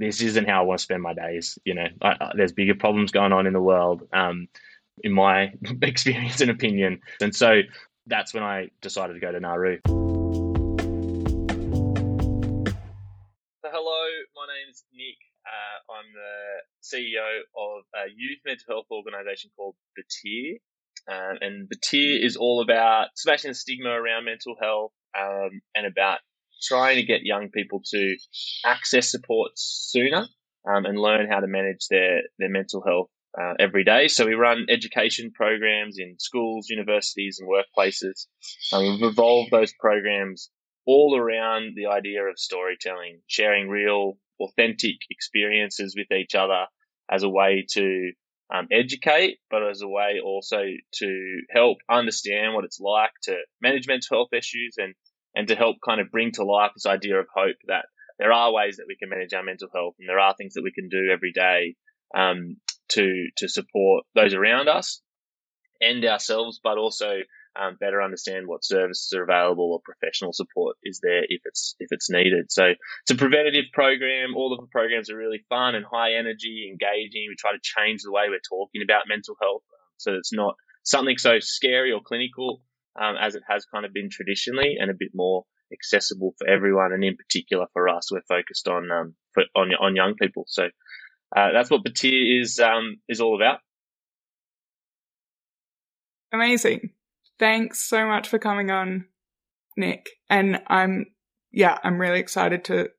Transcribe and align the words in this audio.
this 0.00 0.22
isn't 0.22 0.48
how 0.48 0.60
I 0.60 0.64
want 0.64 0.78
to 0.78 0.82
spend 0.82 1.02
my 1.02 1.12
days. 1.12 1.58
You 1.64 1.74
know, 1.74 1.86
I, 2.00 2.08
I, 2.08 2.32
there's 2.34 2.52
bigger 2.52 2.74
problems 2.74 3.12
going 3.12 3.32
on 3.32 3.46
in 3.46 3.52
the 3.52 3.60
world, 3.60 4.08
um, 4.14 4.48
in 5.02 5.12
my 5.12 5.52
experience 5.82 6.40
and 6.40 6.50
opinion. 6.50 7.00
And 7.20 7.36
so 7.36 7.60
that's 8.06 8.32
when 8.32 8.42
I 8.42 8.70
decided 8.80 9.12
to 9.12 9.20
go 9.20 9.30
to 9.30 9.38
Nauru. 9.38 9.78
Hello, 13.62 14.02
my 14.34 14.46
name 14.48 14.70
is 14.70 14.82
Nic. 14.94 15.18
Uh, 15.46 15.92
I'm 15.92 16.06
the 16.14 16.62
CEO 16.82 17.40
of 17.56 17.84
a 17.94 18.08
youth 18.16 18.38
mental 18.46 18.64
health 18.68 18.86
organisation 18.90 19.50
called 19.54 19.74
Batyr. 19.98 20.60
Um, 21.08 21.38
and 21.42 21.68
Batyr 21.68 22.24
is 22.24 22.36
all 22.36 22.62
about 22.62 23.08
smashing 23.16 23.50
the 23.50 23.54
stigma 23.54 23.90
around 23.90 24.24
mental 24.24 24.56
health 24.60 24.92
um, 25.18 25.60
and 25.74 25.86
about 25.86 26.20
trying 26.62 26.96
to 26.96 27.02
get 27.02 27.22
young 27.22 27.50
people 27.50 27.82
to 27.92 28.16
access 28.64 29.10
support 29.10 29.52
sooner 29.54 30.26
um, 30.68 30.84
and 30.84 30.98
learn 30.98 31.28
how 31.30 31.40
to 31.40 31.46
manage 31.46 31.86
their, 31.88 32.22
their 32.38 32.50
mental 32.50 32.82
health 32.84 33.10
uh, 33.40 33.54
every 33.58 33.84
day. 33.84 34.08
So 34.08 34.26
we 34.26 34.34
run 34.34 34.66
education 34.68 35.30
programs 35.32 35.98
in 35.98 36.16
schools, 36.18 36.68
universities, 36.68 37.40
and 37.40 37.48
workplaces. 37.48 38.26
Um, 38.72 38.84
we've 38.84 39.10
evolved 39.10 39.50
those 39.50 39.72
programs 39.78 40.50
all 40.86 41.16
around 41.16 41.74
the 41.76 41.86
idea 41.86 42.24
of 42.24 42.38
storytelling, 42.38 43.20
sharing 43.26 43.68
real, 43.68 44.18
authentic 44.40 44.96
experiences 45.10 45.94
with 45.96 46.10
each 46.10 46.34
other 46.34 46.66
as 47.10 47.22
a 47.22 47.28
way 47.28 47.66
to 47.70 48.12
um, 48.52 48.66
educate, 48.72 49.38
but 49.50 49.62
as 49.68 49.82
a 49.82 49.88
way 49.88 50.20
also 50.24 50.62
to 50.94 51.40
help 51.50 51.78
understand 51.88 52.54
what 52.54 52.64
it's 52.64 52.80
like 52.80 53.12
to 53.22 53.36
manage 53.60 53.86
mental 53.86 54.16
health 54.16 54.32
issues 54.32 54.74
and 54.78 54.94
and 55.34 55.48
to 55.48 55.54
help 55.54 55.76
kind 55.84 56.00
of 56.00 56.10
bring 56.10 56.32
to 56.32 56.44
life 56.44 56.72
this 56.74 56.86
idea 56.86 57.18
of 57.18 57.26
hope 57.34 57.56
that 57.66 57.86
there 58.18 58.32
are 58.32 58.52
ways 58.52 58.76
that 58.76 58.86
we 58.86 58.96
can 58.96 59.08
manage 59.08 59.32
our 59.32 59.42
mental 59.42 59.68
health 59.72 59.94
and 59.98 60.08
there 60.08 60.18
are 60.18 60.34
things 60.36 60.54
that 60.54 60.62
we 60.62 60.72
can 60.72 60.88
do 60.88 61.08
every 61.10 61.32
day 61.32 61.76
um, 62.14 62.56
to 62.88 63.26
to 63.36 63.48
support 63.48 64.04
those 64.14 64.34
around 64.34 64.68
us 64.68 65.00
and 65.80 66.04
ourselves, 66.04 66.60
but 66.62 66.76
also 66.76 67.20
um, 67.58 67.76
better 67.80 68.02
understand 68.02 68.46
what 68.46 68.64
services 68.64 69.12
are 69.16 69.24
available 69.24 69.72
or 69.72 69.80
professional 69.84 70.32
support 70.32 70.76
is 70.84 71.00
there 71.02 71.22
if 71.28 71.40
it's 71.44 71.74
if 71.80 71.88
it's 71.90 72.10
needed. 72.10 72.50
So 72.50 72.66
it's 73.02 73.10
a 73.10 73.14
preventative 73.14 73.66
program. 73.72 74.34
All 74.36 74.52
of 74.52 74.60
the 74.60 74.70
programs 74.70 75.10
are 75.10 75.16
really 75.16 75.44
fun 75.48 75.74
and 75.74 75.84
high 75.84 76.14
energy, 76.14 76.68
engaging. 76.70 77.26
We 77.28 77.36
try 77.38 77.52
to 77.52 77.58
change 77.62 78.02
the 78.02 78.12
way 78.12 78.24
we're 78.28 78.40
talking 78.48 78.82
about 78.82 79.08
mental 79.08 79.36
health, 79.40 79.62
so 79.96 80.14
it's 80.14 80.32
not 80.32 80.56
something 80.84 81.18
so 81.18 81.38
scary 81.40 81.92
or 81.92 82.00
clinical 82.00 82.62
um, 82.98 83.16
as 83.20 83.34
it 83.34 83.42
has 83.48 83.66
kind 83.66 83.84
of 83.84 83.92
been 83.92 84.08
traditionally, 84.10 84.76
and 84.78 84.90
a 84.90 84.94
bit 84.98 85.10
more 85.14 85.44
accessible 85.72 86.34
for 86.38 86.48
everyone. 86.48 86.92
And 86.92 87.04
in 87.04 87.16
particular 87.16 87.66
for 87.72 87.88
us, 87.88 88.10
we're 88.10 88.22
focused 88.28 88.68
on 88.68 88.90
um, 88.90 89.14
for, 89.34 89.44
on 89.54 89.72
on 89.74 89.96
young 89.96 90.14
people. 90.20 90.44
So 90.48 90.64
uh, 91.36 91.52
that's 91.52 91.70
what 91.70 91.84
Batyr 91.84 92.40
is 92.40 92.58
um, 92.58 92.96
is 93.08 93.20
all 93.20 93.36
about. 93.36 93.60
Amazing. 96.32 96.90
Thanks 97.38 97.82
so 97.82 98.06
much 98.06 98.28
for 98.28 98.38
coming 98.38 98.70
on, 98.70 99.06
Nic. 99.76 100.10
And 100.28 100.62
I'm 100.68 101.06
yeah, 101.52 101.78
I'm 101.82 102.00
really 102.00 102.20
excited 102.20 102.64
to 102.64 102.90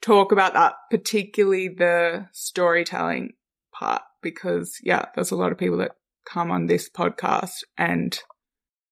talk 0.00 0.32
about 0.32 0.54
that, 0.54 0.74
particularly 0.90 1.68
the 1.68 2.28
storytelling 2.32 3.32
part, 3.72 4.02
because 4.22 4.78
yeah, 4.82 5.06
there's 5.14 5.30
a 5.30 5.36
lot 5.36 5.52
of 5.52 5.58
people 5.58 5.78
that 5.78 5.92
come 6.26 6.50
on 6.50 6.66
this 6.66 6.88
podcast 6.88 7.62
and 7.78 8.18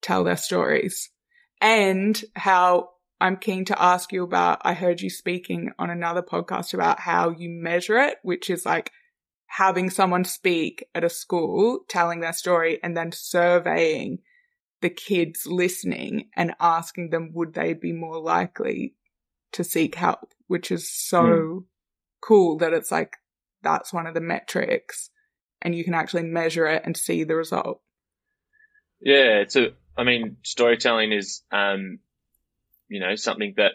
tell 0.04 0.22
their 0.22 0.36
stories 0.36 1.10
and 1.60 2.22
how 2.36 2.90
I'm 3.20 3.38
keen 3.38 3.64
to 3.66 3.82
ask 3.82 4.12
you 4.12 4.22
about. 4.22 4.60
I 4.62 4.74
heard 4.74 5.00
you 5.00 5.08
speaking 5.08 5.72
on 5.78 5.88
another 5.88 6.22
podcast 6.22 6.74
about 6.74 7.00
how 7.00 7.30
you 7.30 7.48
measure 7.48 7.96
it, 7.96 8.18
which 8.22 8.50
is 8.50 8.66
like 8.66 8.92
having 9.46 9.88
someone 9.88 10.24
speak 10.24 10.86
at 10.94 11.04
a 11.04 11.08
school, 11.08 11.80
telling 11.88 12.20
their 12.20 12.34
story 12.34 12.78
and 12.82 12.94
then 12.96 13.12
surveying 13.12 14.18
the 14.82 14.90
kids 14.90 15.46
listening 15.46 16.28
and 16.36 16.54
asking 16.60 17.08
them 17.08 17.30
would 17.32 17.54
they 17.54 17.72
be 17.72 17.92
more 17.92 18.20
likely 18.20 18.94
to 19.52 19.64
seek 19.64 19.94
help, 19.94 20.34
which 20.48 20.70
is 20.70 20.92
so 20.92 21.22
mm. 21.22 21.64
cool 22.20 22.58
that 22.58 22.74
it's 22.74 22.92
like 22.92 23.16
that's 23.62 23.92
one 23.92 24.06
of 24.06 24.12
the 24.12 24.20
metrics 24.20 25.08
and 25.62 25.74
you 25.74 25.82
can 25.82 25.94
actually 25.94 26.24
measure 26.24 26.66
it 26.66 26.82
and 26.84 26.94
see 26.94 27.24
the 27.24 27.36
result. 27.36 27.80
Yeah, 29.00 29.38
it's 29.38 29.56
a 29.56 29.72
I 29.96 30.04
mean, 30.04 30.36
storytelling 30.42 31.12
is, 31.12 31.42
um, 31.52 31.98
you 32.88 33.00
know, 33.00 33.14
something 33.14 33.54
that 33.56 33.72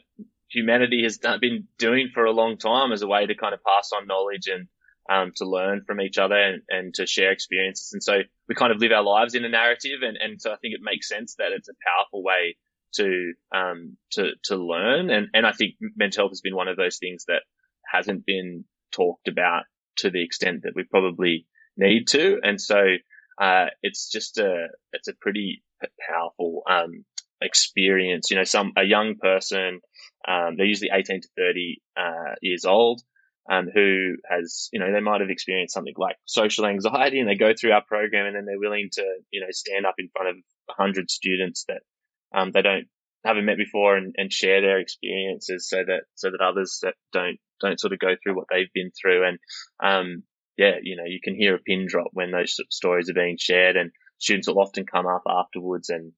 humanity 0.50 1.03
has 1.03 1.18
done, 1.18 1.40
been 1.40 1.68
doing 1.78 2.09
for 2.13 2.25
a 2.25 2.31
long 2.31 2.57
time 2.57 2.91
as 2.91 3.02
a 3.02 3.07
way 3.07 3.25
to 3.25 3.35
kind 3.35 3.53
of 3.53 3.62
pass 3.63 3.91
on 3.96 4.07
knowledge 4.07 4.47
and 4.47 4.68
um, 5.09 5.31
to 5.38 5.46
learn 5.46 5.84
from 5.85 6.02
each 6.02 6.18
other 6.18 6.35
and, 6.35 6.62
and, 6.69 6.94
to 6.94 7.07
share 7.07 7.31
experiences. 7.31 7.94
And 7.94 8.03
so 8.03 8.19
we 8.47 8.56
kind 8.56 8.72
of 8.72 8.80
live 8.80 8.91
our 8.91 9.03
lives 9.03 9.34
in 9.34 9.44
a 9.44 9.50
narrative, 9.50 10.02
and, 10.03 10.18
and 10.18 10.40
so 10.40 10.52
I 10.52 10.57
think 10.57 10.75
it 10.75 10.81
makes 10.84 11.07
sense 11.07 11.35
that 11.40 11.52
it's 11.52 11.69
a 11.69 11.74
powerful 11.84 12.24
way 12.24 12.57
to 12.96 13.34
um, 13.56 13.97
to 14.12 14.31
to 14.46 14.56
learn. 14.56 15.09
And 15.09 15.28
and 15.34 15.47
I 15.47 15.51
think 15.51 15.75
mental 15.96 16.24
health 16.24 16.31
has 16.31 16.41
been 16.41 16.56
one 16.56 16.68
of 16.68 16.78
those 16.78 16.97
things 16.97 17.25
that 17.28 17.41
hasn't 17.91 18.25
been 18.25 18.66
talked 18.91 19.28
about 19.28 19.63
to 19.97 20.09
the 20.09 20.24
extent 20.24 20.62
that 20.63 20.74
we 20.75 20.84
probably 20.84 21.47
need 21.75 22.07
to. 22.09 22.40
And 22.44 22.62
so 22.62 22.80
uh, 23.40 23.68
it's 23.82 24.10
just 24.10 24.38
a 24.38 24.68
it's 24.94 25.08
a 25.08 25.14
pretty 25.14 25.64
powerful 26.10 26.64
um, 26.70 27.06
experience. 27.42 28.30
You 28.30 28.38
know, 28.38 28.44
some 28.44 28.74
a 28.78 28.84
young 28.84 29.16
person, 29.22 29.80
um, 30.28 30.56
they're 30.58 30.66
usually 30.66 30.92
18 30.94 31.22
to 31.22 31.28
30 31.38 31.82
uh, 31.98 32.36
years 32.42 32.66
old, 32.66 33.02
um, 33.50 33.68
who 33.74 34.16
has, 34.30 34.70
you 34.72 34.80
know, 34.80 34.92
they 34.92 35.00
might 35.00 35.22
have 35.22 35.30
experienced 35.30 35.74
something 35.74 35.94
like 35.98 36.18
social 36.26 36.66
anxiety, 36.66 37.20
and 37.20 37.30
they 37.30 37.36
go 37.36 37.54
through 37.54 37.72
our 37.72 37.84
program, 37.88 38.28
and 38.28 38.36
then 38.36 38.46
they're 38.46 38.60
willing 38.60 38.90
to, 38.94 39.04
you 39.32 39.42
know, 39.42 39.48
stand 39.52 39.86
up 39.86 39.96
in 39.98 40.10
front 40.16 40.30
of 40.30 40.36
100 40.78 41.10
students 41.10 41.66
that 41.68 41.82
um, 42.34 42.52
they 42.52 42.62
don't 42.62 42.88
haven't 43.26 43.46
met 43.46 43.58
before 43.58 43.98
and, 43.98 44.16
and 44.18 44.32
share 44.32 44.62
their 44.62 44.80
experiences, 44.80 45.68
so 45.68 45.78
that 45.78 46.04
so 46.16 46.30
that 46.32 46.42
others 46.42 46.80
that 46.84 46.96
don't 47.12 47.38
don't 47.60 47.80
sort 47.80 47.94
of 47.94 48.00
go 48.00 48.16
through 48.22 48.36
what 48.36 48.48
they've 48.50 48.74
been 48.74 48.92
through, 48.92 49.28
and 49.28 49.40
um, 49.82 50.24
yeah, 50.59 50.75
you 50.84 50.97
know, 50.97 51.06
you 51.06 51.20
can 51.24 51.36
hear 51.36 51.56
a 51.56 51.59
pin 51.59 51.86
drop 51.88 52.09
when 52.12 52.31
those 52.31 52.58
stories 52.70 53.09
are 53.09 53.14
being 53.14 53.38
shared, 53.40 53.78
and 53.78 53.92
students 54.18 54.50
will 54.50 54.59
often 54.59 54.86
come 54.86 55.08
up 55.08 55.24
afterwards 55.25 55.88
and 55.88 56.12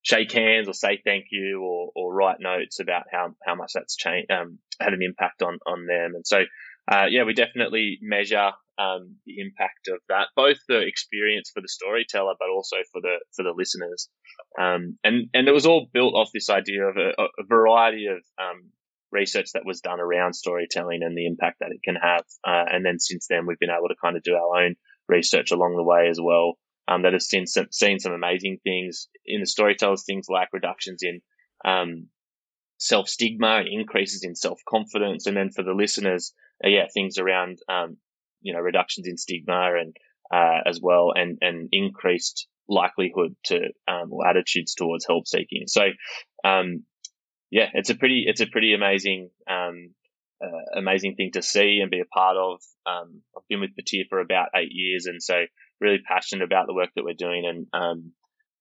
shake 0.00 0.32
hands 0.32 0.66
or 0.66 0.72
say 0.72 0.98
thank 1.04 1.26
you 1.30 1.60
or, 1.62 1.92
or 1.94 2.14
write 2.14 2.38
notes 2.40 2.80
about 2.80 3.04
how, 3.12 3.28
how 3.44 3.54
much 3.54 3.72
that's 3.74 3.94
changed, 3.94 4.30
um, 4.30 4.58
had 4.80 4.94
an 4.94 5.02
impact 5.02 5.42
on, 5.42 5.58
on 5.66 5.86
them. 5.86 6.14
And 6.14 6.26
so, 6.26 6.40
uh, 6.90 7.04
yeah, 7.10 7.24
we 7.24 7.34
definitely 7.34 7.98
measure, 8.00 8.52
um, 8.78 9.16
the 9.26 9.38
impact 9.38 9.88
of 9.88 9.98
that, 10.08 10.28
both 10.34 10.56
the 10.68 10.80
experience 10.80 11.50
for 11.54 11.60
the 11.60 11.68
storyteller, 11.68 12.32
but 12.40 12.48
also 12.48 12.78
for 12.90 13.02
the, 13.02 13.16
for 13.36 13.42
the 13.42 13.52
listeners. 13.54 14.08
Um, 14.58 14.98
and, 15.04 15.28
and 15.34 15.46
it 15.46 15.52
was 15.52 15.66
all 15.66 15.86
built 15.92 16.14
off 16.14 16.30
this 16.32 16.48
idea 16.48 16.86
of 16.86 16.96
a, 16.96 17.10
a 17.22 17.44
variety 17.46 18.06
of, 18.06 18.24
um, 18.40 18.70
research 19.12 19.52
that 19.54 19.66
was 19.66 19.80
done 19.80 20.00
around 20.00 20.34
storytelling 20.34 21.02
and 21.02 21.16
the 21.16 21.26
impact 21.26 21.58
that 21.60 21.70
it 21.70 21.82
can 21.84 21.96
have. 21.96 22.24
Uh, 22.46 22.64
and 22.70 22.84
then 22.84 22.98
since 22.98 23.26
then, 23.28 23.46
we've 23.46 23.58
been 23.58 23.70
able 23.70 23.88
to 23.88 23.94
kind 24.02 24.16
of 24.16 24.22
do 24.22 24.34
our 24.34 24.64
own 24.64 24.74
research 25.08 25.50
along 25.50 25.76
the 25.76 25.82
way 25.82 26.08
as 26.08 26.18
well 26.20 26.58
um, 26.88 27.02
that 27.02 27.12
have 27.12 27.22
seen 27.22 27.46
some, 27.46 27.66
seen 27.70 27.98
some 27.98 28.12
amazing 28.12 28.58
things 28.64 29.08
in 29.26 29.40
the 29.40 29.46
storytellers, 29.46 30.04
things 30.04 30.26
like 30.28 30.48
reductions 30.52 31.02
in 31.02 31.20
um, 31.64 32.08
self 32.78 33.08
stigma, 33.08 33.62
increases 33.70 34.24
in 34.24 34.34
self 34.34 34.60
confidence, 34.68 35.26
and 35.26 35.36
then 35.36 35.50
for 35.50 35.62
the 35.62 35.72
listeners, 35.72 36.34
uh, 36.64 36.68
yeah, 36.68 36.86
things 36.92 37.18
around 37.18 37.58
um, 37.68 37.96
you 38.40 38.52
know 38.52 38.60
reductions 38.60 39.06
in 39.06 39.16
stigma 39.16 39.72
and 39.78 39.96
uh, 40.34 40.60
as 40.66 40.80
well, 40.82 41.12
and 41.14 41.38
and 41.40 41.68
increased 41.72 42.48
likelihood 42.68 43.36
to 43.44 43.58
um, 43.88 44.12
or 44.12 44.26
attitudes 44.26 44.74
towards 44.74 45.06
help 45.06 45.26
seeking. 45.26 45.64
So, 45.66 45.82
um, 46.44 46.84
yeah, 47.52 47.68
it's 47.74 47.90
a 47.90 47.94
pretty 47.94 48.24
it's 48.26 48.40
a 48.40 48.46
pretty 48.46 48.72
amazing 48.72 49.30
um, 49.48 49.94
uh, 50.42 50.78
amazing 50.78 51.14
thing 51.14 51.30
to 51.34 51.42
see 51.42 51.80
and 51.82 51.90
be 51.90 52.00
a 52.00 52.06
part 52.06 52.36
of. 52.36 52.60
Um, 52.86 53.20
I've 53.36 53.46
been 53.48 53.60
with 53.60 53.76
Batyr 53.76 54.08
for 54.08 54.20
about 54.20 54.48
eight 54.56 54.72
years, 54.72 55.04
and 55.06 55.22
so 55.22 55.44
really 55.78 55.98
passionate 56.08 56.44
about 56.44 56.66
the 56.66 56.74
work 56.74 56.88
that 56.96 57.04
we're 57.04 57.12
doing 57.12 57.44
and 57.46 57.66
um, 57.74 58.12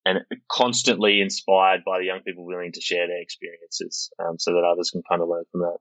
and 0.06 0.20
constantly 0.52 1.22
inspired 1.22 1.84
by 1.86 2.00
the 2.00 2.06
young 2.06 2.20
people 2.20 2.46
willing 2.46 2.74
to 2.74 2.82
share 2.82 3.08
their 3.08 3.22
experiences 3.22 4.12
um, 4.20 4.38
so 4.38 4.52
that 4.52 4.70
others 4.70 4.90
can 4.92 5.04
kind 5.10 5.22
of 5.22 5.30
learn 5.30 5.46
from 5.52 5.62
that. 5.62 5.78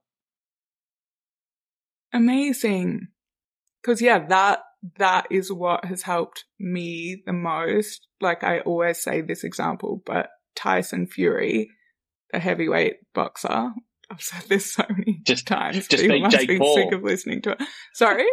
Amazing. 2.13 3.09
Because, 3.83 4.01
yeah, 4.01 4.25
that 4.27 4.61
that 4.99 5.27
is 5.31 5.53
what 5.53 5.85
has 5.85 6.03
helped 6.03 6.45
me 6.61 7.23
the 7.27 7.33
most. 7.33 8.07
Like 8.21 8.45
I 8.45 8.61
always 8.61 9.03
say 9.03 9.21
this 9.21 9.43
example, 9.43 10.03
but 10.07 10.29
Tyson 10.55 11.07
Fury, 11.07 11.71
a 12.33 12.39
heavyweight 12.39 12.97
boxer. 13.15 13.73
I've 14.11 14.23
said 14.23 14.43
this 14.49 14.75
so 14.75 14.85
many 14.89 15.21
just, 15.25 15.47
times. 15.47 15.87
Just 15.87 16.09
beat 16.09 16.29
Jake 16.31 16.59
Paul. 16.59 16.75
Sick 16.75 16.93
of 16.93 17.03
listening 17.03 17.43
to 17.43 17.53
it. 17.53 17.63
Sorry. 17.95 18.27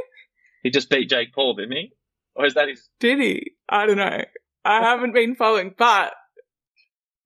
He 0.64 0.72
just 0.72 0.90
beat 0.90 1.10
Jake 1.10 1.34
Paul, 1.34 1.56
didn't 1.56 1.74
he? 1.74 1.92
Or 2.36 2.46
is 2.46 2.56
that 2.56 2.68
his? 2.68 2.90
Did 3.00 3.20
he? 3.20 3.52
I 3.70 3.86
don't 3.86 3.98
know. 3.98 4.24
I 4.66 4.82
haven't 4.82 5.14
been 5.14 5.36
following, 5.36 5.74
but 5.78 6.14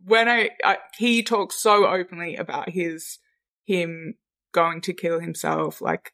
when 0.04 0.28
I, 0.28 0.50
I 0.64 0.78
he 0.98 1.24
talks 1.24 1.62
so 1.62 1.88
openly 1.88 2.36
about 2.36 2.70
his 2.70 3.20
him 3.66 4.16
going 4.54 4.82
to 4.82 4.94
kill 4.94 5.20
himself, 5.20 5.82
like 5.82 6.14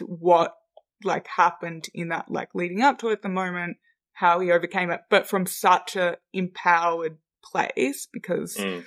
what 0.00 0.54
like 1.02 1.26
happened 1.26 1.88
in 1.94 2.08
that 2.08 2.30
like 2.30 2.54
leading 2.54 2.82
up 2.82 2.98
to 2.98 3.08
it, 3.08 3.22
the 3.22 3.28
moment, 3.28 3.76
how 4.12 4.40
he 4.40 4.50
overcame 4.50 4.90
it, 4.90 5.00
but 5.10 5.26
from 5.26 5.46
such 5.46 5.96
a 5.96 6.16
empowered 6.32 7.18
place 7.42 8.06
because 8.12 8.56
Mm. 8.56 8.84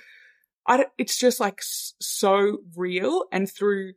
I 0.66 0.86
it's 0.98 1.18
just 1.18 1.40
like 1.40 1.60
so 1.62 2.58
real 2.76 3.24
and 3.32 3.50
through 3.50 3.92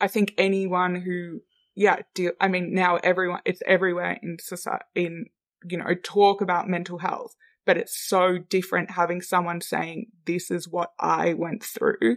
I 0.00 0.08
think 0.08 0.34
anyone 0.38 0.96
who 0.96 1.40
yeah 1.74 1.98
deal 2.14 2.32
I 2.40 2.48
mean 2.48 2.74
now 2.74 2.96
everyone 2.96 3.40
it's 3.44 3.62
everywhere 3.66 4.18
in 4.22 4.38
society 4.40 4.84
in 4.94 5.26
you 5.68 5.78
know 5.78 5.94
talk 6.02 6.40
about 6.40 6.68
mental 6.68 6.98
health 6.98 7.34
but 7.66 7.76
it's 7.78 7.96
so 7.96 8.38
different 8.38 8.90
having 8.90 9.22
someone 9.22 9.60
saying 9.60 10.06
this 10.26 10.50
is 10.50 10.68
what 10.68 10.90
I 10.98 11.34
went 11.34 11.62
through 11.62 12.16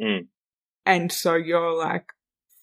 Mm. 0.00 0.26
and 0.84 1.12
so 1.12 1.36
you're 1.36 1.78
like 1.78 2.06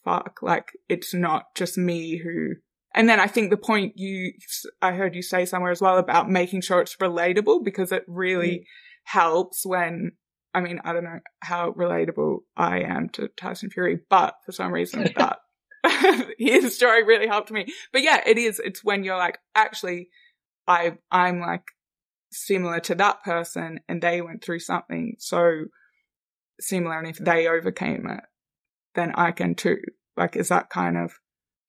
fuck 0.04 0.40
like 0.42 0.74
it's 0.90 1.14
not 1.14 1.46
just 1.56 1.78
me 1.78 2.18
who 2.18 2.56
and 2.94 3.08
then 3.08 3.22
I 3.22 3.28
think 3.28 3.50
the 3.50 3.58
point 3.58 3.94
you 3.96 4.34
I 4.82 4.92
heard 4.92 5.16
you 5.16 5.22
say 5.22 5.46
somewhere 5.46 5.72
as 5.72 5.80
well 5.80 5.98
about 5.98 6.30
making 6.30 6.60
sure 6.60 6.82
it's 6.82 6.98
relatable 6.98 7.64
because 7.64 7.94
it 7.94 8.04
really 8.08 8.66
helps 9.06 9.66
when 9.66 10.12
I 10.54 10.62
mean, 10.62 10.82
I 10.84 10.94
don't 10.94 11.04
know 11.04 11.20
how 11.42 11.72
relatable 11.72 12.40
I 12.58 12.82
am 12.82 13.10
to 13.10 13.30
Tyson 13.30 13.70
Fury, 13.70 14.00
but 14.10 14.36
for 14.46 14.52
some 14.52 14.72
reason 14.72 15.10
that 15.18 15.38
his 16.38 16.76
story 16.76 17.04
really 17.04 17.28
helped 17.28 17.52
me. 17.52 17.66
But 17.92 18.04
yeah, 18.04 18.22
it 18.26 18.38
is. 18.38 18.60
It's 18.64 18.84
when 18.84 19.04
you're 19.04 19.18
like, 19.18 19.40
actually, 19.56 20.10
I, 20.68 20.98
I'm 21.10 21.40
like 21.40 21.64
similar 22.32 22.80
to 22.82 22.96
that 22.96 23.24
person 23.24 23.80
and 23.88 24.02
they 24.02 24.22
went 24.22 24.44
through 24.44 24.60
something 24.60 25.16
so 25.20 25.66
similar. 26.60 26.98
And 27.00 27.08
if 27.08 27.18
they 27.18 27.48
overcame 27.48 28.08
it, 28.10 28.24
then 28.96 29.14
I 29.16 29.32
can 29.32 29.56
too. 29.56 29.78
Like, 30.18 30.36
is 30.36 30.50
that 30.50 30.70
kind 30.70 30.98
of 30.98 31.14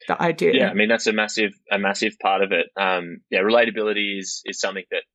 the 0.09 0.21
idea? 0.21 0.53
Yeah, 0.55 0.71
I 0.71 0.75
mean 0.75 0.89
that's 0.89 1.07
a 1.07 1.13
massive 1.13 1.53
a 1.71 1.79
massive 1.79 2.19
part 2.21 2.43
of 2.43 2.53
it. 2.53 2.67
Um, 2.81 3.19
yeah, 3.31 3.41
relatability 3.41 4.19
is 4.19 4.43
is 4.45 4.59
something 4.61 4.85
that 4.91 5.03
that 5.03 5.12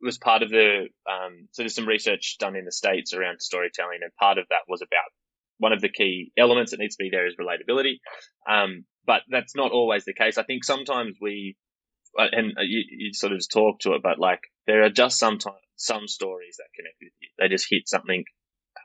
was 0.00 0.18
part 0.18 0.42
of 0.42 0.50
the. 0.50 0.88
Um, 1.08 1.48
so 1.52 1.62
there's 1.62 1.74
some 1.74 1.88
research 1.88 2.36
done 2.38 2.56
in 2.56 2.64
the 2.64 2.72
states 2.72 3.12
around 3.12 3.40
storytelling, 3.40 4.00
and 4.02 4.12
part 4.14 4.38
of 4.38 4.46
that 4.50 4.68
was 4.68 4.82
about 4.82 5.10
one 5.58 5.72
of 5.72 5.80
the 5.80 5.88
key 5.88 6.32
elements 6.36 6.70
that 6.70 6.80
needs 6.80 6.96
to 6.96 7.02
be 7.02 7.10
there 7.10 7.26
is 7.26 7.36
relatability. 7.36 7.98
Um, 8.48 8.84
but 9.06 9.22
that's 9.28 9.56
not 9.56 9.72
always 9.72 10.04
the 10.04 10.14
case. 10.14 10.38
I 10.38 10.44
think 10.44 10.64
sometimes 10.64 11.16
we, 11.20 11.56
uh, 12.18 12.26
and 12.30 12.52
you, 12.60 12.84
you 12.88 13.12
sort 13.12 13.32
of 13.32 13.42
talk 13.52 13.80
to 13.80 13.94
it, 13.94 14.02
but 14.02 14.18
like 14.18 14.40
there 14.66 14.84
are 14.84 14.90
just 14.90 15.18
sometimes 15.18 15.56
some 15.76 16.06
stories 16.06 16.56
that 16.58 16.68
connect 16.76 16.96
with 17.00 17.12
you. 17.20 17.28
They 17.38 17.48
just 17.48 17.66
hit 17.68 17.88
something 17.88 18.24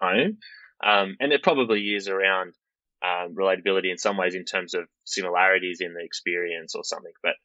home, 0.01 0.37
um, 0.83 1.15
and 1.19 1.31
it 1.31 1.43
probably 1.43 1.81
is 1.81 2.07
around 2.07 2.53
um, 3.03 3.35
relatability 3.35 3.91
in 3.91 3.97
some 3.97 4.17
ways 4.17 4.33
in 4.33 4.45
terms 4.45 4.73
of 4.73 4.85
similarities 5.03 5.79
in 5.81 5.93
the 5.93 6.03
experience 6.03 6.73
or 6.73 6.83
something. 6.83 7.11
But 7.21 7.35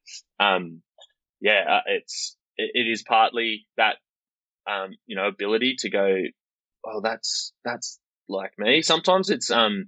um, 0.43 0.83
yeah, 1.41 1.65
uh, 1.69 1.81
it's 1.87 2.37
it, 2.59 2.87
is 2.89 3.03
partly 3.03 3.67
that 3.77 3.97
um, 4.71 4.91
you 5.07 5.17
know 5.17 5.27
ability 5.29 5.77
to 5.81 5.91
go, 5.91 6.17
oh, 6.85 7.01
that's 7.03 7.53
that's 7.65 7.99
like 8.29 8.53
me. 8.59 8.83
Sometimes 8.83 9.31
it's 9.31 9.51
um 9.51 9.87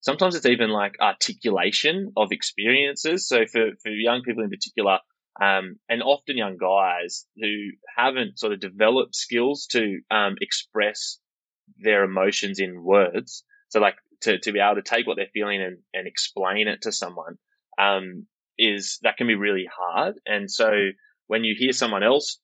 sometimes 0.00 0.34
it's 0.34 0.46
even 0.46 0.70
like 0.70 0.96
articulation 1.00 2.12
of 2.16 2.32
experiences. 2.32 3.26
So 3.26 3.46
for 3.46 3.70
for 3.82 3.90
young 3.90 4.22
people 4.22 4.44
in 4.44 4.50
particular. 4.50 4.98
Um, 5.40 5.76
and 5.88 6.02
often 6.02 6.36
young 6.36 6.58
guys 6.58 7.24
who 7.40 7.68
haven't 7.96 8.38
sort 8.38 8.52
of 8.52 8.60
developed 8.60 9.14
skills 9.14 9.66
to 9.70 10.00
um, 10.10 10.34
express 10.40 11.18
their 11.78 12.04
emotions 12.04 12.58
in 12.58 12.82
words. 12.82 13.44
So 13.68 13.80
like 13.80 13.94
to, 14.22 14.38
to 14.38 14.52
be 14.52 14.58
able 14.58 14.74
to 14.76 14.82
take 14.82 15.06
what 15.06 15.16
they're 15.16 15.28
feeling 15.32 15.62
and, 15.62 15.78
and 15.94 16.06
explain 16.06 16.68
it 16.68 16.82
to 16.82 16.92
someone, 16.92 17.38
um, 17.78 18.26
is 18.58 18.98
that 19.02 19.16
can 19.16 19.26
be 19.26 19.34
really 19.34 19.66
hard. 19.72 20.16
And 20.26 20.50
so 20.50 20.70
when 21.30 21.44
you 21.44 21.54
hear 21.56 21.72
someone 21.72 22.02
else 22.02 22.40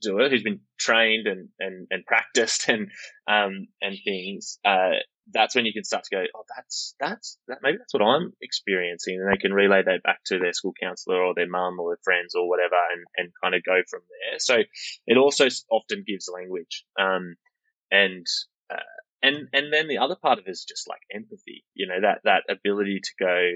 do 0.00 0.20
it, 0.20 0.30
who's 0.30 0.44
been 0.44 0.60
trained 0.78 1.26
and, 1.26 1.48
and, 1.58 1.88
and 1.90 2.06
practiced 2.06 2.68
and, 2.72 2.88
um, 3.28 3.66
and 3.82 3.98
things, 4.04 4.60
uh, 4.64 5.02
that's 5.32 5.56
when 5.56 5.66
you 5.66 5.72
can 5.72 5.82
start 5.82 6.04
to 6.04 6.14
go, 6.14 6.22
oh, 6.36 6.44
that's, 6.56 6.94
that's, 7.00 7.38
that, 7.48 7.58
maybe 7.60 7.78
that's 7.78 7.92
what 7.92 8.04
I'm 8.04 8.32
experiencing. 8.40 9.18
And 9.20 9.32
they 9.32 9.36
can 9.36 9.52
relay 9.52 9.82
that 9.84 10.04
back 10.04 10.20
to 10.26 10.38
their 10.38 10.52
school 10.52 10.74
counselor 10.80 11.20
or 11.20 11.34
their 11.34 11.48
mum 11.48 11.80
or 11.80 11.90
their 11.90 12.04
friends 12.04 12.36
or 12.36 12.48
whatever 12.48 12.76
and, 12.92 13.04
and 13.16 13.32
kind 13.42 13.56
of 13.56 13.64
go 13.64 13.82
from 13.90 14.02
there. 14.08 14.38
So 14.38 14.58
it 15.08 15.18
also 15.18 15.48
often 15.68 16.04
gives 16.06 16.30
language. 16.32 16.84
Um, 17.00 17.34
and, 17.90 18.24
uh, 18.72 18.78
and 19.22 19.48
and 19.52 19.72
then 19.72 19.88
the 19.88 19.98
other 19.98 20.14
part 20.14 20.38
of 20.38 20.46
it 20.46 20.50
is 20.50 20.64
just 20.66 20.88
like 20.88 21.00
empathy 21.12 21.62
you 21.74 21.86
know 21.86 22.00
that 22.00 22.20
that 22.24 22.42
ability 22.48 23.00
to 23.02 23.10
go 23.22 23.50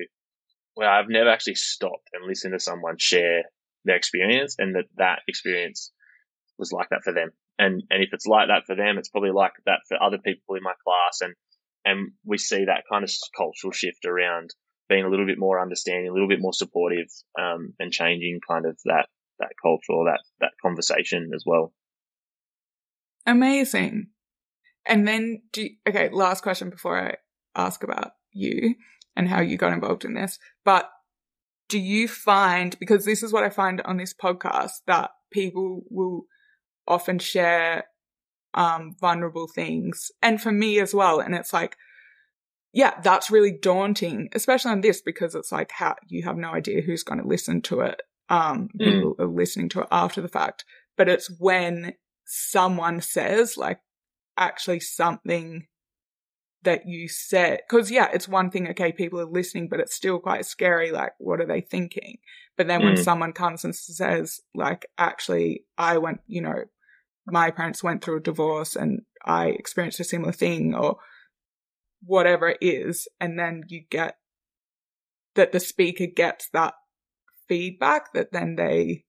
well 0.76 0.90
i've 0.90 1.08
never 1.08 1.30
actually 1.30 1.54
stopped 1.54 2.10
and 2.12 2.26
listened 2.26 2.52
to 2.52 2.60
someone 2.60 2.96
share 2.98 3.44
their 3.84 3.96
experience 3.96 4.56
and 4.58 4.74
that 4.74 4.86
that 4.96 5.20
experience 5.28 5.92
was 6.58 6.72
like 6.72 6.88
that 6.90 7.02
for 7.02 7.12
them 7.12 7.30
and 7.58 7.82
and 7.90 8.02
if 8.02 8.10
it's 8.12 8.26
like 8.26 8.48
that 8.48 8.64
for 8.66 8.76
them 8.76 8.98
it's 8.98 9.08
probably 9.08 9.30
like 9.30 9.52
that 9.66 9.80
for 9.88 10.02
other 10.02 10.18
people 10.18 10.54
in 10.56 10.62
my 10.62 10.74
class 10.84 11.20
and 11.20 11.34
and 11.84 12.12
we 12.24 12.38
see 12.38 12.64
that 12.64 12.84
kind 12.90 13.04
of 13.04 13.10
cultural 13.36 13.72
shift 13.72 14.04
around 14.06 14.50
being 14.88 15.04
a 15.04 15.08
little 15.08 15.26
bit 15.26 15.38
more 15.38 15.60
understanding 15.60 16.08
a 16.08 16.12
little 16.12 16.28
bit 16.28 16.40
more 16.40 16.52
supportive 16.52 17.08
um, 17.40 17.72
and 17.78 17.92
changing 17.92 18.40
kind 18.48 18.66
of 18.66 18.78
that 18.84 19.06
that 19.38 19.52
culture 19.62 19.92
or 19.92 20.04
that 20.04 20.20
that 20.40 20.52
conversation 20.62 21.30
as 21.34 21.42
well 21.44 21.72
Amazing. 23.26 24.08
And 24.86 25.08
then 25.08 25.42
do 25.52 25.62
you, 25.62 25.70
okay, 25.88 26.10
last 26.10 26.42
question 26.42 26.70
before 26.70 27.00
I 27.00 27.16
ask 27.54 27.82
about 27.82 28.12
you 28.32 28.74
and 29.16 29.28
how 29.28 29.40
you 29.40 29.56
got 29.56 29.72
involved 29.72 30.04
in 30.04 30.14
this. 30.14 30.38
But 30.64 30.90
do 31.68 31.78
you 31.78 32.06
find 32.08 32.78
because 32.78 33.04
this 33.04 33.22
is 33.22 33.32
what 33.32 33.44
I 33.44 33.50
find 33.50 33.80
on 33.82 33.96
this 33.96 34.14
podcast 34.14 34.72
that 34.86 35.10
people 35.30 35.82
will 35.90 36.24
often 36.86 37.18
share 37.18 37.84
um 38.54 38.94
vulnerable 39.00 39.48
things 39.48 40.10
and 40.22 40.40
for 40.40 40.52
me 40.52 40.78
as 40.78 40.94
well 40.94 41.20
and 41.20 41.34
it's 41.34 41.52
like 41.52 41.76
yeah, 42.76 43.00
that's 43.02 43.30
really 43.30 43.52
daunting, 43.52 44.28
especially 44.32 44.72
on 44.72 44.80
this 44.80 45.00
because 45.00 45.36
it's 45.36 45.52
like 45.52 45.70
how 45.70 45.94
you 46.08 46.24
have 46.24 46.36
no 46.36 46.50
idea 46.50 46.82
who's 46.82 47.04
going 47.04 47.22
to 47.22 47.26
listen 47.28 47.62
to 47.62 47.82
it. 47.82 48.02
Um, 48.28 48.68
Mm. 48.76 48.84
people 48.84 49.14
are 49.20 49.28
listening 49.28 49.68
to 49.70 49.82
it 49.82 49.86
after 49.92 50.20
the 50.20 50.28
fact, 50.28 50.64
but 50.96 51.08
it's 51.08 51.30
when 51.38 51.94
someone 52.26 53.00
says 53.00 53.56
like 53.56 53.78
actually 54.36 54.80
something 54.80 55.68
that 56.64 56.86
you 56.86 57.08
said 57.08 57.60
because 57.68 57.90
yeah 57.90 58.08
it's 58.12 58.28
one 58.28 58.50
thing 58.50 58.68
okay 58.68 58.92
people 58.92 59.20
are 59.20 59.24
listening 59.26 59.68
but 59.68 59.80
it's 59.80 59.94
still 59.94 60.18
quite 60.18 60.44
scary 60.44 60.90
like 60.90 61.12
what 61.18 61.40
are 61.40 61.46
they 61.46 61.60
thinking 61.60 62.18
but 62.56 62.66
then 62.66 62.82
when 62.82 62.94
Mm. 62.94 63.04
someone 63.04 63.32
comes 63.32 63.64
and 63.64 63.74
says 63.74 64.40
like 64.54 64.86
actually 64.98 65.64
i 65.78 65.96
went 65.98 66.20
you 66.26 66.40
know 66.40 66.64
my 67.26 67.50
parents 67.50 67.82
went 67.82 68.02
through 68.02 68.16
a 68.18 68.20
divorce 68.20 68.76
and 68.76 69.02
i 69.24 69.46
experienced 69.48 70.00
a 70.00 70.04
similar 70.04 70.32
thing 70.32 70.74
or 70.74 70.96
whatever 72.02 72.48
it 72.48 72.58
is 72.60 73.08
and 73.20 73.38
then 73.38 73.62
you 73.68 73.82
get 73.90 74.16
that 75.34 75.52
the 75.52 75.60
speaker 75.60 76.06
gets 76.06 76.48
that 76.52 76.74
feedback 77.48 78.12
that 78.12 78.32
then 78.32 78.56
they 78.56 79.04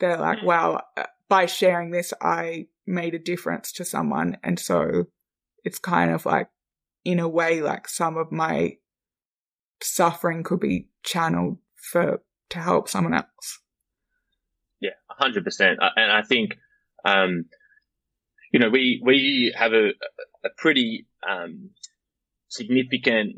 they're 0.00 0.16
like 0.18 0.38
Mm. 0.38 0.44
wow 0.44 0.82
uh, 0.96 1.04
by 1.28 1.46
sharing 1.46 1.90
this 1.90 2.12
i 2.20 2.66
made 2.86 3.14
a 3.14 3.18
difference 3.18 3.72
to 3.72 3.84
someone 3.84 4.36
and 4.42 4.58
so 4.58 5.04
it's 5.68 5.78
kind 5.78 6.10
of 6.10 6.24
like 6.24 6.48
in 7.04 7.20
a 7.20 7.28
way 7.28 7.60
like 7.60 7.86
some 7.86 8.16
of 8.16 8.32
my 8.32 8.76
suffering 9.82 10.42
could 10.42 10.60
be 10.60 10.88
channeled 11.02 11.58
for 11.76 12.22
to 12.48 12.58
help 12.58 12.88
someone 12.88 13.14
else 13.14 13.60
Yeah, 14.80 14.96
hundred 15.08 15.44
percent. 15.44 15.78
And 15.80 16.12
I 16.12 16.22
think, 16.22 16.56
um, 17.04 17.46
you 18.52 18.60
know, 18.60 18.70
we 18.70 19.02
we 19.04 19.52
have 19.56 19.72
a 19.72 19.90
a 20.44 20.50
pretty 20.56 21.06
um, 21.28 21.70
significant 22.48 23.34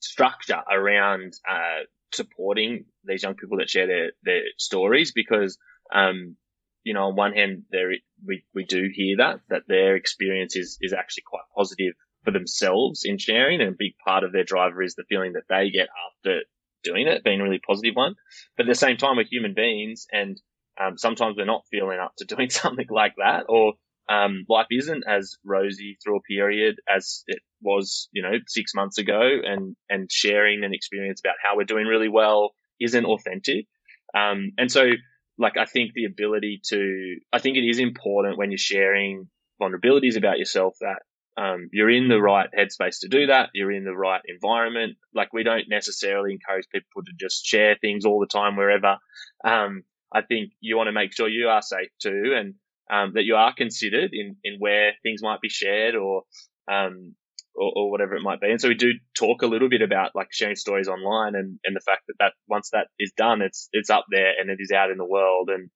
structure 0.00 0.62
around 0.70 1.34
uh, 1.48 1.84
supporting 2.12 2.84
these 3.04 3.22
young 3.22 3.34
people 3.34 3.58
that 3.58 3.70
share 3.70 3.86
their 3.86 4.12
their 4.22 4.42
stories 4.56 5.12
because, 5.12 5.58
um, 5.92 6.36
you 6.84 6.94
know, 6.94 7.04
on 7.04 7.16
one 7.16 7.32
hand, 7.32 7.64
there 7.70 7.92
we 8.24 8.44
we 8.54 8.64
do 8.64 8.88
hear 8.92 9.16
that 9.18 9.40
that 9.48 9.62
their 9.68 9.96
experience 9.96 10.56
is 10.56 10.78
is 10.80 10.92
actually 10.92 11.24
quite 11.26 11.42
positive 11.56 11.94
for 12.24 12.30
themselves 12.30 13.02
in 13.04 13.18
sharing, 13.18 13.60
and 13.60 13.70
a 13.70 13.76
big 13.78 13.92
part 14.04 14.24
of 14.24 14.32
their 14.32 14.44
driver 14.44 14.82
is 14.82 14.94
the 14.94 15.04
feeling 15.08 15.32
that 15.34 15.48
they 15.48 15.70
get 15.70 15.88
after 16.08 16.40
doing 16.82 17.06
it 17.06 17.24
being 17.24 17.40
a 17.40 17.44
really 17.44 17.60
positive 17.64 17.94
one. 17.94 18.14
But 18.56 18.66
at 18.66 18.68
the 18.68 18.74
same 18.74 18.96
time, 18.96 19.16
we're 19.16 19.24
human 19.24 19.54
beings, 19.54 20.06
and 20.10 20.40
um, 20.80 20.98
sometimes 20.98 21.36
we're 21.36 21.44
not 21.44 21.66
feeling 21.70 21.98
up 21.98 22.12
to 22.18 22.24
doing 22.34 22.50
something 22.50 22.88
like 22.90 23.14
that, 23.18 23.44
or 23.48 23.74
um, 24.10 24.44
life 24.48 24.66
isn't 24.70 25.04
as 25.08 25.36
rosy 25.44 25.96
through 26.02 26.18
a 26.18 26.22
period 26.22 26.76
as 26.92 27.22
it 27.26 27.38
was, 27.60 28.08
you 28.12 28.22
know, 28.22 28.32
six 28.46 28.74
months 28.74 28.98
ago, 28.98 29.20
and 29.44 29.76
and 29.88 30.10
sharing 30.10 30.64
an 30.64 30.74
experience 30.74 31.20
about 31.20 31.36
how 31.42 31.56
we're 31.56 31.64
doing 31.64 31.86
really 31.86 32.08
well 32.08 32.50
isn't 32.80 33.04
authentic. 33.04 33.66
Um, 34.14 34.52
and 34.58 34.70
so, 34.70 34.90
like, 35.38 35.56
I 35.56 35.64
think 35.64 35.92
the 35.94 36.04
ability 36.04 36.60
to, 36.68 37.16
I 37.32 37.38
think 37.38 37.56
it 37.56 37.68
is 37.68 37.78
important 37.78 38.38
when 38.38 38.50
you're 38.50 38.58
sharing 38.58 39.28
vulnerabilities 39.60 40.16
about 40.16 40.38
yourself 40.38 40.74
that 40.80 41.02
um, 41.36 41.68
you're 41.72 41.90
in 41.90 42.08
the 42.08 42.20
right 42.20 42.48
headspace 42.56 43.00
to 43.00 43.08
do 43.08 43.26
that. 43.26 43.50
You're 43.54 43.72
in 43.72 43.84
the 43.84 43.96
right 43.96 44.20
environment. 44.26 44.96
Like 45.14 45.32
we 45.32 45.44
don't 45.44 45.68
necessarily 45.68 46.32
encourage 46.32 46.68
people 46.70 47.02
to 47.04 47.12
just 47.18 47.44
share 47.44 47.76
things 47.80 48.04
all 48.04 48.20
the 48.20 48.26
time 48.26 48.56
wherever. 48.56 48.98
Um, 49.44 49.82
I 50.12 50.22
think 50.22 50.52
you 50.60 50.76
want 50.76 50.88
to 50.88 50.92
make 50.92 51.14
sure 51.14 51.28
you 51.28 51.48
are 51.48 51.62
safe 51.62 51.88
too, 52.00 52.34
and 52.36 52.54
um, 52.92 53.12
that 53.14 53.24
you 53.24 53.36
are 53.36 53.54
considered 53.54 54.10
in 54.12 54.36
in 54.44 54.56
where 54.58 54.92
things 55.02 55.22
might 55.22 55.40
be 55.40 55.48
shared 55.48 55.94
or 55.94 56.24
um, 56.70 57.14
or, 57.54 57.72
or, 57.74 57.90
whatever 57.90 58.14
it 58.14 58.22
might 58.22 58.40
be. 58.40 58.50
And 58.50 58.60
so 58.60 58.68
we 58.68 58.74
do 58.74 58.92
talk 59.14 59.42
a 59.42 59.46
little 59.46 59.68
bit 59.68 59.82
about 59.82 60.14
like 60.14 60.28
sharing 60.32 60.56
stories 60.56 60.88
online 60.88 61.34
and, 61.34 61.58
and 61.64 61.76
the 61.76 61.80
fact 61.80 62.02
that 62.08 62.14
that 62.18 62.32
once 62.48 62.70
that 62.70 62.88
is 62.98 63.12
done, 63.16 63.42
it's, 63.42 63.68
it's 63.72 63.90
up 63.90 64.06
there 64.10 64.32
and 64.40 64.50
it 64.50 64.58
is 64.60 64.70
out 64.70 64.90
in 64.90 64.98
the 64.98 65.04
world. 65.04 65.50
And 65.50 65.70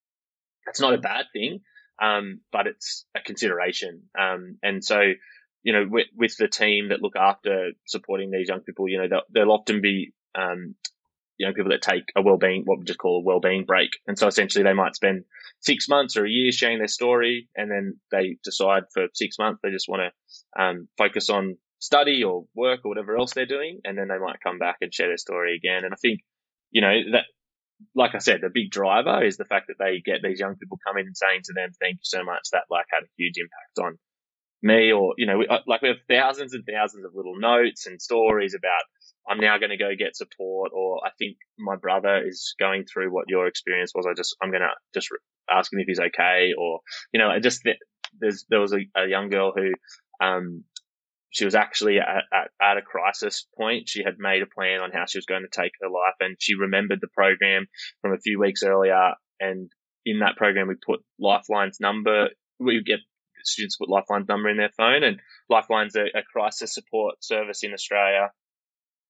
that's 0.64 0.80
not 0.80 0.95
a 0.95 0.99
bad 0.99 1.26
thing. 1.33 1.61
Um, 2.02 2.40
but 2.52 2.66
it's 2.66 3.06
a 3.14 3.21
consideration. 3.21 4.02
Um, 4.18 4.59
and 4.62 4.85
so, 4.85 5.00
you 5.62 5.73
know, 5.73 5.87
with, 5.88 6.09
with, 6.14 6.37
the 6.37 6.49
team 6.49 6.90
that 6.90 7.00
look 7.00 7.16
after 7.16 7.71
supporting 7.87 8.30
these 8.30 8.49
young 8.49 8.61
people, 8.61 8.88
you 8.88 8.99
know, 8.99 9.09
they'll, 9.09 9.23
they'll 9.33 9.52
often 9.52 9.80
be, 9.80 10.12
um, 10.35 10.75
young 11.38 11.54
people 11.54 11.71
that 11.71 11.83
take 11.83 12.04
a 12.16 12.23
well-being, 12.23 12.62
what 12.64 12.78
we 12.78 12.85
just 12.85 12.99
call 12.99 13.21
a 13.21 13.25
well-being 13.25 13.64
break. 13.64 13.90
And 14.06 14.18
so 14.18 14.26
essentially 14.26 14.64
they 14.64 14.73
might 14.73 14.97
spend 14.97 15.25
six 15.61 15.88
months 15.88 16.16
or 16.16 16.25
a 16.25 16.30
year 16.30 16.52
sharing 16.52 16.78
their 16.78 16.88
story 16.88 17.49
and 17.56 17.71
then 17.71 17.99
they 18.11 18.37
decide 18.45 18.85
for 18.92 19.06
six 19.14 19.38
months 19.38 19.61
they 19.62 19.71
just 19.71 19.88
want 19.88 20.02
to 20.02 20.62
um, 20.62 20.88
focus 20.97 21.30
on 21.30 21.56
study 21.78 22.25
or 22.25 22.45
work 22.54 22.80
or 22.85 22.88
whatever 22.88 23.16
else 23.16 23.35
they're 23.35 23.47
doing, 23.47 23.80
and 23.85 23.97
then 23.97 24.09
they 24.09 24.18
might 24.18 24.40
come 24.42 24.59
back 24.59 24.78
and 24.80 24.92
share 24.92 25.09
their 25.09 25.16
story 25.16 25.56
again. 25.56 25.85
And 25.85 25.92
I 25.92 25.97
think, 25.97 26.21
you 26.71 26.80
know, 26.80 26.95
that, 27.12 27.25
like 27.95 28.14
I 28.14 28.18
said, 28.18 28.40
the 28.40 28.50
big 28.52 28.71
driver 28.71 29.23
is 29.23 29.37
the 29.37 29.45
fact 29.45 29.66
that 29.68 29.76
they 29.78 30.00
get 30.04 30.23
these 30.23 30.40
young 30.40 30.56
people 30.56 30.78
coming 30.87 31.06
and 31.06 31.16
saying 31.16 31.42
to 31.45 31.52
them, 31.54 31.71
thank 31.80 31.97
you 31.97 32.04
so 32.04 32.25
much. 32.25 32.49
That 32.52 32.64
like 32.71 32.87
had 32.92 33.04
a 33.04 33.12
huge 33.18 33.35
impact 33.37 33.78
on 33.87 33.99
me 34.62 34.92
or, 34.92 35.14
you 35.18 35.26
know, 35.26 35.38
we, 35.38 35.47
uh, 35.47 35.59
like 35.66 35.83
we 35.83 35.88
have 35.88 35.99
thousands 36.09 36.54
and 36.54 36.64
thousands 36.64 37.04
of 37.04 37.12
little 37.14 37.38
notes 37.38 37.87
and 37.87 38.00
stories 38.00 38.54
about 38.54 38.83
I'm 39.28 39.38
now 39.38 39.59
going 39.59 39.71
to 39.71 39.76
go 39.76 39.90
get 39.99 40.16
support 40.16 40.73
or 40.75 41.00
I 41.04 41.11
think 41.18 41.37
my 41.59 41.76
brother 41.76 42.23
is 42.26 42.54
going 42.59 42.85
through 42.85 43.12
what 43.12 43.28
your 43.28 43.47
experience 43.47 43.92
was. 43.95 44.06
I 44.06 44.14
just, 44.14 44.37
I'm 44.40 44.50
going 44.50 44.62
to 44.62 44.71
just 44.95 45.09
ask 45.50 45.73
him 45.73 45.80
if 45.80 45.87
he's 45.87 46.00
okay 46.00 46.52
or, 46.56 46.80
you 47.12 47.21
know, 47.21 47.28
I 47.28 47.40
just, 47.40 47.62
there's, 48.18 48.47
there 48.49 48.61
was 48.61 48.73
a, 48.73 48.78
a 48.97 49.06
young 49.09 49.28
girl 49.28 49.52
who, 49.54 49.73
um, 50.25 50.64
she 51.30 51.45
was 51.45 51.54
actually 51.54 51.99
at, 51.99 52.25
at, 52.33 52.50
at, 52.61 52.76
a 52.78 52.83
crisis 52.83 53.47
point. 53.56 53.88
She 53.88 54.02
had 54.02 54.18
made 54.18 54.42
a 54.42 54.47
plan 54.47 54.80
on 54.80 54.90
how 54.92 55.04
she 55.06 55.18
was 55.18 55.26
going 55.26 55.42
to 55.42 55.61
take 55.61 55.73
her 55.80 55.88
life 55.88 56.14
and 56.21 56.37
she 56.38 56.54
remembered 56.54 57.00
the 57.00 57.09
program 57.09 57.66
from 58.00 58.12
a 58.12 58.18
few 58.18 58.38
weeks 58.38 58.62
earlier. 58.62 59.12
And 59.40 59.71
in 60.04 60.21
that 60.21 60.37
program, 60.37 60.68
we 60.68 60.75
put 60.75 61.00
Lifeline's 61.18 61.78
number. 61.80 62.28
We 62.59 62.83
get 62.83 63.00
students 63.45 63.76
put 63.76 63.88
Lifeline's 63.88 64.28
number 64.28 64.49
in 64.49 64.56
their 64.56 64.73
phone 64.76 65.02
and 65.02 65.21
Lifeline's 65.49 65.97
a, 65.97 66.04
a 66.04 66.23
crisis 66.33 66.75
support 66.75 67.16
service 67.23 67.62
in 67.62 67.73
Australia. 67.73 68.30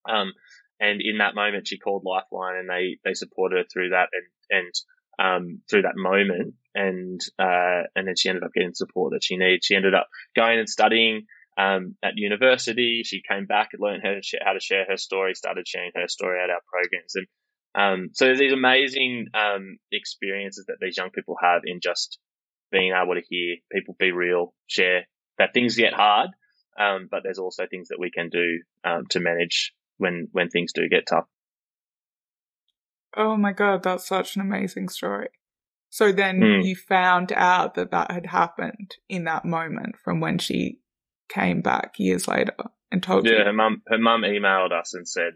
Um, 0.09 0.33
and 0.81 1.01
in 1.01 1.19
that 1.19 1.35
moment, 1.35 1.69
she 1.69 1.79
called 1.79 2.05
Lifeline 2.05 2.57
and 2.57 2.69
they, 2.69 2.99
they 3.05 3.15
supported 3.15 3.59
her 3.59 3.65
through 3.73 3.91
that 3.91 4.09
and, 4.13 4.61
and, 4.61 4.75
um, 5.19 5.63
through 5.71 5.83
that 5.83 5.97
moment. 5.97 6.55
And, 6.75 7.21
uh, 7.39 7.89
and 7.95 8.07
then 8.07 8.17
she 8.17 8.29
ended 8.29 8.45
up 8.45 8.53
getting 8.53 8.75
support 8.75 9.13
that 9.13 9.25
she 9.25 9.37
needed. 9.37 9.65
She 9.65 9.75
ended 9.75 9.95
up 9.95 10.09
going 10.35 10.59
and 10.59 10.69
studying 10.69 11.27
um, 11.57 11.97
at 12.03 12.17
university. 12.17 13.03
She 13.05 13.23
came 13.29 13.47
back 13.47 13.71
and 13.73 13.83
learned 13.83 14.03
how 14.05 14.15
to, 14.15 14.23
share, 14.23 14.41
how 14.45 14.53
to 14.53 14.61
share 14.61 14.85
her 14.89 14.97
story, 14.97 15.35
started 15.35 15.67
sharing 15.67 15.93
her 15.95 16.09
story 16.09 16.41
at 16.43 16.51
our 16.51 16.61
programs. 16.73 17.15
And 17.15 17.27
um, 17.75 18.11
so 18.13 18.27
there's 18.27 18.39
these 18.39 18.53
amazing 18.53 19.27
um, 19.35 19.79
experiences 19.93 20.67
that 20.69 20.79
these 20.81 20.97
young 20.97 21.11
people 21.11 21.37
have 21.43 21.63
in 21.65 21.81
just 21.83 22.19
being 22.73 22.93
able 22.93 23.15
to 23.15 23.23
hear 23.29 23.57
people 23.73 23.97
be 23.99 24.13
real, 24.13 24.55
share 24.67 25.07
that 25.39 25.53
things 25.53 25.77
get 25.77 25.93
hard, 25.93 26.31
um, 26.79 27.09
but 27.11 27.23
there's 27.23 27.39
also 27.39 27.67
things 27.71 27.89
that 27.89 27.99
we 27.99 28.11
can 28.11 28.29
do 28.29 28.61
um, 28.85 29.05
to 29.11 29.21
manage 29.21 29.73
when 29.99 30.29
when 30.33 30.49
things 30.49 30.73
do 30.73 30.89
get 30.89 31.07
tough. 31.07 31.27
Oh 33.17 33.37
my 33.37 33.53
god, 33.53 33.83
that's 33.83 34.07
such 34.07 34.37
an 34.37 34.43
amazing 34.43 34.89
story. 34.89 35.29
So 35.89 36.13
then 36.13 36.41
mm. 36.41 36.65
you 36.65 36.77
found 36.77 37.33
out 37.33 37.75
that 37.75 37.91
that 37.91 38.11
had 38.11 38.27
happened 38.27 38.97
in 39.09 39.25
that 39.25 39.45
moment 39.45 39.97
from 40.03 40.21
when 40.21 40.39
she 40.39 40.79
came 41.29 41.61
back 41.61 41.99
years 41.99 42.29
later 42.29 42.55
and 42.91 43.03
told 43.03 43.27
yeah, 43.27 43.33
you. 43.33 43.39
Yeah, 43.39 43.45
her 43.45 43.53
mum, 43.53 43.83
her 43.87 43.99
mum 43.99 44.23
emailed 44.23 44.73
us 44.73 44.95
and 44.95 45.09
said, 45.09 45.35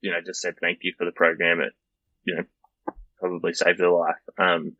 you 0.00 0.10
know, 0.10 0.18
just 0.24 0.40
said 0.40 0.54
thank 0.60 0.78
you 0.82 0.94
for 0.96 1.04
the 1.04 1.12
program. 1.12 1.60
It, 1.60 1.72
you 2.24 2.36
know, 2.36 2.94
probably 3.18 3.52
saved 3.52 3.80
her 3.80 3.90
life. 3.90 4.16
Um, 4.38 4.76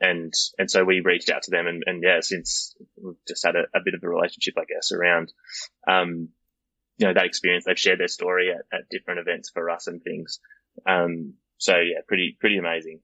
and, 0.00 0.32
and 0.58 0.70
so 0.70 0.84
we 0.84 1.00
reached 1.00 1.30
out 1.30 1.42
to 1.44 1.50
them 1.50 1.66
and, 1.66 1.82
and 1.86 2.02
yeah, 2.02 2.20
since 2.20 2.74
we've 3.02 3.14
just 3.26 3.44
had 3.46 3.56
a, 3.56 3.62
a 3.74 3.80
bit 3.84 3.94
of 3.94 4.02
a 4.02 4.08
relationship, 4.08 4.54
I 4.58 4.64
guess, 4.64 4.92
around, 4.92 5.32
um, 5.88 6.28
you 6.98 7.06
know, 7.06 7.14
that 7.14 7.26
experience. 7.26 7.64
They've 7.64 7.78
shared 7.78 8.00
their 8.00 8.08
story 8.08 8.50
at, 8.50 8.76
at 8.76 8.88
different 8.90 9.20
events 9.20 9.50
for 9.50 9.70
us 9.70 9.86
and 9.86 10.02
things. 10.02 10.40
Um, 10.86 11.34
so 11.56 11.76
yeah, 11.76 12.00
pretty, 12.06 12.36
pretty 12.38 12.58
amazing. 12.58 13.00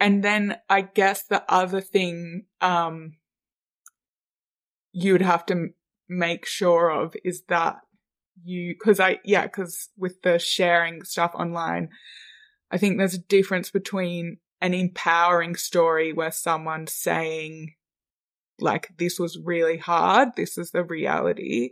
And 0.00 0.22
then 0.22 0.58
I 0.68 0.80
guess 0.80 1.22
the 1.28 1.44
other 1.48 1.80
thing, 1.80 2.46
um, 2.60 3.12
you'd 4.92 5.22
have 5.22 5.46
to 5.46 5.68
make 6.08 6.46
sure 6.46 6.90
of 6.90 7.14
is 7.24 7.42
that 7.48 7.76
you, 8.44 8.74
cause 8.76 9.00
I, 9.00 9.18
yeah, 9.24 9.46
cause 9.48 9.88
with 9.96 10.22
the 10.22 10.38
sharing 10.38 11.04
stuff 11.04 11.32
online, 11.34 11.90
I 12.70 12.78
think 12.78 12.96
there's 12.96 13.14
a 13.14 13.18
difference 13.18 13.70
between 13.70 14.38
an 14.60 14.74
empowering 14.74 15.56
story 15.56 16.12
where 16.12 16.30
someone's 16.30 16.94
saying, 16.94 17.74
like, 18.60 18.90
this 18.98 19.18
was 19.18 19.38
really 19.42 19.78
hard. 19.78 20.30
This 20.36 20.56
is 20.56 20.70
the 20.70 20.84
reality. 20.84 21.70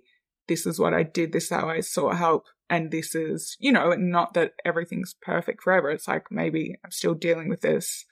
This 0.48 0.66
is 0.66 0.78
what 0.78 0.92
I 0.92 1.04
did. 1.04 1.32
This 1.32 1.44
is 1.44 1.50
how 1.50 1.68
I 1.68 1.80
sought 1.80 2.16
help. 2.16 2.44
And 2.68 2.90
this 2.90 3.14
is, 3.14 3.56
you 3.60 3.72
know, 3.72 3.92
not 3.94 4.34
that 4.34 4.52
everything's 4.64 5.14
perfect 5.22 5.62
forever. 5.62 5.90
It's 5.90 6.08
like 6.08 6.26
maybe 6.30 6.76
I'm 6.84 6.90
still 6.90 7.14
dealing 7.14 7.48
with 7.48 7.60
this, 7.60 8.04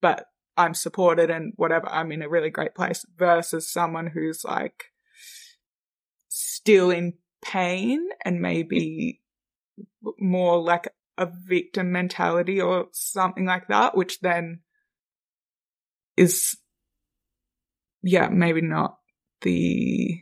but 0.00 0.26
I'm 0.58 0.74
supported 0.74 1.30
and 1.30 1.52
whatever, 1.54 1.88
I'm 1.88 2.10
in 2.10 2.20
a 2.20 2.28
really 2.28 2.50
great 2.50 2.74
place 2.74 3.06
versus 3.16 3.70
someone 3.70 4.08
who's 4.08 4.44
like 4.44 4.86
still 6.28 6.90
in 6.90 7.14
pain 7.40 8.08
and 8.24 8.42
maybe 8.42 9.20
more 10.18 10.60
like 10.60 10.88
a 11.16 11.26
victim 11.26 11.92
mentality 11.92 12.60
or 12.60 12.88
something 12.90 13.46
like 13.46 13.68
that, 13.68 13.96
which 13.96 14.18
then 14.18 14.58
is, 16.16 16.56
yeah, 18.02 18.28
maybe 18.28 18.60
not 18.60 18.98
the 19.42 20.20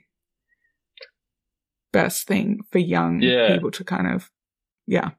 best 1.95 2.27
thing 2.27 2.61
for 2.71 2.79
young 2.79 3.23
yeah. 3.23 3.55
people 3.55 3.71
to 3.71 3.85
kind 3.85 4.07
of, 4.07 4.31
yeah. 4.87 5.13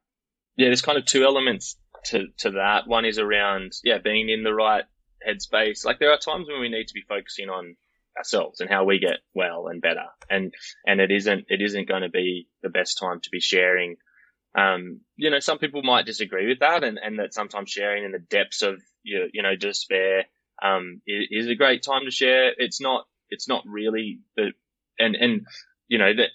Yeah, 0.57 0.67
there's 0.67 0.83
kind 0.83 0.99
of 0.99 1.05
two 1.05 1.23
elements 1.23 1.75
to, 2.05 2.27
to 2.37 2.51
that. 2.51 2.87
One 2.87 3.05
is 3.05 3.17
around, 3.17 3.73
yeah, 3.83 3.97
being 3.97 4.29
in 4.29 4.43
the 4.43 4.53
right 4.53 4.83
headspace. 5.25 5.85
Like 5.85 5.99
there 5.99 6.11
are 6.11 6.17
times 6.17 6.47
when 6.47 6.59
we 6.59 6.69
need 6.69 6.87
to 6.87 6.93
be 6.93 7.05
focusing 7.07 7.49
on 7.49 7.75
ourselves 8.17 8.59
and 8.59 8.69
how 8.69 8.83
we 8.83 8.99
get 8.99 9.19
well 9.33 9.67
and 9.67 9.81
better. 9.81 10.05
And, 10.29 10.53
and 10.85 10.99
it 10.99 11.11
isn't, 11.11 11.45
it 11.49 11.61
isn't 11.61 11.87
going 11.87 12.01
to 12.01 12.09
be 12.09 12.47
the 12.63 12.69
best 12.69 12.97
time 12.97 13.19
to 13.21 13.29
be 13.29 13.39
sharing. 13.39 13.97
Um, 14.57 15.01
you 15.15 15.29
know, 15.29 15.39
some 15.39 15.59
people 15.59 15.83
might 15.83 16.07
disagree 16.07 16.47
with 16.47 16.59
that 16.59 16.83
and, 16.83 16.97
and 16.97 17.19
that 17.19 17.33
sometimes 17.33 17.69
sharing 17.69 18.05
in 18.05 18.11
the 18.11 18.19
depths 18.19 18.63
of 18.63 18.81
your, 19.03 19.27
you 19.31 19.43
know, 19.43 19.55
despair, 19.55 20.25
um, 20.63 21.01
is, 21.05 21.27
is 21.29 21.47
a 21.47 21.55
great 21.55 21.83
time 21.83 22.05
to 22.05 22.11
share. 22.11 22.51
It's 22.57 22.81
not, 22.81 23.05
it's 23.29 23.47
not 23.47 23.63
really 23.67 24.19
the, 24.35 24.53
and, 24.97 25.15
and, 25.15 25.45
you 25.87 25.99
know, 25.99 26.11
that, 26.11 26.29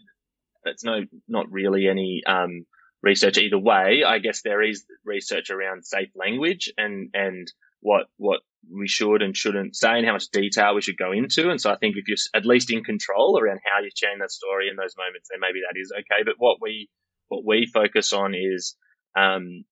that's 0.64 0.84
no, 0.84 1.00
not 1.26 1.50
really 1.50 1.88
any, 1.88 2.22
um, 2.24 2.64
research 3.02 3.38
either 3.38 3.58
way. 3.58 4.04
I 4.06 4.20
guess 4.20 4.42
there 4.42 4.62
is 4.62 4.84
research 5.04 5.50
around 5.50 5.84
safe 5.84 6.10
language 6.14 6.72
and, 6.78 7.10
and 7.14 7.52
what, 7.80 8.06
what 8.18 8.42
we 8.70 8.88
should 8.88 9.22
and 9.22 9.36
shouldn't 9.36 9.76
say 9.76 9.98
and 9.98 10.06
how 10.06 10.12
much 10.12 10.28
detail 10.28 10.74
we 10.74 10.82
should 10.82 10.96
go 10.96 11.12
into. 11.12 11.50
And 11.50 11.60
so 11.60 11.70
I 11.70 11.76
think 11.76 11.96
if 11.96 12.06
you're 12.08 12.16
at 12.34 12.46
least 12.46 12.70
in 12.70 12.84
control 12.84 13.38
around 13.38 13.60
how 13.64 13.80
you're 13.80 13.90
sharing 13.96 14.18
that 14.20 14.30
story 14.30 14.68
in 14.68 14.76
those 14.76 14.94
moments, 14.96 15.28
then 15.30 15.40
maybe 15.40 15.60
that 15.60 15.78
is 15.78 15.92
okay. 15.92 16.22
But 16.24 16.36
what 16.38 16.58
we, 16.60 16.88
what 17.28 17.44
we 17.46 17.66
focus 17.66 18.12
on 18.12 18.34
is, 18.34 18.76
um, 19.16 19.64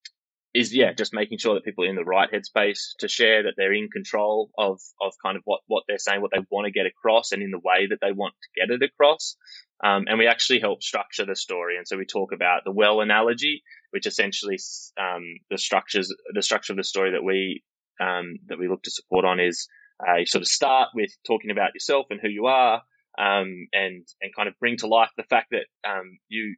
is 0.53 0.75
yeah, 0.75 0.93
just 0.93 1.15
making 1.15 1.39
sure 1.39 1.55
that 1.55 1.65
people 1.65 1.85
are 1.85 1.89
in 1.89 1.95
the 1.95 2.05
right 2.05 2.29
headspace 2.31 2.91
to 2.99 3.07
share 3.07 3.45
that 3.45 3.55
they're 3.57 3.73
in 3.73 3.89
control 3.89 4.51
of, 4.59 4.81
of 5.01 5.13
kind 5.25 5.37
of 5.37 5.43
what, 5.45 5.61
what 5.69 5.85
they're 5.87 5.99
saying, 5.99 6.21
what 6.21 6.33
they 6.35 6.45
want 6.51 6.67
to 6.67 6.73
get 6.73 6.87
across 6.87 7.31
and 7.31 7.43
in 7.43 7.53
the 7.53 7.61
way 7.63 7.87
that 7.89 7.99
they 8.03 8.13
want 8.13 8.35
to 8.43 8.61
get 8.61 8.75
it 8.75 8.83
across. 8.83 9.37
Um, 9.83 10.05
and 10.09 10.19
we 10.19 10.27
actually 10.27 10.61
help 10.61 10.83
structure 10.83 11.25
the 11.25 11.37
story. 11.37 11.77
And 11.77 11.87
so 11.87 11.97
we 11.97 12.05
talk 12.05 12.33
about 12.33 12.63
the 12.65 12.73
well 12.73 13.01
analogy, 13.01 13.63
which 13.93 14.07
essentially, 14.07 14.59
um, 14.99 15.23
the 15.51 15.57
structures, 15.57 16.13
the 16.35 16.43
structure 16.43 16.73
of 16.73 16.77
the 16.77 16.85
story 16.85 17.13
that 17.13 17.25
we 17.25 17.63
um, 18.01 18.37
that 18.47 18.59
we 18.59 18.69
look 18.69 18.83
to 18.83 18.91
support 18.91 19.25
on 19.25 19.41
is 19.41 19.69
uh, 20.07 20.17
you 20.17 20.27
sort 20.27 20.43
of 20.43 20.49
start 20.49 20.89
with 20.95 21.11
talking 21.27 21.51
about 21.51 21.75
yourself 21.75 22.07
and 22.11 22.21
who 22.21 22.29
you 22.29 22.47
are, 22.47 22.83
um, 23.19 23.69
and 23.73 24.07
and 24.21 24.35
kind 24.35 24.49
of 24.49 24.55
bring 24.59 24.77
to 24.79 24.87
life 24.87 25.11
the 25.17 25.25
fact 25.25 25.49
that 25.51 25.67
um, 25.89 26.19
you 26.29 26.57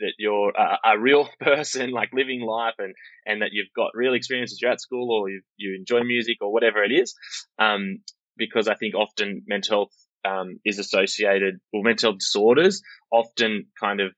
that 0.00 0.12
you're 0.18 0.50
a, 0.50 0.92
a, 0.92 0.98
real 0.98 1.28
person, 1.40 1.90
like 1.90 2.10
living 2.12 2.40
life, 2.40 2.74
and 2.78 2.94
and 3.26 3.42
that 3.42 3.50
you've 3.52 3.72
got 3.74 3.90
real 3.94 4.14
experiences. 4.14 4.60
You're 4.60 4.70
at 4.70 4.80
school, 4.80 5.10
or 5.10 5.28
you 5.28 5.42
you 5.56 5.76
enjoy 5.76 6.02
music, 6.04 6.38
or 6.40 6.52
whatever 6.52 6.82
it 6.82 6.92
is. 6.92 7.14
Um, 7.58 7.98
because 8.36 8.68
I 8.68 8.74
think 8.74 8.94
often 8.94 9.42
mental 9.46 9.76
health 9.76 9.92
um, 10.24 10.60
is 10.64 10.78
associated, 10.78 11.56
well, 11.72 11.82
mental 11.82 12.14
disorders 12.14 12.82
often 13.10 13.66
kind 13.78 14.00
of, 14.00 14.12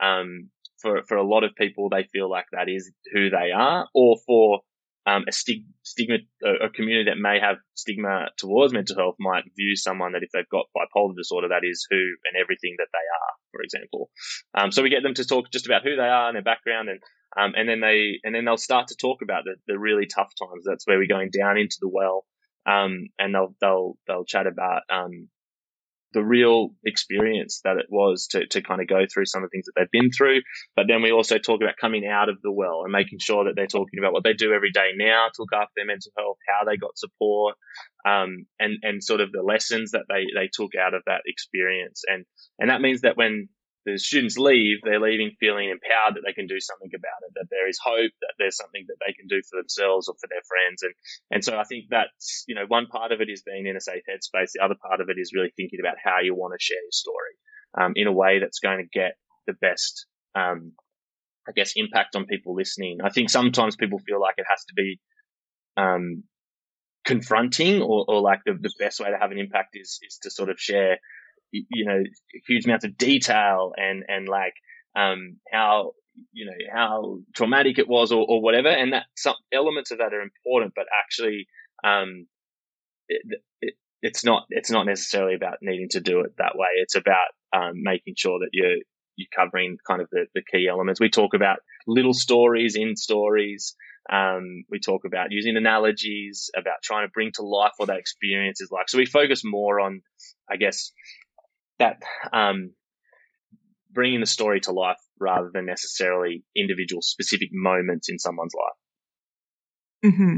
um, 0.00 0.50
for, 0.80 1.02
for 1.06 1.16
a 1.16 1.26
lot 1.26 1.44
of 1.44 1.54
people, 1.56 1.88
they 1.88 2.04
feel 2.12 2.30
like 2.30 2.46
that 2.52 2.68
is 2.68 2.90
who 3.12 3.30
they 3.30 3.52
are, 3.54 3.86
or 3.94 4.16
for 4.26 4.60
um, 5.06 5.24
a 5.28 5.32
stig- 5.32 5.66
stigma, 5.82 6.16
a, 6.42 6.66
a, 6.66 6.70
community 6.70 7.08
that 7.08 7.18
may 7.18 7.38
have 7.40 7.56
stigma 7.74 8.26
towards 8.36 8.72
mental 8.72 8.96
health 8.96 9.14
might 9.20 9.44
view 9.56 9.76
someone 9.76 10.12
that 10.12 10.24
if 10.24 10.30
they've 10.32 10.48
got 10.50 10.66
bipolar 10.76 11.14
disorder, 11.16 11.48
that 11.48 11.62
is 11.64 11.86
who 11.88 11.96
and 11.96 12.40
everything 12.40 12.74
that 12.78 12.88
they 12.92 12.98
are, 12.98 13.32
for 13.52 13.62
example. 13.62 14.10
Um, 14.58 14.72
so 14.72 14.82
we 14.82 14.90
get 14.90 15.04
them 15.04 15.14
to 15.14 15.24
talk 15.24 15.50
just 15.52 15.66
about 15.66 15.84
who 15.84 15.94
they 15.94 16.02
are 16.02 16.28
and 16.28 16.34
their 16.34 16.42
background 16.42 16.88
and, 16.88 17.00
um, 17.38 17.52
and 17.56 17.68
then 17.68 17.80
they, 17.80 18.18
and 18.24 18.34
then 18.34 18.44
they'll 18.44 18.56
start 18.56 18.88
to 18.88 18.96
talk 18.96 19.22
about 19.22 19.44
the, 19.44 19.54
the 19.68 19.78
really 19.78 20.06
tough 20.06 20.32
times. 20.38 20.64
That's 20.66 20.86
where 20.86 20.98
we're 20.98 21.06
going 21.06 21.30
down 21.30 21.56
into 21.56 21.76
the 21.80 21.88
well. 21.88 22.26
Um, 22.66 23.06
and 23.16 23.32
they'll, 23.32 23.54
they'll, 23.60 23.96
they'll 24.08 24.24
chat 24.24 24.48
about, 24.48 24.82
um, 24.90 25.28
the 26.12 26.24
real 26.24 26.70
experience 26.84 27.60
that 27.64 27.76
it 27.76 27.86
was 27.90 28.28
to, 28.28 28.46
to 28.46 28.62
kind 28.62 28.80
of 28.80 28.88
go 28.88 29.04
through 29.12 29.26
some 29.26 29.42
of 29.42 29.50
the 29.50 29.54
things 29.54 29.66
that 29.66 29.72
they've 29.76 29.90
been 29.90 30.10
through. 30.10 30.40
But 30.74 30.86
then 30.88 31.02
we 31.02 31.12
also 31.12 31.38
talk 31.38 31.60
about 31.60 31.76
coming 31.80 32.06
out 32.06 32.28
of 32.28 32.40
the 32.42 32.52
well 32.52 32.82
and 32.84 32.92
making 32.92 33.18
sure 33.20 33.44
that 33.44 33.54
they're 33.56 33.66
talking 33.66 33.98
about 33.98 34.12
what 34.12 34.24
they 34.24 34.32
do 34.32 34.52
every 34.52 34.70
day 34.70 34.90
now 34.96 35.26
to 35.26 35.42
look 35.42 35.52
after 35.52 35.72
their 35.76 35.86
mental 35.86 36.12
health, 36.16 36.38
how 36.48 36.64
they 36.64 36.76
got 36.76 36.96
support, 36.96 37.56
um, 38.06 38.46
and, 38.58 38.78
and 38.82 39.02
sort 39.02 39.20
of 39.20 39.32
the 39.32 39.42
lessons 39.42 39.90
that 39.90 40.04
they, 40.08 40.24
they 40.34 40.48
took 40.52 40.72
out 40.74 40.94
of 40.94 41.02
that 41.06 41.22
experience. 41.26 42.02
And, 42.06 42.24
and 42.58 42.70
that 42.70 42.80
means 42.80 43.02
that 43.02 43.16
when 43.16 43.48
the 43.86 43.96
students 43.96 44.36
leave, 44.36 44.78
they're 44.82 45.00
leaving 45.00 45.30
feeling 45.38 45.70
empowered 45.70 46.16
that 46.16 46.24
they 46.26 46.34
can 46.34 46.48
do 46.48 46.58
something 46.58 46.90
about 46.90 47.22
it, 47.22 47.32
that 47.36 47.46
there 47.50 47.68
is 47.68 47.78
hope, 47.78 48.10
that 48.20 48.34
there's 48.36 48.56
something 48.56 48.84
that 48.88 48.98
they 48.98 49.14
can 49.14 49.28
do 49.28 49.40
for 49.48 49.56
themselves 49.56 50.08
or 50.08 50.16
for 50.20 50.26
their 50.26 50.42
friends. 50.42 50.82
And, 50.82 50.94
and 51.30 51.44
so 51.44 51.56
I 51.56 51.62
think 51.62 51.86
that's, 51.88 52.44
you 52.48 52.56
know, 52.56 52.66
one 52.66 52.88
part 52.88 53.12
of 53.12 53.20
it 53.22 53.30
is 53.30 53.46
being 53.46 53.66
in 53.66 53.76
a 53.76 53.80
safe 53.80 54.02
headspace. 54.10 54.50
The 54.52 54.64
other 54.64 54.74
part 54.74 55.00
of 55.00 55.08
it 55.08 55.16
is 55.16 55.30
really 55.32 55.54
thinking 55.56 55.78
about 55.78 56.02
how 56.02 56.18
you 56.20 56.34
want 56.34 56.52
to 56.58 56.62
share 56.62 56.82
your 56.82 56.90
story, 56.90 57.34
um, 57.78 57.92
in 57.94 58.08
a 58.08 58.12
way 58.12 58.40
that's 58.40 58.58
going 58.58 58.82
to 58.82 58.98
get 58.98 59.14
the 59.46 59.54
best, 59.54 60.06
um, 60.34 60.72
I 61.48 61.52
guess, 61.54 61.74
impact 61.76 62.16
on 62.16 62.26
people 62.26 62.56
listening. 62.56 62.98
I 63.04 63.10
think 63.10 63.30
sometimes 63.30 63.76
people 63.76 64.00
feel 64.00 64.20
like 64.20 64.34
it 64.36 64.50
has 64.50 64.64
to 64.66 64.74
be, 64.74 64.98
um, 65.76 66.24
confronting 67.06 67.82
or, 67.82 68.04
or 68.08 68.20
like 68.20 68.40
the, 68.44 68.54
the 68.60 68.74
best 68.80 68.98
way 68.98 69.08
to 69.08 69.16
have 69.16 69.30
an 69.30 69.38
impact 69.38 69.78
is, 69.78 70.00
is 70.02 70.18
to 70.24 70.30
sort 70.30 70.50
of 70.50 70.58
share 70.58 70.98
you 71.70 71.84
know, 71.86 72.02
huge 72.46 72.64
amounts 72.64 72.84
of 72.84 72.98
detail 72.98 73.72
and, 73.76 74.04
and 74.08 74.28
like, 74.28 74.54
um, 74.94 75.36
how, 75.52 75.92
you 76.32 76.46
know, 76.46 76.52
how 76.74 77.18
traumatic 77.34 77.78
it 77.78 77.88
was 77.88 78.12
or, 78.12 78.26
or 78.28 78.42
whatever. 78.42 78.68
And 78.68 78.92
that 78.92 79.04
some 79.16 79.34
elements 79.52 79.90
of 79.90 79.98
that 79.98 80.12
are 80.14 80.20
important, 80.20 80.72
but 80.74 80.86
actually, 81.04 81.46
um, 81.84 82.26
it, 83.08 83.22
it, 83.60 83.74
it's 84.02 84.24
not, 84.24 84.44
it's 84.50 84.70
not 84.70 84.86
necessarily 84.86 85.34
about 85.34 85.58
needing 85.62 85.88
to 85.90 86.00
do 86.00 86.20
it 86.20 86.32
that 86.38 86.56
way. 86.56 86.68
It's 86.76 86.96
about, 86.96 87.28
um, 87.54 87.74
making 87.76 88.14
sure 88.16 88.38
that 88.40 88.50
you're, 88.52 88.78
you're 89.16 89.28
covering 89.34 89.78
kind 89.86 90.02
of 90.02 90.08
the, 90.10 90.26
the 90.34 90.42
key 90.50 90.68
elements. 90.70 91.00
We 91.00 91.10
talk 91.10 91.34
about 91.34 91.58
little 91.86 92.14
stories 92.14 92.76
in 92.76 92.96
stories. 92.96 93.74
Um, 94.12 94.64
we 94.70 94.78
talk 94.78 95.02
about 95.04 95.32
using 95.32 95.56
analogies, 95.56 96.50
about 96.56 96.76
trying 96.82 97.06
to 97.08 97.10
bring 97.12 97.32
to 97.34 97.42
life 97.42 97.72
what 97.76 97.86
that 97.86 97.98
experience 97.98 98.60
is 98.60 98.70
like. 98.70 98.88
So 98.88 98.98
we 98.98 99.06
focus 99.06 99.42
more 99.44 99.80
on, 99.80 100.02
I 100.48 100.56
guess, 100.56 100.92
that 101.78 102.02
um, 102.32 102.72
bringing 103.92 104.20
the 104.20 104.26
story 104.26 104.60
to 104.60 104.72
life 104.72 105.00
rather 105.18 105.50
than 105.52 105.66
necessarily 105.66 106.44
individual 106.54 107.02
specific 107.02 107.48
moments 107.52 108.08
in 108.08 108.18
someone's 108.18 108.54
life. 108.54 110.14
Hmm. 110.14 110.36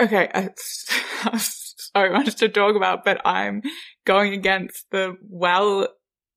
Okay, 0.00 0.30
I, 0.32 0.48
so 0.56 2.10
much 2.10 2.34
to 2.36 2.48
talk 2.48 2.76
about, 2.76 3.04
but 3.04 3.20
I'm 3.26 3.62
going 4.06 4.32
against 4.32 4.86
the 4.90 5.16
well 5.28 5.88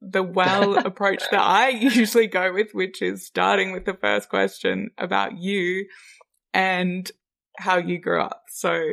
the 0.01 0.23
well 0.23 0.77
approach 0.85 1.23
that 1.31 1.41
I 1.41 1.69
usually 1.69 2.27
go 2.27 2.51
with, 2.53 2.73
which 2.73 3.01
is 3.01 3.25
starting 3.25 3.71
with 3.71 3.85
the 3.85 3.93
first 3.93 4.29
question 4.29 4.89
about 4.97 5.37
you 5.37 5.85
and 6.53 7.09
how 7.57 7.77
you 7.77 7.99
grew 7.99 8.21
up. 8.21 8.43
So, 8.49 8.89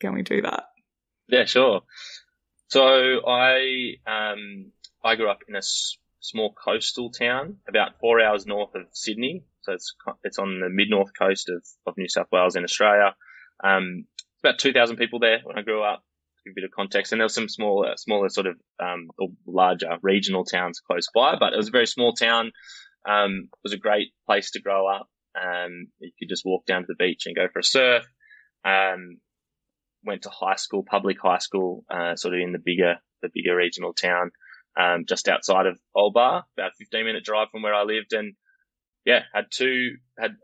can 0.00 0.14
we 0.14 0.22
do 0.22 0.42
that? 0.42 0.64
Yeah, 1.28 1.44
sure. 1.44 1.82
So 2.68 3.26
I 3.26 3.94
um, 4.06 4.72
I 5.04 5.14
grew 5.16 5.30
up 5.30 5.40
in 5.48 5.54
a 5.54 5.58
s- 5.58 5.96
small 6.20 6.52
coastal 6.52 7.10
town 7.10 7.56
about 7.68 7.98
four 8.00 8.20
hours 8.20 8.46
north 8.46 8.74
of 8.74 8.82
Sydney. 8.92 9.44
So 9.62 9.72
it's 9.72 9.94
it's 10.24 10.38
on 10.38 10.60
the 10.60 10.68
mid 10.68 10.90
north 10.90 11.10
coast 11.18 11.48
of, 11.48 11.64
of 11.86 11.96
New 11.96 12.08
South 12.08 12.28
Wales 12.32 12.56
in 12.56 12.64
Australia. 12.64 13.14
Um, 13.62 14.04
about 14.42 14.58
two 14.58 14.72
thousand 14.72 14.96
people 14.96 15.18
there 15.18 15.40
when 15.44 15.58
I 15.58 15.62
grew 15.62 15.82
up. 15.82 16.02
a 16.48 16.54
bit 16.54 16.64
of 16.64 16.70
context, 16.70 17.12
and 17.12 17.20
there 17.20 17.24
were 17.24 17.28
some 17.28 17.48
smaller, 17.48 17.94
smaller 17.96 18.28
sort 18.28 18.46
of 18.46 18.56
um, 18.80 19.08
larger 19.46 19.96
regional 20.02 20.44
towns 20.44 20.80
close 20.80 21.08
by, 21.14 21.36
but 21.38 21.52
it 21.52 21.56
was 21.56 21.68
a 21.68 21.72
very 21.72 21.86
small 21.86 22.12
town. 22.12 22.52
Um, 23.08 23.48
it 23.52 23.58
was 23.64 23.72
a 23.72 23.78
great 23.78 24.08
place 24.26 24.52
to 24.52 24.60
grow 24.60 24.86
up. 24.88 25.08
Um, 25.40 25.88
you 25.98 26.10
could 26.18 26.28
just 26.28 26.44
walk 26.44 26.64
down 26.66 26.82
to 26.82 26.86
the 26.88 26.94
beach 26.94 27.26
and 27.26 27.36
go 27.36 27.46
for 27.52 27.58
a 27.60 27.64
surf. 27.64 28.04
Um, 28.64 29.18
went 30.06 30.22
to 30.22 30.30
high 30.30 30.56
school, 30.56 30.84
public 30.88 31.18
high 31.20 31.38
school, 31.38 31.84
uh, 31.90 32.16
sort 32.16 32.34
of 32.34 32.40
in 32.40 32.52
the 32.52 32.62
bigger, 32.64 32.96
the 33.22 33.30
bigger 33.34 33.56
regional 33.56 33.92
town, 33.92 34.30
um, 34.78 35.04
just 35.06 35.28
outside 35.28 35.66
of 35.66 35.78
Old 35.94 36.14
Bar, 36.14 36.44
about 36.56 36.72
15 36.78 37.04
minute 37.04 37.24
drive 37.24 37.48
from 37.50 37.62
where 37.62 37.74
I 37.74 37.82
lived. 37.82 38.12
And 38.12 38.34
yeah, 39.04 39.22
had 39.34 39.46
two, 39.50 39.96
had 40.18 40.36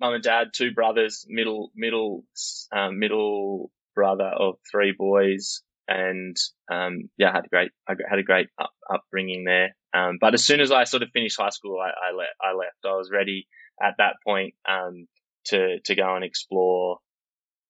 mum 0.00 0.14
and 0.14 0.22
dad, 0.22 0.48
two 0.54 0.72
brothers, 0.72 1.26
middle, 1.28 1.70
middle, 1.74 2.24
um, 2.72 2.98
middle 2.98 3.70
brother 3.94 4.30
of 4.38 4.56
three 4.70 4.94
boys. 4.96 5.62
And, 5.88 6.36
um, 6.70 7.08
yeah, 7.16 7.32
had 7.32 7.46
a 7.46 7.48
great, 7.48 7.70
I 7.88 7.94
had 8.08 8.18
a 8.18 8.24
great 8.24 8.48
up, 8.60 8.70
upbringing 8.92 9.44
there. 9.44 9.76
Um, 9.94 10.18
but 10.20 10.34
as 10.34 10.44
soon 10.44 10.60
as 10.60 10.70
I 10.70 10.84
sort 10.84 11.02
of 11.02 11.10
finished 11.12 11.40
high 11.40 11.50
school, 11.50 11.78
I, 11.80 11.88
I, 11.88 12.12
le- 12.12 12.24
I 12.42 12.54
left. 12.54 12.84
I 12.84 12.96
was 12.96 13.10
ready 13.12 13.46
at 13.82 13.94
that 13.98 14.16
point, 14.24 14.54
um, 14.68 15.06
to, 15.46 15.78
to 15.84 15.94
go 15.94 16.14
and 16.16 16.24
explore, 16.24 16.98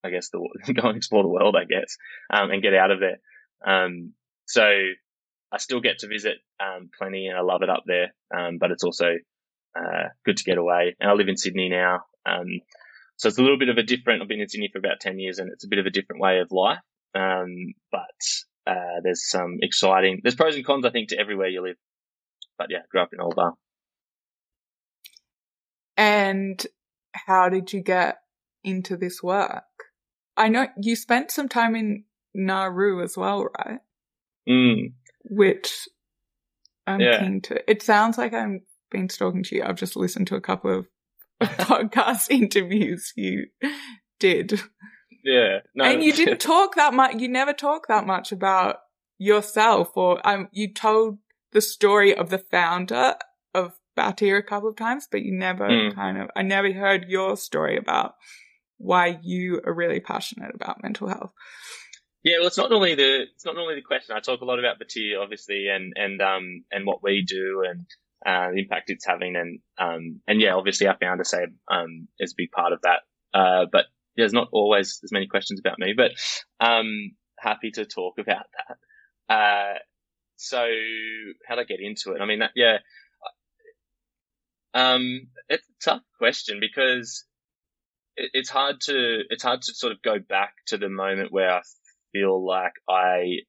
I 0.06 0.10
guess, 0.10 0.30
the, 0.30 0.38
go 0.80 0.88
and 0.88 0.96
explore 0.96 1.22
the 1.22 1.28
world, 1.28 1.56
I 1.56 1.64
guess, 1.64 1.96
um, 2.32 2.50
and 2.50 2.62
get 2.62 2.74
out 2.74 2.90
of 2.90 3.00
there. 3.00 3.18
Um, 3.66 4.12
so 4.46 4.62
I 4.62 5.58
still 5.58 5.80
get 5.80 5.98
to 6.00 6.08
visit, 6.08 6.38
um, 6.60 6.90
plenty 6.96 7.26
and 7.26 7.36
I 7.36 7.42
love 7.42 7.62
it 7.62 7.70
up 7.70 7.84
there. 7.86 8.14
Um, 8.36 8.58
but 8.58 8.70
it's 8.70 8.84
also, 8.84 9.16
uh, 9.78 10.08
good 10.24 10.36
to 10.38 10.44
get 10.44 10.58
away. 10.58 10.96
And 11.00 11.10
I 11.10 11.14
live 11.14 11.28
in 11.28 11.36
Sydney 11.36 11.68
now. 11.68 12.00
Um, 12.24 12.60
so 13.16 13.28
it's 13.28 13.38
a 13.38 13.42
little 13.42 13.58
bit 13.58 13.68
of 13.68 13.78
a 13.78 13.82
different, 13.82 14.22
I've 14.22 14.28
been 14.28 14.40
in 14.40 14.48
Sydney 14.48 14.70
for 14.72 14.78
about 14.78 15.00
10 15.00 15.18
years 15.18 15.38
and 15.38 15.50
it's 15.52 15.64
a 15.64 15.68
bit 15.68 15.78
of 15.78 15.86
a 15.86 15.90
different 15.90 16.22
way 16.22 16.38
of 16.40 16.50
life. 16.50 16.78
Um, 17.14 17.74
but, 17.90 18.00
uh, 18.66 19.00
there's 19.02 19.28
some 19.28 19.58
exciting, 19.62 20.20
there's 20.22 20.34
pros 20.34 20.56
and 20.56 20.64
cons, 20.64 20.84
I 20.84 20.90
think, 20.90 21.10
to 21.10 21.18
everywhere 21.18 21.48
you 21.48 21.62
live. 21.62 21.76
But 22.58 22.68
yeah, 22.70 22.80
grew 22.90 23.02
up 23.02 23.12
in 23.12 23.20
Old 23.20 23.36
Bar. 23.36 23.54
And 25.96 26.64
how 27.12 27.48
did 27.48 27.72
you 27.72 27.82
get 27.82 28.18
into 28.62 28.96
this 28.96 29.22
work? 29.22 29.64
I 30.36 30.48
know 30.48 30.66
you 30.80 30.96
spent 30.96 31.30
some 31.30 31.48
time 31.48 31.74
in 31.74 32.04
Nauru 32.34 33.02
as 33.02 33.16
well, 33.16 33.48
right? 33.58 33.80
Mm. 34.48 34.92
Which 35.24 35.88
I'm 36.86 37.00
yeah. 37.00 37.20
keen 37.20 37.40
to. 37.42 37.70
It 37.70 37.82
sounds 37.82 38.18
like 38.18 38.32
I'm 38.32 38.62
been 38.90 39.08
talking 39.08 39.42
to 39.42 39.56
you. 39.56 39.64
I've 39.64 39.76
just 39.76 39.96
listened 39.96 40.28
to 40.28 40.36
a 40.36 40.40
couple 40.40 40.78
of 40.78 40.86
podcast 41.42 42.30
interviews 42.30 43.12
you 43.16 43.46
did. 44.18 44.60
Yeah. 45.24 45.60
No. 45.74 45.84
And 45.84 46.02
you 46.02 46.12
didn't 46.12 46.40
talk 46.40 46.76
that 46.76 46.94
much. 46.94 47.16
You 47.16 47.28
never 47.28 47.52
talk 47.52 47.88
that 47.88 48.06
much 48.06 48.32
about 48.32 48.76
yourself 49.18 49.96
or 49.96 50.26
um, 50.26 50.48
you 50.52 50.72
told 50.72 51.18
the 51.52 51.60
story 51.60 52.14
of 52.14 52.30
the 52.30 52.38
founder 52.38 53.14
of 53.54 53.72
Batyr 53.96 54.38
a 54.38 54.42
couple 54.42 54.68
of 54.68 54.76
times, 54.76 55.08
but 55.10 55.22
you 55.22 55.32
never 55.32 55.68
mm. 55.68 55.94
kind 55.94 56.18
of, 56.18 56.30
I 56.36 56.42
never 56.42 56.72
heard 56.72 57.06
your 57.08 57.36
story 57.36 57.76
about 57.76 58.14
why 58.78 59.18
you 59.22 59.60
are 59.64 59.72
really 59.72 60.00
passionate 60.00 60.54
about 60.54 60.82
mental 60.82 61.08
health. 61.08 61.32
Yeah, 62.22 62.38
well, 62.38 62.48
it's 62.48 62.58
not 62.58 62.70
normally 62.70 62.94
the 62.94 63.22
it's 63.34 63.44
not 63.44 63.54
normally 63.54 63.76
the 63.76 63.82
question. 63.82 64.16
I 64.16 64.20
talk 64.20 64.40
a 64.40 64.44
lot 64.44 64.58
about 64.58 64.80
Batyr, 64.80 65.20
obviously, 65.22 65.68
and 65.68 65.92
and 65.96 66.20
um 66.20 66.64
and 66.72 66.86
what 66.86 67.02
we 67.02 67.24
do 67.26 67.62
and 67.68 67.86
uh, 68.24 68.50
the 68.50 68.58
impact 68.58 68.90
it's 68.90 69.06
having, 69.06 69.36
and 69.36 69.60
um 69.78 70.20
and 70.26 70.40
yeah, 70.40 70.54
obviously, 70.54 70.88
our 70.88 70.96
founder 71.00 71.24
say 71.24 71.46
um 71.70 72.08
is 72.18 72.32
a 72.32 72.36
big 72.36 72.50
part 72.50 72.72
of 72.72 72.80
that. 72.82 73.00
Uh, 73.32 73.66
but 73.70 73.84
there's 74.16 74.32
not 74.32 74.48
always 74.52 75.00
as 75.04 75.12
many 75.12 75.26
questions 75.26 75.60
about 75.60 75.78
me, 75.78 75.94
but 75.96 76.12
um 76.58 77.12
happy 77.38 77.70
to 77.70 77.84
talk 77.84 78.18
about 78.18 78.46
that. 78.56 79.34
Uh, 79.34 79.78
so 80.36 80.66
how 81.46 81.54
do 81.54 81.62
I 81.62 81.64
get 81.64 81.80
into 81.80 82.12
it? 82.12 82.20
I 82.20 82.26
mean, 82.26 82.40
that, 82.40 82.50
yeah, 82.54 82.78
um, 84.74 85.28
it's 85.48 85.66
a 85.68 85.90
tough 85.90 86.02
question 86.18 86.58
because 86.60 87.24
it's 88.16 88.50
hard 88.50 88.80
to 88.82 89.20
it's 89.30 89.42
hard 89.42 89.62
to 89.62 89.74
sort 89.74 89.92
of 89.92 90.02
go 90.02 90.18
back 90.18 90.54
to 90.66 90.78
the 90.78 90.88
moment 90.88 91.32
where 91.32 91.52
I 91.52 91.62
feel 92.12 92.44
like 92.44 92.72
I 92.88 93.40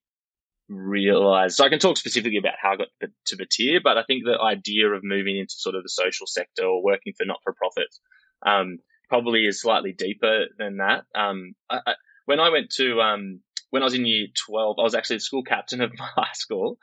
realized. 0.70 1.56
So 1.56 1.66
I 1.66 1.70
can 1.70 1.80
talk 1.80 1.98
specifically 1.98 2.38
about 2.38 2.56
how 2.62 2.74
I 2.74 2.76
got 2.78 2.88
to 3.28 3.38
Batyr, 3.38 3.80
but 3.84 3.98
I 3.98 4.04
think 4.04 4.24
the 4.26 4.40
idea 4.40 4.90
of 4.90 5.04
moving 5.04 5.38
into 5.38 5.54
sort 5.58 5.76
of 5.76 5.84
the 5.84 5.90
social 5.90 6.28
sector 6.28 6.66
or 6.66 6.84
working 6.84 7.14
for 7.18 7.26
not 7.26 7.40
for 7.44 7.54
profits 7.54 8.00
um, 8.46 8.80
probably 9.10 9.46
is 9.46 9.62
slightly 9.62 9.94
deeper 9.94 10.46
than 10.58 10.78
that. 10.78 11.04
Um, 11.16 11.54
I, 11.70 11.80
I, 11.88 11.94
when 12.26 12.40
I 12.40 12.50
went 12.50 12.70
to 12.72 13.00
um, 13.00 13.42
when 13.70 13.82
I 13.82 13.86
was 13.86 13.94
in 13.94 14.06
year 14.06 14.28
12, 14.48 14.78
I 14.80 14.84
was 14.84 14.96
actually 14.96 15.18
the 15.18 15.22
school 15.22 15.44
captain 15.44 15.82
of 15.82 15.92
my 15.98 16.08
high 16.16 16.34
school, 16.34 16.78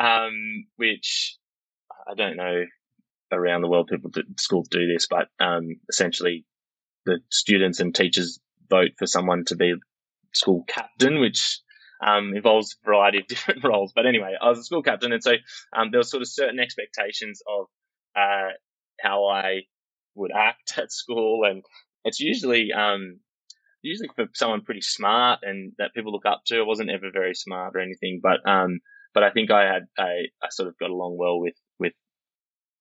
um, 0.00 0.66
which 0.76 1.36
I 2.08 2.14
don't 2.14 2.36
know 2.36 2.64
around 3.30 3.60
the 3.60 3.68
world 3.68 3.88
people 3.90 4.10
that 4.14 4.40
schools 4.40 4.68
do 4.68 4.86
this, 4.86 5.06
but 5.08 5.28
um, 5.38 5.68
essentially 5.88 6.46
the 7.08 7.20
students 7.30 7.80
and 7.80 7.94
teachers 7.94 8.38
vote 8.68 8.90
for 8.98 9.06
someone 9.06 9.44
to 9.46 9.56
be 9.56 9.74
school 10.34 10.64
captain, 10.68 11.20
which 11.20 11.60
um, 12.06 12.34
involves 12.34 12.76
a 12.82 12.86
variety 12.86 13.18
of 13.18 13.26
different 13.28 13.64
roles. 13.64 13.92
But 13.94 14.06
anyway, 14.06 14.34
I 14.40 14.48
was 14.48 14.58
a 14.58 14.64
school 14.64 14.82
captain, 14.82 15.12
and 15.12 15.22
so 15.22 15.32
um, 15.76 15.90
there 15.90 15.98
were 15.98 16.04
sort 16.04 16.22
of 16.22 16.28
certain 16.28 16.60
expectations 16.60 17.40
of 17.48 17.66
uh, 18.14 18.52
how 19.00 19.26
I 19.26 19.62
would 20.14 20.32
act 20.36 20.76
at 20.76 20.92
school, 20.92 21.44
and 21.44 21.64
it's 22.04 22.20
usually 22.20 22.72
um, 22.72 23.20
usually 23.82 24.10
for 24.14 24.26
someone 24.34 24.62
pretty 24.62 24.82
smart 24.82 25.40
and 25.42 25.72
that 25.78 25.94
people 25.94 26.12
look 26.12 26.26
up 26.26 26.42
to. 26.46 26.58
I 26.58 26.66
wasn't 26.66 26.90
ever 26.90 27.10
very 27.12 27.34
smart 27.34 27.74
or 27.74 27.80
anything, 27.80 28.20
but 28.22 28.48
um, 28.48 28.80
but 29.14 29.22
I 29.22 29.30
think 29.30 29.50
I 29.50 29.64
had 29.64 29.86
I, 29.98 30.26
I 30.42 30.48
sort 30.50 30.68
of 30.68 30.78
got 30.78 30.90
along 30.90 31.16
well 31.18 31.40
with 31.40 31.54
with 31.78 31.94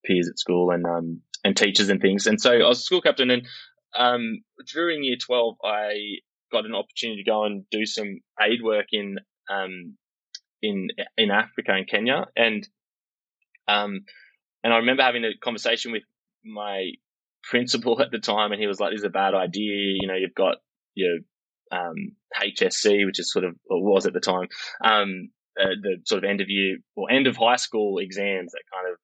peers 0.05 0.27
at 0.29 0.39
school 0.39 0.71
and 0.71 0.85
um 0.85 1.21
and 1.43 1.55
teachers 1.55 1.89
and 1.89 2.01
things. 2.01 2.27
And 2.27 2.39
so 2.41 2.51
I 2.51 2.67
was 2.67 2.79
a 2.79 2.83
school 2.83 3.01
captain, 3.01 3.31
and 3.31 3.47
um, 3.95 4.41
during 4.73 5.03
year 5.03 5.17
twelve, 5.23 5.55
I 5.63 6.17
got 6.51 6.65
an 6.65 6.75
opportunity 6.75 7.23
to 7.23 7.29
go 7.29 7.43
and 7.43 7.65
do 7.71 7.85
some 7.85 8.19
aid 8.41 8.61
work 8.63 8.87
in 8.91 9.17
um 9.49 9.97
in 10.61 10.89
in 11.17 11.31
Africa 11.31 11.71
and 11.73 11.87
Kenya, 11.87 12.25
and 12.35 12.67
um 13.67 14.01
and 14.63 14.73
I 14.73 14.77
remember 14.77 15.03
having 15.03 15.23
a 15.23 15.37
conversation 15.41 15.91
with 15.91 16.03
my 16.43 16.91
principal 17.43 18.01
at 18.01 18.11
the 18.11 18.19
time, 18.19 18.51
and 18.51 18.61
he 18.61 18.67
was 18.67 18.79
like, 18.79 18.91
"This 18.91 18.99
is 18.99 19.05
a 19.05 19.09
bad 19.09 19.33
idea. 19.33 19.95
You 19.99 20.07
know, 20.07 20.15
you've 20.15 20.35
got 20.35 20.57
your 20.95 21.19
um, 21.71 22.15
HSC, 22.41 23.05
which 23.05 23.19
is 23.19 23.31
sort 23.31 23.45
of 23.45 23.55
or 23.69 23.83
was 23.83 24.05
at 24.05 24.13
the 24.13 24.19
time, 24.19 24.47
um, 24.83 25.29
uh, 25.59 25.75
the 25.81 25.97
sort 26.05 26.23
of 26.23 26.29
end 26.29 26.41
of 26.41 26.49
year 26.49 26.77
or 26.95 27.11
end 27.11 27.27
of 27.27 27.37
high 27.37 27.55
school 27.55 27.97
exams 27.99 28.51
that 28.51 28.61
kind 28.73 28.91
of 28.91 28.99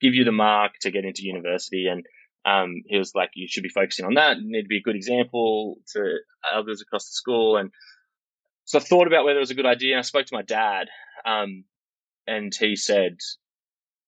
give 0.00 0.14
you 0.14 0.24
the 0.24 0.32
mark 0.32 0.72
to 0.80 0.90
get 0.90 1.04
into 1.04 1.24
university. 1.24 1.86
And 1.86 2.04
um, 2.44 2.82
he 2.86 2.98
was 2.98 3.12
like, 3.14 3.30
you 3.34 3.46
should 3.48 3.62
be 3.62 3.68
focusing 3.68 4.06
on 4.06 4.14
that. 4.14 4.38
You 4.38 4.50
need 4.50 4.62
to 4.62 4.68
be 4.68 4.78
a 4.78 4.82
good 4.82 4.96
example 4.96 5.76
to 5.94 6.16
others 6.54 6.80
across 6.80 7.06
the 7.06 7.12
school. 7.12 7.56
And 7.56 7.70
so 8.64 8.78
I 8.78 8.82
thought 8.82 9.06
about 9.06 9.24
whether 9.24 9.38
it 9.38 9.40
was 9.40 9.50
a 9.50 9.56
good 9.56 9.66
idea. 9.66 9.94
And 9.94 9.98
I 9.98 10.02
spoke 10.02 10.26
to 10.26 10.34
my 10.34 10.42
dad, 10.42 10.88
um, 11.26 11.64
and 12.26 12.52
he 12.54 12.76
said, 12.76 13.16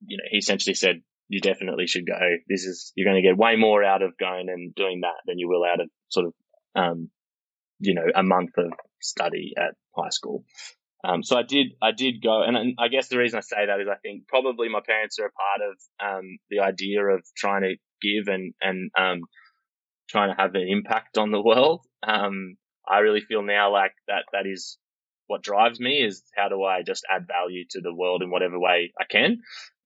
you 0.07 0.16
know, 0.16 0.25
he 0.31 0.38
essentially 0.38 0.75
said, 0.75 1.03
you 1.29 1.40
definitely 1.40 1.87
should 1.87 2.07
go. 2.07 2.18
This 2.49 2.64
is, 2.64 2.92
you're 2.95 3.11
going 3.11 3.23
to 3.23 3.27
get 3.27 3.38
way 3.38 3.57
more 3.57 3.83
out 3.83 4.03
of 4.03 4.18
going 4.18 4.49
and 4.49 4.75
doing 4.75 5.01
that 5.03 5.21
than 5.27 5.38
you 5.38 5.49
will 5.49 5.64
out 5.64 5.81
of 5.81 5.88
sort 6.11 6.27
of, 6.27 6.35
um, 6.75 7.11
you 7.81 7.95
know, 7.95 8.07
a 8.14 8.23
month 8.23 8.51
of 8.59 8.73
study 9.01 9.53
at 9.57 9.75
high 9.97 10.11
school. 10.11 10.45
Um, 11.05 11.23
so 11.23 11.37
I 11.37 11.43
did, 11.43 11.69
I 11.83 11.91
did 11.91 12.23
go, 12.23 12.43
and, 12.43 12.77
I 12.79 12.88
guess 12.88 13.09
the 13.09 13.19
reason 13.19 13.38
I 13.38 13.41
say 13.41 13.67
that 13.67 13.81
is 13.81 13.88
I 13.91 13.97
think 13.97 14.29
probably 14.29 14.69
my 14.69 14.81
parents 14.87 15.19
are 15.19 15.27
a 15.27 15.33
part 15.33 15.71
of 15.71 16.17
um, 16.17 16.38
the 16.49 16.61
idea 16.61 17.05
of 17.05 17.25
trying 17.37 17.62
to 17.62 17.75
give 18.01 18.29
and 18.29 18.55
and 18.61 18.91
um, 18.99 19.21
trying 20.09 20.35
to 20.35 20.41
have 20.41 20.55
an 20.55 20.67
impact 20.69 21.19
on 21.19 21.31
the 21.31 21.41
world. 21.41 21.81
Um, 22.07 22.57
I 22.88 22.99
really 22.99 23.21
feel 23.21 23.43
now 23.43 23.73
like 23.73 23.93
that 24.09 24.25
that 24.33 24.47
is 24.47 24.79
what 25.27 25.43
drives 25.43 25.81
me 25.81 26.05
is 26.05 26.23
how 26.37 26.49
do 26.49 26.62
I 26.62 26.83
just 26.83 27.05
add 27.11 27.27
value 27.27 27.65
to 27.71 27.81
the 27.81 27.95
world 27.95 28.23
in 28.23 28.31
whatever 28.31 28.59
way 28.59 28.93
I 29.01 29.05
can. 29.09 29.38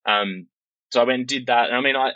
Um, 0.07 0.49
so 0.91 1.01
I 1.01 1.05
went 1.05 1.21
and 1.21 1.29
did 1.29 1.47
that. 1.47 1.69
And 1.69 1.77
I 1.77 1.81
mean, 1.81 1.97
I 1.97 2.11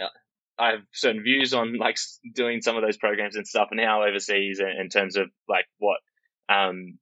I 0.59 0.71
have 0.73 0.81
certain 0.93 1.23
views 1.23 1.55
on 1.55 1.79
like 1.79 1.97
doing 2.35 2.61
some 2.61 2.77
of 2.77 2.83
those 2.83 2.97
programs 2.97 3.37
and 3.37 3.47
stuff 3.47 3.69
and 3.71 3.81
how 3.81 4.03
overseas 4.03 4.61
in, 4.61 4.69
in 4.69 4.89
terms 4.89 5.17
of 5.17 5.29
like 5.49 5.67
what 5.79 5.99
um 6.49 6.99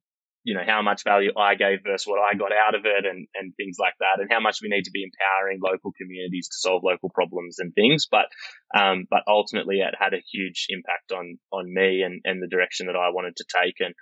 you 0.48 0.54
know, 0.54 0.64
how 0.66 0.80
much 0.80 1.04
value 1.04 1.30
I 1.36 1.56
gave 1.56 1.80
versus 1.84 2.06
what 2.06 2.24
I 2.24 2.32
got 2.42 2.52
out 2.56 2.74
of 2.74 2.86
it 2.86 3.04
and, 3.04 3.28
and 3.34 3.52
things 3.58 3.76
like 3.78 3.92
that, 4.00 4.16
and 4.18 4.32
how 4.32 4.40
much 4.40 4.60
we 4.62 4.70
need 4.70 4.84
to 4.88 4.96
be 4.96 5.04
empowering 5.04 5.60
local 5.60 5.92
communities 5.92 6.48
to 6.48 6.56
solve 6.56 6.80
local 6.82 7.10
problems 7.10 7.58
and 7.58 7.74
things. 7.74 8.08
But, 8.10 8.26
um, 8.72 9.04
but 9.10 9.28
ultimately 9.28 9.80
it 9.80 9.92
had 9.92 10.14
a 10.14 10.24
huge 10.32 10.64
impact 10.70 11.12
on, 11.12 11.38
on 11.52 11.66
me 11.68 12.00
and, 12.00 12.22
and 12.24 12.42
the 12.42 12.48
direction 12.48 12.86
that 12.86 12.96
I 12.96 13.10
wanted 13.12 13.36
to 13.36 13.44
take. 13.44 13.76
And, 13.80 13.94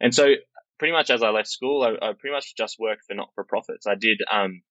and 0.00 0.14
so 0.14 0.24
pretty 0.78 0.94
much 0.94 1.10
as 1.10 1.22
I 1.22 1.28
left 1.28 1.48
school, 1.48 1.82
I, 1.84 1.90
I 2.00 2.12
pretty 2.18 2.32
much 2.32 2.56
just 2.56 2.76
worked 2.78 3.02
for 3.06 3.14
not 3.14 3.28
for 3.34 3.44
profits. 3.44 3.86
I 3.86 3.96
did, 4.00 4.18
um, 4.32 4.62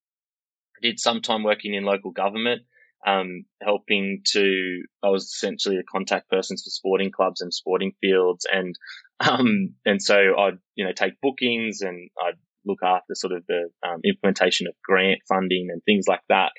I 0.77 0.79
did 0.81 0.99
some 0.99 1.21
time 1.21 1.43
working 1.43 1.75
in 1.75 1.83
local 1.83 2.09
government. 2.09 2.63
Um, 3.07 3.45
helping 3.63 4.23
to, 4.33 4.83
I 5.01 5.07
was 5.07 5.23
essentially 5.23 5.77
a 5.77 5.83
contact 5.89 6.29
person 6.29 6.57
for 6.57 6.69
sporting 6.69 7.11
clubs 7.11 7.39
and 7.39 7.53
sporting 7.53 7.93
fields 8.01 8.45
and 8.51 8.75
um, 9.21 9.73
and 9.85 10.01
so 10.01 10.15
I'd, 10.37 10.59
you 10.75 10.85
know, 10.85 10.91
take 10.93 11.13
bookings 11.21 11.81
and 11.81 12.09
I'd 12.21 12.37
look 12.65 12.79
after 12.83 13.15
sort 13.15 13.33
of 13.33 13.43
the 13.47 13.69
um, 13.87 13.99
implementation 14.05 14.67
of 14.67 14.73
grant 14.83 15.19
funding 15.27 15.67
and 15.71 15.81
things 15.85 16.05
like 16.07 16.21
that. 16.29 16.51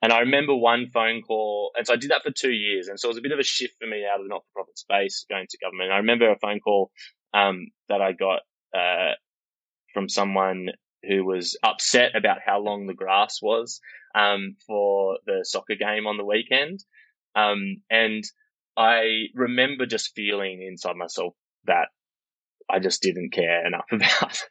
And 0.00 0.12
I 0.12 0.20
remember 0.20 0.54
one 0.54 0.86
phone 0.92 1.22
call, 1.22 1.72
and 1.76 1.86
so 1.86 1.92
I 1.92 1.96
did 1.96 2.10
that 2.10 2.22
for 2.22 2.30
two 2.30 2.52
years. 2.52 2.86
And 2.86 2.98
so 2.98 3.08
it 3.08 3.10
was 3.10 3.18
a 3.18 3.22
bit 3.22 3.32
of 3.32 3.40
a 3.40 3.44
shift 3.44 3.74
for 3.80 3.88
me 3.88 4.04
out 4.04 4.20
of 4.20 4.26
the 4.26 4.28
not 4.28 4.42
for 4.52 4.62
profit 4.62 4.78
space 4.78 5.26
going 5.28 5.46
to 5.50 5.58
government. 5.58 5.88
And 5.88 5.94
I 5.94 5.98
remember 5.98 6.30
a 6.30 6.38
phone 6.38 6.60
call 6.60 6.90
um, 7.34 7.66
that 7.88 8.00
I 8.00 8.12
got 8.12 8.40
uh, 8.76 9.14
from 9.92 10.08
someone 10.08 10.68
who 11.02 11.24
was 11.24 11.56
upset 11.62 12.16
about 12.16 12.38
how 12.44 12.60
long 12.60 12.86
the 12.86 12.94
grass 12.94 13.38
was 13.40 13.80
um, 14.14 14.56
for 14.66 15.18
the 15.26 15.40
soccer 15.44 15.74
game 15.74 16.06
on 16.06 16.16
the 16.16 16.24
weekend. 16.24 16.80
Um, 17.34 17.82
and 17.90 18.24
I 18.76 19.26
remember 19.34 19.86
just 19.86 20.14
feeling 20.14 20.62
inside 20.62 20.96
myself 20.96 21.34
that 21.66 21.88
I 22.70 22.78
just 22.78 23.02
didn't 23.02 23.32
care 23.32 23.66
enough 23.66 23.86
about 23.92 24.44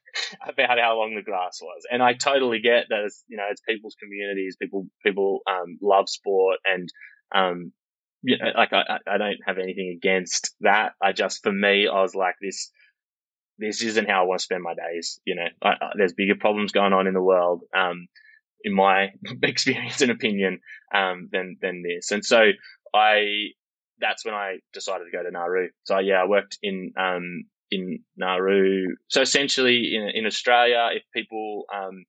about 0.47 0.79
how 0.79 0.97
long 0.97 1.15
the 1.15 1.21
grass 1.21 1.59
was. 1.61 1.83
And 1.91 2.01
I 2.01 2.13
totally 2.13 2.59
get 2.59 2.85
that 2.89 3.03
it's, 3.05 3.23
you 3.27 3.37
know, 3.37 3.45
it's 3.49 3.61
people's 3.61 3.95
communities, 4.01 4.57
people 4.59 4.87
people 5.05 5.41
um, 5.47 5.77
love 5.81 6.09
sport 6.09 6.57
and 6.65 6.89
um, 7.35 7.71
you 8.23 8.37
know, 8.37 8.51
like 8.55 8.73
I, 8.73 8.97
I 9.07 9.17
don't 9.17 9.39
have 9.45 9.57
anything 9.57 9.95
against 9.95 10.55
that. 10.61 10.93
I 11.01 11.11
just 11.11 11.43
for 11.43 11.51
me, 11.51 11.87
I 11.87 12.01
was 12.01 12.15
like 12.15 12.35
this 12.41 12.71
this 13.57 13.81
isn't 13.81 14.09
how 14.09 14.23
I 14.23 14.25
want 14.25 14.39
to 14.39 14.43
spend 14.43 14.63
my 14.63 14.73
days. 14.73 15.19
You 15.25 15.35
know, 15.35 15.47
I, 15.61 15.69
I, 15.69 15.89
there's 15.95 16.13
bigger 16.13 16.35
problems 16.35 16.71
going 16.71 16.93
on 16.93 17.07
in 17.07 17.13
the 17.13 17.21
world, 17.21 17.63
um, 17.75 18.07
in 18.63 18.73
my 18.73 19.09
experience 19.43 20.01
and 20.01 20.11
opinion, 20.11 20.59
um, 20.93 21.29
than 21.31 21.57
than 21.61 21.83
this. 21.83 22.11
And 22.11 22.23
so 22.23 22.51
I, 22.93 23.49
that's 23.99 24.25
when 24.25 24.33
I 24.33 24.57
decided 24.73 25.05
to 25.05 25.11
go 25.11 25.23
to 25.23 25.31
Nauru. 25.31 25.69
So 25.83 25.99
yeah, 25.99 26.21
I 26.21 26.25
worked 26.25 26.57
in 26.61 26.93
um, 26.97 27.45
in 27.71 27.99
Nauru. 28.15 28.95
So 29.07 29.21
essentially, 29.21 29.95
in 29.95 30.09
in 30.13 30.25
Australia, 30.25 30.89
if 30.93 31.03
people 31.13 31.65
um, 31.73 32.05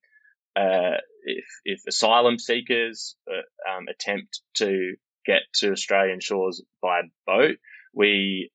uh, 0.56 0.98
if 1.24 1.44
if 1.64 1.80
asylum 1.86 2.38
seekers 2.38 3.16
uh, 3.30 3.70
um, 3.70 3.86
attempt 3.88 4.40
to 4.56 4.94
get 5.26 5.42
to 5.54 5.72
Australian 5.72 6.20
shores 6.20 6.62
by 6.82 7.02
boat, 7.26 7.56
we 7.94 8.50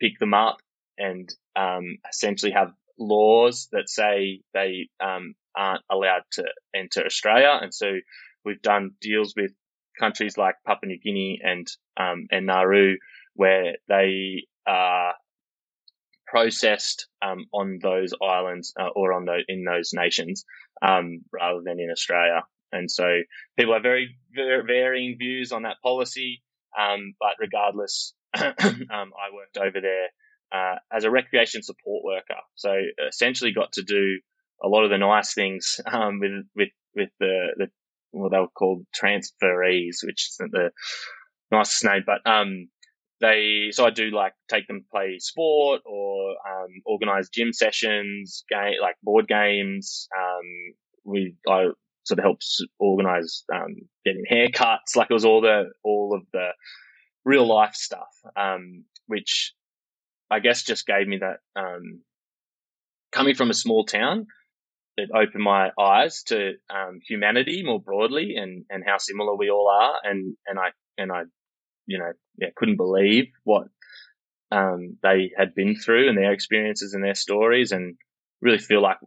pick 0.00 0.18
them 0.18 0.34
up 0.34 0.58
and 0.98 1.32
um, 1.56 1.98
essentially 2.08 2.52
have 2.52 2.72
laws 2.98 3.68
that 3.72 3.88
say 3.88 4.40
they 4.54 4.88
um, 5.00 5.34
aren't 5.56 5.82
allowed 5.90 6.22
to 6.32 6.44
enter 6.74 7.04
Australia, 7.04 7.58
and 7.60 7.72
so 7.72 7.92
we've 8.44 8.62
done 8.62 8.90
deals 9.00 9.34
with 9.36 9.52
countries 9.98 10.36
like 10.36 10.54
Papua 10.66 10.88
New 10.88 10.98
Guinea 10.98 11.40
and 11.42 11.66
um, 11.96 12.26
and 12.30 12.46
Nauru 12.46 12.96
where 13.34 13.76
they 13.88 14.46
are 14.66 15.14
processed 16.26 17.06
um, 17.22 17.46
on 17.54 17.78
those 17.80 18.12
islands 18.22 18.74
uh, 18.78 18.88
or 18.88 19.12
on 19.12 19.24
those 19.24 19.44
in 19.48 19.64
those 19.64 19.92
nations 19.94 20.44
um, 20.82 21.20
rather 21.32 21.60
than 21.64 21.80
in 21.80 21.90
Australia. 21.90 22.42
And 22.72 22.90
so 22.90 23.20
people 23.56 23.74
have 23.74 23.82
very, 23.82 24.16
very 24.34 24.62
varying 24.66 25.16
views 25.18 25.52
on 25.52 25.62
that 25.62 25.80
policy. 25.82 26.42
Um, 26.78 27.14
but 27.18 27.34
regardless, 27.40 28.12
um, 28.36 28.52
I 28.90 29.32
worked 29.32 29.56
over 29.56 29.80
there 29.80 30.08
uh, 30.52 30.76
as 30.92 31.04
a 31.04 31.10
recreation 31.10 31.62
support 31.62 32.04
worker. 32.04 32.40
So 32.54 32.74
essentially 33.08 33.52
got 33.52 33.72
to 33.72 33.82
do 33.82 34.20
a 34.62 34.68
lot 34.68 34.84
of 34.84 34.90
the 34.90 34.98
nice 34.98 35.34
things 35.34 35.80
um, 35.92 36.20
with 36.20 36.44
with 36.54 36.68
with 36.94 37.10
the 37.20 37.54
the 37.56 37.66
what 38.12 38.32
they 38.32 38.38
were 38.38 38.48
called 38.48 38.86
transferees, 39.00 39.96
which 40.02 40.30
isn't 40.32 40.52
the 40.52 40.70
nicest 41.50 41.84
name, 41.84 42.04
but 42.06 42.20
um, 42.30 42.68
they 43.20 43.68
so 43.72 43.86
I 43.86 43.90
do 43.90 44.10
like 44.10 44.32
take 44.48 44.66
them 44.66 44.84
play 44.90 45.18
sport 45.18 45.82
or 45.84 46.30
um, 46.30 46.68
organize 46.86 47.28
gym 47.28 47.52
sessions, 47.52 48.44
game 48.48 48.74
like 48.80 48.96
board 49.02 49.28
games. 49.28 50.08
Um, 50.16 50.74
we 51.04 51.34
I 51.48 51.68
sort 52.04 52.18
of 52.18 52.24
helps 52.24 52.60
organize 52.78 53.44
um, 53.54 53.76
getting 54.04 54.24
haircuts. 54.30 54.96
Like 54.96 55.08
it 55.10 55.14
was 55.14 55.24
all 55.24 55.40
the 55.40 55.70
all 55.84 56.14
of 56.14 56.22
the 56.32 56.50
real 57.24 57.46
life 57.46 57.74
stuff, 57.74 58.08
um, 58.36 58.84
which 59.06 59.52
I 60.30 60.40
guess 60.40 60.62
just 60.62 60.86
gave 60.86 61.06
me 61.06 61.18
that 61.18 61.38
um, 61.56 62.02
coming 63.12 63.34
from 63.34 63.50
a 63.50 63.54
small 63.54 63.84
town. 63.84 64.26
It 64.96 65.10
opened 65.14 65.44
my 65.44 65.70
eyes 65.78 66.24
to 66.24 66.54
um, 66.68 66.98
humanity 67.06 67.62
more 67.62 67.80
broadly 67.80 68.34
and, 68.36 68.64
and 68.68 68.82
how 68.84 68.98
similar 68.98 69.36
we 69.36 69.48
all 69.48 69.68
are, 69.68 69.94
and 70.02 70.36
and 70.46 70.58
I 70.58 70.70
and 70.96 71.12
I 71.12 71.22
you 71.88 71.98
know, 71.98 72.12
yeah, 72.36 72.48
couldn't 72.54 72.76
believe 72.76 73.32
what 73.42 73.66
um, 74.52 74.98
they 75.02 75.32
had 75.36 75.54
been 75.54 75.74
through 75.74 76.08
and 76.08 76.16
their 76.16 76.32
experiences 76.32 76.94
and 76.94 77.02
their 77.02 77.14
stories. 77.14 77.72
And 77.72 77.96
really 78.40 78.58
feel 78.58 78.80
like 78.80 78.98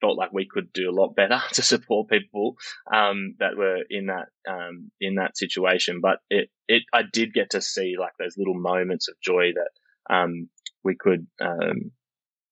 felt 0.00 0.18
like 0.18 0.32
we 0.32 0.46
could 0.46 0.72
do 0.72 0.90
a 0.90 0.92
lot 0.92 1.16
better 1.16 1.40
to 1.54 1.62
support 1.62 2.08
people 2.08 2.54
um, 2.94 3.34
that 3.40 3.56
were 3.56 3.82
in 3.90 4.06
that 4.06 4.28
um, 4.48 4.92
in 5.00 5.16
that 5.16 5.36
situation. 5.36 6.00
But 6.00 6.18
it 6.30 6.50
it 6.68 6.82
I 6.92 7.02
did 7.10 7.32
get 7.32 7.50
to 7.50 7.60
see 7.60 7.96
like 7.98 8.12
those 8.18 8.36
little 8.36 8.54
moments 8.54 9.08
of 9.08 9.16
joy 9.24 9.52
that 9.54 10.14
um, 10.14 10.48
we 10.86 10.96
could 10.98 11.26
um, 11.40 11.90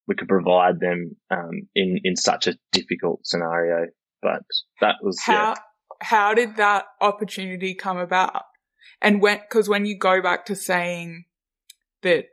we 0.07 0.14
could 0.14 0.29
provide 0.29 0.81
them 0.81 1.16
um, 1.31 1.68
in 1.75 2.01
in 2.05 2.16
such 2.16 2.47
a 2.47 2.59
difficult 2.73 3.20
scenario. 3.25 3.87
But 4.20 4.42
that 4.81 4.97
was 5.03 5.20
how 5.23 5.51
yeah. 5.51 5.55
how 6.03 6.35
did 6.35 6.57
that 6.57 6.85
opportunity 7.01 7.75
come 7.75 7.99
about? 7.99 8.42
And 9.01 9.23
when 9.23 9.38
because 9.38 9.68
when 9.68 9.87
you 9.87 9.97
go 9.97 10.20
back 10.20 10.47
to 10.47 10.57
saying 10.57 11.25
that 12.03 12.27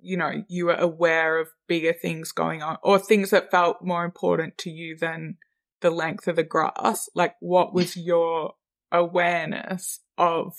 you 0.00 0.16
know, 0.16 0.44
you 0.48 0.66
were 0.66 0.74
aware 0.74 1.38
of 1.38 1.48
bigger 1.66 1.92
things 1.92 2.32
going 2.32 2.62
on 2.62 2.78
or 2.82 2.98
things 2.98 3.30
that 3.30 3.50
felt 3.50 3.82
more 3.82 4.04
important 4.04 4.56
to 4.58 4.70
you 4.70 4.96
than 4.96 5.36
the 5.80 5.90
length 5.90 6.28
of 6.28 6.36
the 6.36 6.44
grass? 6.44 7.08
Like, 7.14 7.34
what 7.40 7.74
was 7.74 7.96
your 7.96 8.54
awareness 8.92 10.00
of 10.16 10.54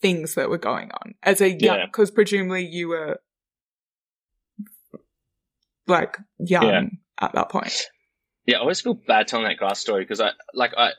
things 0.00 0.34
that 0.34 0.48
were 0.48 0.58
going 0.58 0.90
on 0.92 1.14
as 1.22 1.40
a 1.40 1.50
young, 1.50 1.86
because 1.86 2.10
yeah. 2.10 2.14
presumably 2.14 2.64
you 2.64 2.88
were 2.88 3.18
like 5.88 6.16
young 6.38 6.64
yeah. 6.64 6.82
at 7.20 7.32
that 7.32 7.48
point. 7.48 7.86
Yeah, 8.46 8.56
I 8.56 8.60
always 8.60 8.80
feel 8.80 8.94
bad 8.94 9.28
telling 9.28 9.46
that 9.46 9.56
grass 9.56 9.78
story 9.78 10.04
because 10.04 10.20
I 10.20 10.30
like 10.54 10.72
I 10.76 10.88
uh, 10.88 10.92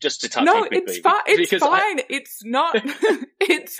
just 0.00 0.20
to 0.22 0.28
touch 0.28 0.44
no, 0.44 0.56
on 0.56 0.68
quickly. 0.68 0.94
it's 0.94 0.98
fine. 0.98 1.22
It's 1.26 1.50
fine. 1.52 2.00
I... 2.00 2.04
It's 2.08 2.44
not. 2.44 2.76
it's 3.40 3.78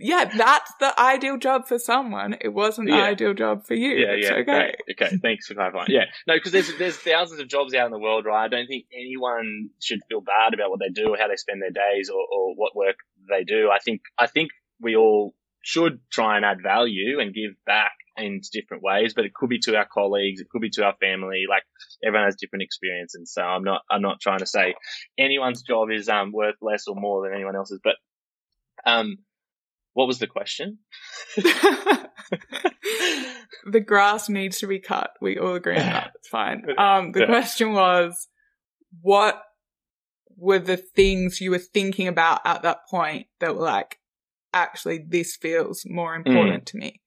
yeah. 0.00 0.30
That's 0.36 0.72
the 0.80 0.98
ideal 1.00 1.38
job 1.38 1.66
for 1.66 1.78
someone. 1.78 2.36
It 2.40 2.48
wasn't 2.48 2.88
yeah. 2.88 2.96
the 2.96 3.02
ideal 3.02 3.34
job 3.34 3.64
for 3.64 3.74
you. 3.74 3.90
Yeah, 3.90 4.12
it's 4.12 4.28
yeah. 4.28 4.34
Okay. 4.34 4.74
Okay. 4.90 5.16
Thanks 5.22 5.46
for 5.46 5.54
clarifying. 5.54 5.86
Yeah. 5.88 6.04
No, 6.26 6.34
because 6.34 6.52
there's 6.52 6.76
there's 6.78 6.96
thousands 6.96 7.40
of 7.40 7.48
jobs 7.48 7.74
out 7.74 7.86
in 7.86 7.92
the 7.92 7.98
world, 7.98 8.26
right? 8.26 8.44
I 8.44 8.48
don't 8.48 8.66
think 8.66 8.86
anyone 8.92 9.70
should 9.80 10.00
feel 10.08 10.20
bad 10.20 10.54
about 10.54 10.70
what 10.70 10.80
they 10.80 10.90
do 10.90 11.14
or 11.14 11.16
how 11.16 11.28
they 11.28 11.36
spend 11.36 11.62
their 11.62 11.70
days 11.70 12.10
or, 12.10 12.20
or 12.20 12.54
what 12.54 12.74
work 12.76 12.96
they 13.28 13.44
do. 13.44 13.70
I 13.70 13.78
think 13.78 14.02
I 14.18 14.26
think 14.26 14.50
we 14.80 14.96
all 14.96 15.34
should 15.62 16.00
try 16.10 16.36
and 16.36 16.44
add 16.44 16.58
value 16.62 17.20
and 17.20 17.32
give 17.32 17.52
back 17.64 17.92
in 18.16 18.40
different 18.52 18.82
ways, 18.82 19.14
but 19.14 19.24
it 19.24 19.34
could 19.34 19.48
be 19.48 19.58
to 19.60 19.76
our 19.76 19.86
colleagues, 19.92 20.40
it 20.40 20.48
could 20.48 20.60
be 20.60 20.70
to 20.70 20.84
our 20.84 20.94
family. 21.00 21.44
Like 21.48 21.64
everyone 22.04 22.26
has 22.26 22.36
different 22.36 22.62
experiences. 22.62 23.32
So 23.32 23.42
I'm 23.42 23.64
not, 23.64 23.82
I'm 23.90 24.02
not 24.02 24.20
trying 24.20 24.38
to 24.38 24.46
say 24.46 24.74
anyone's 25.18 25.62
job 25.62 25.90
is 25.90 26.08
um, 26.08 26.32
worth 26.32 26.56
less 26.60 26.86
or 26.86 26.94
more 26.94 27.24
than 27.24 27.34
anyone 27.34 27.56
else's. 27.56 27.80
But 27.82 27.96
um, 28.86 29.18
what 29.94 30.06
was 30.06 30.18
the 30.18 30.26
question? 30.26 30.78
the 31.36 32.10
grass 33.84 34.28
needs 34.28 34.58
to 34.58 34.66
be 34.66 34.80
cut. 34.80 35.10
We 35.20 35.38
all 35.38 35.54
agree 35.54 35.76
on 35.76 35.86
that. 35.86 36.12
It's 36.16 36.28
fine. 36.28 36.64
Um, 36.78 37.12
the 37.12 37.26
question 37.26 37.72
was, 37.72 38.28
what 39.00 39.40
were 40.36 40.58
the 40.58 40.76
things 40.76 41.40
you 41.40 41.50
were 41.50 41.58
thinking 41.58 42.08
about 42.08 42.40
at 42.44 42.62
that 42.62 42.88
point 42.90 43.26
that 43.40 43.54
were 43.54 43.62
like, 43.62 43.98
actually, 44.52 45.04
this 45.06 45.36
feels 45.36 45.84
more 45.86 46.14
important 46.14 46.62
mm. 46.62 46.66
to 46.66 46.76
me? 46.76 47.00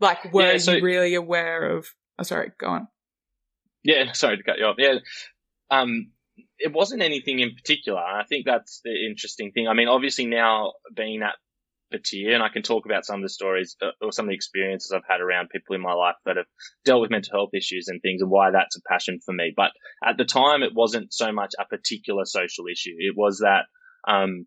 Like, 0.00 0.32
were 0.32 0.52
yeah, 0.52 0.58
so, 0.58 0.72
you 0.72 0.82
really 0.82 1.14
aware 1.14 1.76
of? 1.76 1.88
Oh, 2.18 2.22
sorry, 2.22 2.52
go 2.58 2.68
on. 2.68 2.88
Yeah, 3.82 4.12
sorry 4.12 4.36
to 4.36 4.42
cut 4.42 4.58
you 4.58 4.64
off. 4.64 4.76
Yeah, 4.78 4.98
um, 5.70 6.10
it 6.58 6.72
wasn't 6.72 7.02
anything 7.02 7.38
in 7.40 7.54
particular. 7.54 8.00
I 8.00 8.24
think 8.28 8.46
that's 8.46 8.80
the 8.84 9.06
interesting 9.08 9.52
thing. 9.52 9.68
I 9.68 9.74
mean, 9.74 9.88
obviously 9.88 10.26
now 10.26 10.72
being 10.94 11.22
at 11.22 11.34
Batyr, 11.92 12.34
and 12.34 12.42
I 12.42 12.48
can 12.48 12.62
talk 12.62 12.84
about 12.84 13.06
some 13.06 13.16
of 13.16 13.22
the 13.22 13.28
stories 13.28 13.76
uh, 13.80 13.90
or 14.00 14.12
some 14.12 14.26
of 14.26 14.30
the 14.30 14.34
experiences 14.34 14.92
I've 14.92 15.02
had 15.08 15.20
around 15.20 15.50
people 15.50 15.76
in 15.76 15.82
my 15.82 15.92
life 15.92 16.16
that 16.24 16.36
have 16.36 16.46
dealt 16.84 17.00
with 17.00 17.10
mental 17.10 17.38
health 17.38 17.50
issues 17.54 17.88
and 17.88 18.00
things, 18.02 18.22
and 18.22 18.30
why 18.30 18.50
that's 18.50 18.76
a 18.76 18.82
passion 18.88 19.20
for 19.24 19.32
me. 19.32 19.52
But 19.56 19.70
at 20.04 20.16
the 20.16 20.24
time, 20.24 20.62
it 20.62 20.74
wasn't 20.74 21.12
so 21.12 21.32
much 21.32 21.54
a 21.58 21.64
particular 21.64 22.24
social 22.24 22.66
issue. 22.70 22.94
It 22.98 23.14
was 23.16 23.38
that 23.38 23.66
um, 24.10 24.46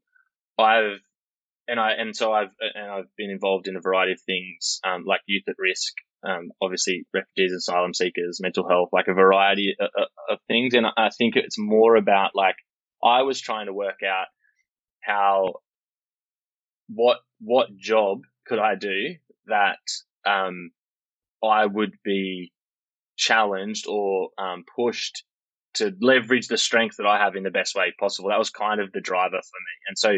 I've 0.57 0.99
and 1.69 1.79
I 1.79 1.91
and 1.91 2.15
so 2.15 2.33
I've 2.33 2.51
and 2.75 2.91
I've 2.91 3.15
been 3.17 3.29
involved 3.29 3.67
in 3.67 3.75
a 3.75 3.81
variety 3.81 4.13
of 4.13 4.21
things 4.21 4.79
um, 4.83 5.03
like 5.05 5.21
youth 5.27 5.43
at 5.47 5.55
risk, 5.57 5.93
um, 6.27 6.49
obviously 6.61 7.05
refugees, 7.13 7.53
asylum 7.53 7.93
seekers, 7.93 8.39
mental 8.41 8.67
health, 8.67 8.89
like 8.91 9.07
a 9.07 9.13
variety 9.13 9.75
of, 9.79 9.89
of, 10.29 10.39
things. 10.47 10.73
And 10.73 10.85
I 10.85 11.09
think 11.15 11.35
it's 11.35 11.57
more 11.59 11.95
about 11.95 12.31
like 12.35 12.55
I 13.03 13.21
was 13.21 13.39
trying 13.39 13.67
to 13.67 13.73
work 13.73 13.99
out 14.03 14.27
how 15.01 15.53
what 16.89 17.19
what 17.39 17.75
job 17.77 18.21
could 18.47 18.59
I 18.59 18.75
do 18.75 19.15
that 19.45 19.77
um, 20.25 20.71
I 21.43 21.65
would 21.65 21.93
be 22.03 22.51
challenged 23.15 23.85
or 23.87 24.29
um, 24.37 24.63
pushed 24.75 25.23
to 25.75 25.93
leverage 26.01 26.47
the 26.47 26.57
strength 26.57 26.97
that 26.97 27.05
I 27.05 27.17
have 27.19 27.35
in 27.35 27.43
the 27.43 27.51
best 27.51 27.75
way 27.75 27.93
possible. 27.99 28.29
That 28.29 28.39
was 28.39 28.49
kind 28.49 28.81
of 28.81 28.91
the 28.91 29.01
driver 29.01 29.37
for 29.37 29.37
me. 29.37 29.75
And 29.87 29.97
so 29.97 30.09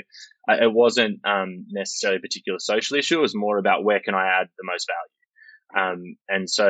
uh, 0.49 0.63
it 0.63 0.73
wasn't 0.73 1.19
um, 1.25 1.65
necessarily 1.69 2.17
a 2.17 2.21
particular 2.21 2.59
social 2.59 2.97
issue. 2.97 3.19
It 3.19 3.21
was 3.21 3.35
more 3.35 3.57
about 3.57 3.83
where 3.83 3.99
can 3.99 4.15
I 4.15 4.27
add 4.27 4.47
the 4.57 4.63
most 4.63 4.87
value. 4.87 5.91
Um, 5.93 6.15
and 6.29 6.49
so 6.49 6.69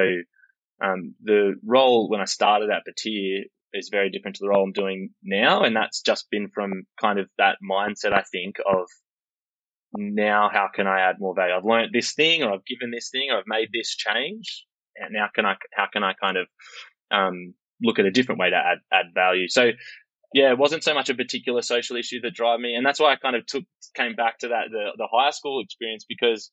um, 0.84 1.16
the 1.24 1.56
role 1.66 2.10
when 2.10 2.22
I 2.22 2.26
started 2.26 2.70
at 2.70 2.84
Batyr 2.86 3.44
is 3.74 3.90
very 3.90 4.10
different 4.10 4.36
to 4.38 4.44
the 4.44 4.50
role 4.50 4.64
I'm 4.64 4.74
doing 4.74 5.12
now. 5.24 5.64
And 5.64 5.76
that's 5.76 6.02
just 6.02 6.30
been 6.30 6.50
from 6.50 6.84
kind 7.00 7.20
of 7.20 7.30
that 7.38 7.58
mindset, 7.64 8.14
I 8.14 8.24
think, 8.32 8.58
of 8.66 8.88
now 9.94 10.50
how 10.52 10.70
can 10.74 10.88
I 10.88 11.02
add 11.02 11.18
more 11.20 11.36
value? 11.36 11.54
I've 11.54 11.66
learned 11.66 11.92
this 11.94 12.14
thing 12.14 12.44
or 12.44 12.54
I've 12.54 12.66
given 12.66 12.92
this 12.92 13.10
thing 13.10 13.30
or 13.32 13.38
I've 13.38 13.44
made 13.48 13.70
this 13.74 13.96
change. 13.96 14.66
And 14.96 15.14
now 15.14 15.28
can 15.34 15.46
I, 15.46 15.56
how 15.74 15.88
can 15.92 16.04
I 16.04 16.14
kind 16.14 16.38
of, 16.38 16.48
um, 17.12 17.54
look 17.82 18.00
at 18.00 18.06
a 18.06 18.12
different 18.12 18.40
way 18.40 18.50
to 18.50 18.56
add 18.56 18.80
add 18.92 19.14
value. 19.14 19.48
So 19.48 19.72
yeah, 20.34 20.52
it 20.52 20.58
wasn't 20.58 20.84
so 20.84 20.94
much 20.94 21.10
a 21.10 21.16
particular 21.16 21.62
social 21.62 21.98
issue 21.98 22.22
that 22.22 22.34
drove 22.34 22.60
me, 22.60 22.76
and 22.76 22.86
that's 22.86 23.00
why 23.00 23.12
I 23.12 23.16
kind 23.18 23.36
of 23.36 23.46
took 23.46 23.64
came 23.96 24.16
back 24.16 24.40
to 24.40 24.50
that 24.50 24.66
the 24.72 24.92
the 24.98 25.08
high 25.12 25.32
school 25.32 25.62
experience 25.62 26.06
because 26.08 26.52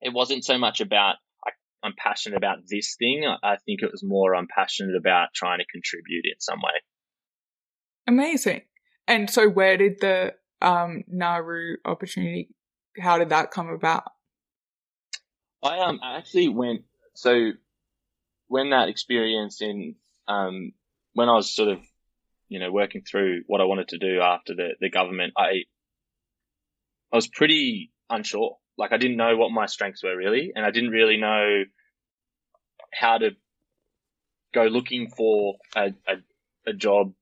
it 0.00 0.12
wasn't 0.12 0.44
so 0.44 0.58
much 0.58 0.80
about 0.80 1.16
I, 1.46 1.50
I'm 1.82 1.94
passionate 1.96 2.36
about 2.36 2.58
this 2.68 2.96
thing. 2.98 3.24
I 3.42 3.56
think 3.64 3.82
it 3.82 3.90
was 3.92 4.02
more 4.02 4.34
I'm 4.34 4.48
passionate 4.48 4.96
about 4.96 5.28
trying 5.34 5.58
to 5.58 5.66
contribute 5.66 6.24
in 6.24 6.40
some 6.40 6.60
way. 6.60 6.80
Amazing. 8.06 8.62
And 9.08 9.28
so, 9.28 9.48
where 9.48 9.76
did 9.76 10.00
the 10.00 10.34
um, 10.60 11.04
Nauru 11.08 11.76
opportunity? 11.84 12.48
How 12.98 13.18
did 13.18 13.28
that 13.28 13.50
come 13.50 13.68
about? 13.68 14.04
I 15.62 15.80
um 15.80 16.00
I 16.02 16.16
actually 16.16 16.48
went 16.48 16.82
so 17.14 17.52
when 18.48 18.70
that 18.70 18.88
experience 18.88 19.60
in 19.60 19.96
um, 20.28 20.72
when 21.14 21.28
I 21.28 21.34
was 21.34 21.54
sort 21.54 21.68
of, 21.68 21.80
you 22.48 22.58
know, 22.60 22.70
working 22.70 23.02
through 23.02 23.42
what 23.46 23.60
I 23.60 23.64
wanted 23.64 23.88
to 23.88 23.98
do 23.98 24.20
after 24.20 24.54
the, 24.54 24.70
the 24.80 24.90
government, 24.90 25.32
I, 25.36 25.64
I 27.12 27.16
was 27.16 27.28
pretty 27.28 27.90
unsure. 28.10 28.56
Like 28.78 28.92
I 28.92 28.98
didn't 28.98 29.16
know 29.16 29.36
what 29.36 29.50
my 29.50 29.66
strengths 29.66 30.02
were 30.02 30.16
really, 30.16 30.52
and 30.54 30.64
I 30.64 30.70
didn't 30.70 30.90
really 30.90 31.16
know 31.16 31.64
how 32.92 33.18
to 33.18 33.30
go 34.54 34.64
looking 34.64 35.08
for 35.08 35.56
a, 35.74 35.92
a, 36.08 36.16
a 36.66 36.72
job 36.72 37.12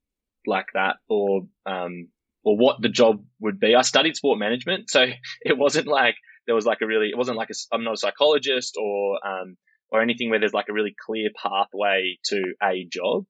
like 0.46 0.66
that 0.74 0.96
or, 1.08 1.42
um, 1.66 2.08
or 2.44 2.56
what 2.56 2.80
the 2.82 2.88
job 2.88 3.24
would 3.40 3.58
be. 3.58 3.74
I 3.74 3.82
studied 3.82 4.16
sport 4.16 4.38
management, 4.38 4.90
so 4.90 5.06
it 5.42 5.56
wasn't 5.56 5.86
like 5.86 6.16
there 6.46 6.54
was 6.54 6.66
like 6.66 6.78
a 6.82 6.86
really, 6.86 7.08
it 7.08 7.16
wasn't 7.16 7.38
like 7.38 7.50
a, 7.50 7.54
I'm 7.72 7.84
not 7.84 7.94
a 7.94 7.98
psychologist 7.98 8.76
or, 8.80 9.26
um, 9.26 9.56
or 9.94 10.02
anything 10.02 10.28
where 10.28 10.40
there's 10.40 10.52
like 10.52 10.68
a 10.68 10.72
really 10.72 10.94
clear 11.06 11.30
pathway 11.40 12.18
to 12.24 12.42
a 12.60 12.84
job. 12.90 13.26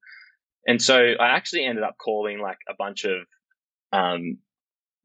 And 0.66 0.80
so 0.80 0.96
I 0.96 1.36
actually 1.36 1.66
ended 1.66 1.84
up 1.84 1.96
calling 2.02 2.40
like 2.40 2.56
a 2.66 2.72
bunch 2.76 3.04
of 3.04 3.18
um, 3.92 4.38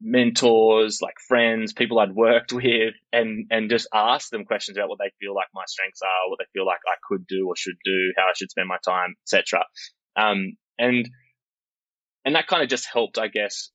mentors, 0.00 1.00
like 1.02 1.16
friends, 1.28 1.74
people 1.74 1.98
I'd 1.98 2.14
worked 2.14 2.52
with, 2.54 2.94
and 3.12 3.46
and 3.50 3.68
just 3.68 3.86
asked 3.92 4.30
them 4.30 4.46
questions 4.46 4.78
about 4.78 4.88
what 4.88 4.98
they 4.98 5.12
feel 5.20 5.34
like 5.34 5.48
my 5.54 5.64
strengths 5.66 6.00
are, 6.00 6.30
what 6.30 6.38
they 6.38 6.48
feel 6.54 6.64
like 6.64 6.78
I 6.88 6.96
could 7.06 7.26
do 7.26 7.46
or 7.46 7.56
should 7.56 7.76
do, 7.84 8.12
how 8.16 8.24
I 8.24 8.32
should 8.34 8.50
spend 8.50 8.66
my 8.66 8.78
time, 8.82 9.14
etc. 9.26 9.62
Um, 10.16 10.56
and 10.78 11.10
and 12.24 12.34
that 12.36 12.46
kind 12.46 12.62
of 12.62 12.70
just 12.70 12.88
helped, 12.90 13.18
I 13.18 13.28
guess, 13.28 13.70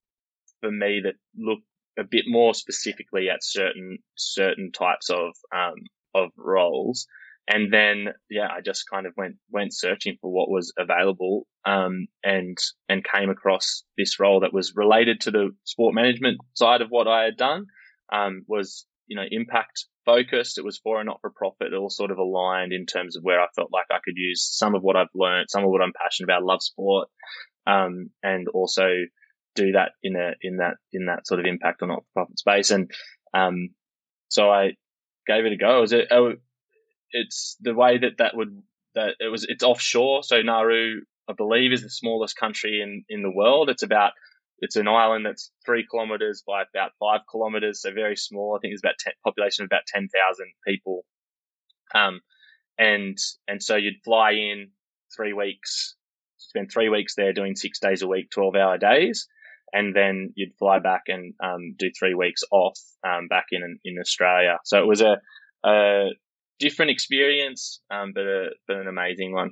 for 0.59 0.71
me 0.71 1.01
that 1.03 1.13
look 1.37 1.59
a 1.99 2.03
bit 2.03 2.25
more 2.27 2.55
specifically 2.55 3.29
at 3.29 3.43
certain 3.43 3.99
certain 4.17 4.71
types 4.71 5.11
of 5.11 5.35
um, 5.55 5.75
of 6.15 6.31
roles 6.35 7.05
and 7.47 7.71
then 7.71 8.07
yeah, 8.29 8.47
I 8.51 8.61
just 8.61 8.89
kind 8.89 9.05
of 9.05 9.13
went 9.15 9.35
went 9.51 9.73
searching 9.73 10.17
for 10.21 10.31
what 10.31 10.49
was 10.49 10.73
available, 10.77 11.45
um, 11.65 12.07
and 12.23 12.57
and 12.89 13.03
came 13.03 13.29
across 13.29 13.83
this 13.97 14.19
role 14.19 14.39
that 14.41 14.53
was 14.53 14.73
related 14.75 15.21
to 15.21 15.31
the 15.31 15.49
sport 15.63 15.93
management 15.93 16.39
side 16.53 16.81
of 16.81 16.89
what 16.89 17.07
I 17.07 17.23
had 17.23 17.37
done. 17.37 17.65
Um, 18.11 18.43
was 18.47 18.85
you 19.07 19.15
know 19.15 19.25
impact 19.29 19.85
focused. 20.05 20.57
It 20.57 20.65
was 20.65 20.79
for 20.83 20.99
a 20.99 21.03
not 21.03 21.21
for 21.21 21.29
profit. 21.29 21.73
It 21.73 21.77
all 21.77 21.89
sort 21.89 22.11
of 22.11 22.17
aligned 22.17 22.73
in 22.73 22.85
terms 22.85 23.15
of 23.15 23.23
where 23.23 23.41
I 23.41 23.47
felt 23.55 23.71
like 23.71 23.85
I 23.91 23.99
could 24.03 24.17
use 24.17 24.47
some 24.51 24.73
of 24.73 24.81
what 24.81 24.95
I've 24.95 25.07
learned, 25.13 25.49
some 25.49 25.63
of 25.63 25.69
what 25.69 25.81
I'm 25.81 25.93
passionate 25.93 26.27
about. 26.27 26.43
Love 26.43 26.63
sport, 26.63 27.09
um, 27.67 28.09
and 28.23 28.47
also 28.49 28.87
do 29.55 29.71
that 29.73 29.91
in 30.01 30.15
a 30.15 30.33
in 30.41 30.57
that 30.57 30.77
in 30.91 31.05
that 31.05 31.27
sort 31.27 31.39
of 31.39 31.45
impact 31.45 31.83
or 31.83 31.87
not 31.87 31.99
for 32.13 32.25
profit 32.25 32.39
space. 32.39 32.71
And 32.71 32.89
um, 33.35 33.69
so 34.29 34.49
I 34.49 34.71
gave 35.27 35.45
it 35.45 35.53
a 35.53 35.57
go. 35.57 35.77
It 35.77 35.81
was 35.81 35.93
a, 35.93 36.01
a 36.11 36.33
it's 37.11 37.57
the 37.61 37.73
way 37.73 37.97
that 37.97 38.17
that 38.17 38.35
would 38.35 38.61
that 38.95 39.15
it 39.19 39.29
was 39.29 39.45
it's 39.47 39.63
offshore. 39.63 40.23
So 40.23 40.41
Nauru, 40.41 41.01
I 41.29 41.33
believe, 41.33 41.71
is 41.71 41.83
the 41.83 41.89
smallest 41.89 42.37
country 42.37 42.81
in 42.81 43.03
in 43.09 43.21
the 43.21 43.31
world. 43.31 43.69
It's 43.69 43.83
about 43.83 44.13
it's 44.59 44.75
an 44.75 44.87
island 44.87 45.25
that's 45.25 45.51
three 45.65 45.85
kilometers 45.89 46.43
by 46.47 46.63
about 46.63 46.91
five 46.99 47.21
kilometers, 47.29 47.81
so 47.81 47.91
very 47.93 48.15
small. 48.15 48.55
I 48.55 48.59
think 48.59 48.73
it's 48.73 48.81
about 48.81 48.97
10, 48.97 49.13
population 49.23 49.63
of 49.63 49.67
about 49.67 49.85
ten 49.87 50.07
thousand 50.07 50.53
people. 50.65 51.05
Um, 51.93 52.21
and 52.77 53.17
and 53.47 53.61
so 53.61 53.75
you'd 53.75 54.03
fly 54.03 54.31
in 54.31 54.71
three 55.15 55.33
weeks, 55.33 55.95
spend 56.37 56.71
three 56.71 56.89
weeks 56.89 57.15
there 57.15 57.33
doing 57.33 57.55
six 57.55 57.79
days 57.79 58.01
a 58.01 58.07
week, 58.07 58.29
twelve 58.31 58.55
hour 58.55 58.77
days, 58.77 59.27
and 59.73 59.95
then 59.95 60.31
you'd 60.35 60.57
fly 60.57 60.79
back 60.79 61.03
and 61.07 61.33
um, 61.43 61.75
do 61.77 61.91
three 61.97 62.13
weeks 62.13 62.43
off 62.51 62.79
um, 63.05 63.27
back 63.27 63.47
in 63.51 63.79
in 63.83 63.97
Australia. 63.99 64.57
So 64.63 64.79
it 64.79 64.87
was 64.87 65.01
a, 65.01 65.17
a 65.65 66.09
different 66.59 66.91
experience, 66.91 67.81
um, 67.91 68.11
but 68.13 68.25
a 68.25 68.49
but 68.67 68.77
an 68.77 68.87
amazing 68.87 69.33
one. 69.33 69.51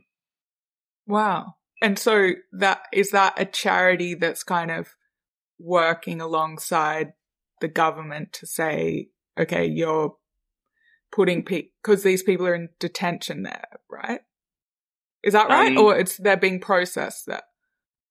Wow! 1.08 1.56
And 1.82 2.00
so 2.00 2.32
that 2.54 2.84
is 2.94 3.12
that 3.12 3.34
a 3.38 3.46
charity 3.46 4.16
that's 4.16 4.44
kind 4.44 4.72
of 4.72 4.96
working 5.60 6.22
alongside 6.22 7.14
the 7.62 7.68
government 7.68 8.34
to 8.34 8.48
say, 8.48 9.10
okay, 9.40 9.66
you're 9.66 10.16
putting 11.12 11.44
people 11.44 11.72
because 11.84 12.04
these 12.04 12.24
people 12.24 12.48
are 12.48 12.56
in 12.56 12.70
detention 12.80 13.44
there, 13.44 13.68
right? 13.90 14.22
Is 15.24 15.34
that 15.34 15.48
right, 15.48 15.72
um, 15.72 15.78
or 15.78 15.98
it's 15.98 16.18
they're 16.18 16.38
being 16.38 16.60
processed 16.60 17.26
there? 17.28 17.44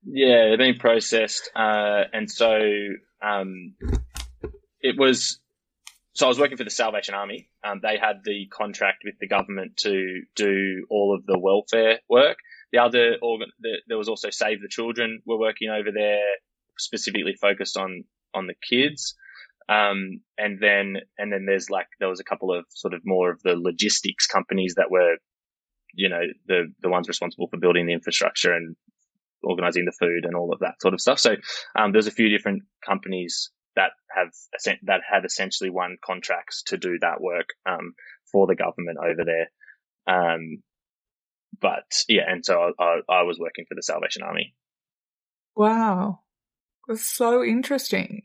Yeah, 0.05 0.49
they're 0.49 0.59
being 0.59 0.79
processed, 0.79 1.51
uh, 1.55 2.05
and 2.13 2.31
so 2.31 2.59
um, 3.23 3.75
it 4.81 4.99
was. 4.99 5.39
So 6.15 6.27
I 6.27 6.29
was 6.29 6.39
working 6.39 6.59
for 6.59 6.65
the 6.65 6.71
Salvation 6.71 7.15
Army. 7.15 7.49
Um, 7.65 7.81
they 7.83 7.97
had 7.99 8.21
the 8.25 8.47
contract 8.49 9.03
with 9.05 9.15
the 9.19 9.29
government 9.29 9.79
to 9.79 10.23
do 10.37 10.87
all 10.91 11.15
of 11.15 11.25
the 11.25 11.39
welfare 11.39 12.01
work. 12.09 12.37
The 12.71 12.79
other 12.79 13.17
organ, 13.23 13.49
the, 13.61 13.79
there 13.89 13.99
was 13.99 14.09
also 14.09 14.31
Save 14.31 14.61
the 14.61 14.69
Children 14.69 15.23
were 15.25 15.39
working 15.39 15.71
over 15.71 15.91
there, 15.93 16.21
specifically 16.79 17.35
focused 17.41 17.77
on 17.77 18.05
on 18.35 18.47
the 18.47 18.55
kids. 18.69 19.15
Um, 19.69 20.21
and 20.39 20.59
then, 20.61 20.97
and 21.19 21.33
then 21.33 21.45
there's 21.47 21.71
like, 21.71 21.87
there 22.01 22.09
was 22.09 22.21
a 22.21 22.25
couple 22.25 22.53
of 22.53 22.65
sort 22.71 22.95
of 22.95 23.03
more 23.05 23.31
of 23.31 23.41
the 23.43 23.55
logistics 23.57 24.27
companies 24.27 24.75
that 24.77 24.91
were, 24.91 25.17
you 25.95 26.09
know, 26.09 26.23
the, 26.47 26.73
the 26.81 26.89
ones 26.89 27.09
responsible 27.09 27.49
for 27.49 27.59
building 27.59 27.87
the 27.87 27.93
infrastructure 27.93 28.53
and 28.53 28.75
organizing 29.45 29.85
the 29.85 29.93
food 29.93 30.25
and 30.25 30.35
all 30.35 30.53
of 30.53 30.61
that 30.61 30.81
sort 30.81 30.95
of 30.95 31.01
stuff. 31.01 31.19
So, 31.19 31.37
um, 31.77 31.93
there's 31.93 32.07
a 32.07 32.13
few 32.13 32.29
different 32.29 32.63
companies 32.85 33.51
that 33.77 33.93
have, 34.15 34.31
that 34.83 35.01
had 35.11 35.25
essentially 35.25 35.71
won 35.71 35.97
contracts 36.05 36.63
to 36.67 36.77
do 36.77 36.99
that 37.01 37.21
work, 37.21 37.49
um, 37.67 37.95
for 38.31 38.47
the 38.47 38.55
government 38.55 38.99
over 38.99 39.25
there. 39.25 39.51
Um, 40.07 40.63
but 41.61 41.85
yeah, 42.09 42.25
and 42.27 42.45
so 42.45 42.73
I, 42.79 42.83
I, 42.83 43.01
I 43.09 43.23
was 43.23 43.39
working 43.39 43.67
for 43.69 43.75
the 43.75 43.83
Salvation 43.83 44.23
Army. 44.23 44.55
Wow. 45.55 46.21
That's 46.89 47.05
so 47.05 47.45
interesting. 47.45 48.23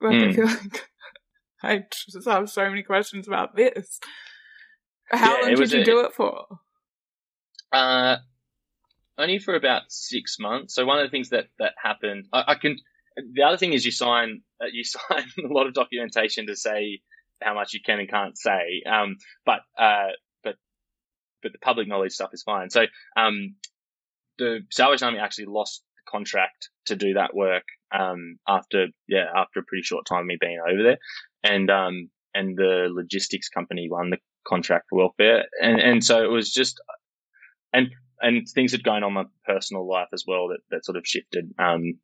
Like, 0.00 0.12
mm. 0.12 0.22
I 0.22 0.26
hmm. 0.26 0.32
feel 0.32 0.46
like 0.46 0.88
I 1.62 1.84
just 1.92 2.28
have 2.28 2.50
so 2.50 2.68
many 2.68 2.82
questions 2.82 3.28
about 3.28 3.56
this. 3.56 4.00
How 5.10 5.38
yeah, 5.38 5.46
long 5.46 5.54
did 5.56 5.72
you 5.72 5.80
a, 5.80 5.84
do 5.84 6.00
it 6.00 6.14
for? 6.14 6.46
Uh, 7.72 8.16
only 9.18 9.38
for 9.38 9.54
about 9.54 9.82
six 9.88 10.38
months. 10.38 10.74
So 10.74 10.86
one 10.86 10.98
of 10.98 11.04
the 11.04 11.10
things 11.10 11.30
that 11.30 11.46
that 11.58 11.72
happened, 11.82 12.26
I, 12.32 12.44
I 12.48 12.54
can. 12.54 12.78
The 13.34 13.42
other 13.42 13.56
thing 13.56 13.72
is 13.72 13.84
you 13.84 13.92
sign 13.92 14.42
uh, 14.60 14.66
you 14.72 14.84
sign 14.84 15.24
a 15.38 15.52
lot 15.52 15.66
of 15.66 15.74
documentation 15.74 16.46
to 16.46 16.56
say 16.56 17.00
how 17.42 17.54
much 17.54 17.72
you 17.72 17.80
can 17.84 18.00
and 18.00 18.08
can't 18.08 18.36
say. 18.36 18.82
Um, 18.90 19.16
but 19.44 19.60
uh, 19.78 20.08
but 20.42 20.56
but 21.42 21.52
the 21.52 21.58
public 21.58 21.88
knowledge 21.88 22.12
stuff 22.12 22.30
is 22.32 22.42
fine. 22.42 22.70
So 22.70 22.82
um, 23.16 23.54
the 24.38 24.60
Salvation 24.70 25.06
Army 25.06 25.18
actually 25.18 25.46
lost 25.46 25.82
the 25.96 26.10
contract 26.10 26.68
to 26.86 26.96
do 26.96 27.14
that 27.14 27.34
work 27.34 27.64
um, 27.92 28.38
after 28.48 28.88
yeah 29.08 29.26
after 29.34 29.60
a 29.60 29.64
pretty 29.64 29.82
short 29.82 30.06
time 30.06 30.20
of 30.20 30.26
me 30.26 30.38
being 30.40 30.60
over 30.66 30.82
there, 30.82 30.98
and 31.42 31.70
um, 31.70 32.10
and 32.34 32.56
the 32.56 32.88
logistics 32.90 33.48
company 33.48 33.88
won 33.90 34.10
the 34.10 34.18
contract 34.46 34.86
for 34.90 34.98
welfare, 34.98 35.44
and 35.62 35.80
and 35.80 36.04
so 36.04 36.22
it 36.22 36.30
was 36.30 36.52
just 36.52 36.80
and 37.72 37.90
and 38.20 38.46
things 38.48 38.72
had 38.72 38.84
gone 38.84 39.02
on 39.02 39.14
my 39.14 39.24
personal 39.46 39.88
life 39.88 40.08
as 40.12 40.24
well 40.26 40.48
that 40.48 40.60
that 40.70 40.84
sort 40.84 40.96
of 40.96 41.06
shifted. 41.06 41.52
Um, 41.58 41.94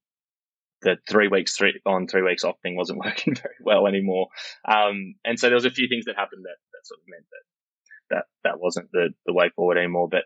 the 0.82 0.96
three 1.08 1.28
weeks 1.28 1.56
three 1.56 1.80
on 1.86 2.06
three 2.06 2.22
weeks 2.22 2.44
off 2.44 2.56
thing 2.62 2.76
wasn't 2.76 2.98
working 3.04 3.34
very 3.34 3.56
well 3.60 3.86
anymore, 3.86 4.28
um, 4.66 5.14
and 5.24 5.38
so 5.38 5.46
there 5.48 5.54
was 5.54 5.64
a 5.64 5.70
few 5.70 5.88
things 5.88 6.04
that 6.06 6.16
happened 6.16 6.44
that 6.44 6.56
that 6.72 6.86
sort 6.86 7.00
of 7.00 7.08
meant 7.08 7.26
that 7.30 8.16
that 8.16 8.24
that 8.44 8.60
wasn't 8.60 8.90
the 8.92 9.10
the 9.26 9.34
way 9.34 9.50
forward 9.54 9.78
anymore, 9.78 10.08
but. 10.08 10.24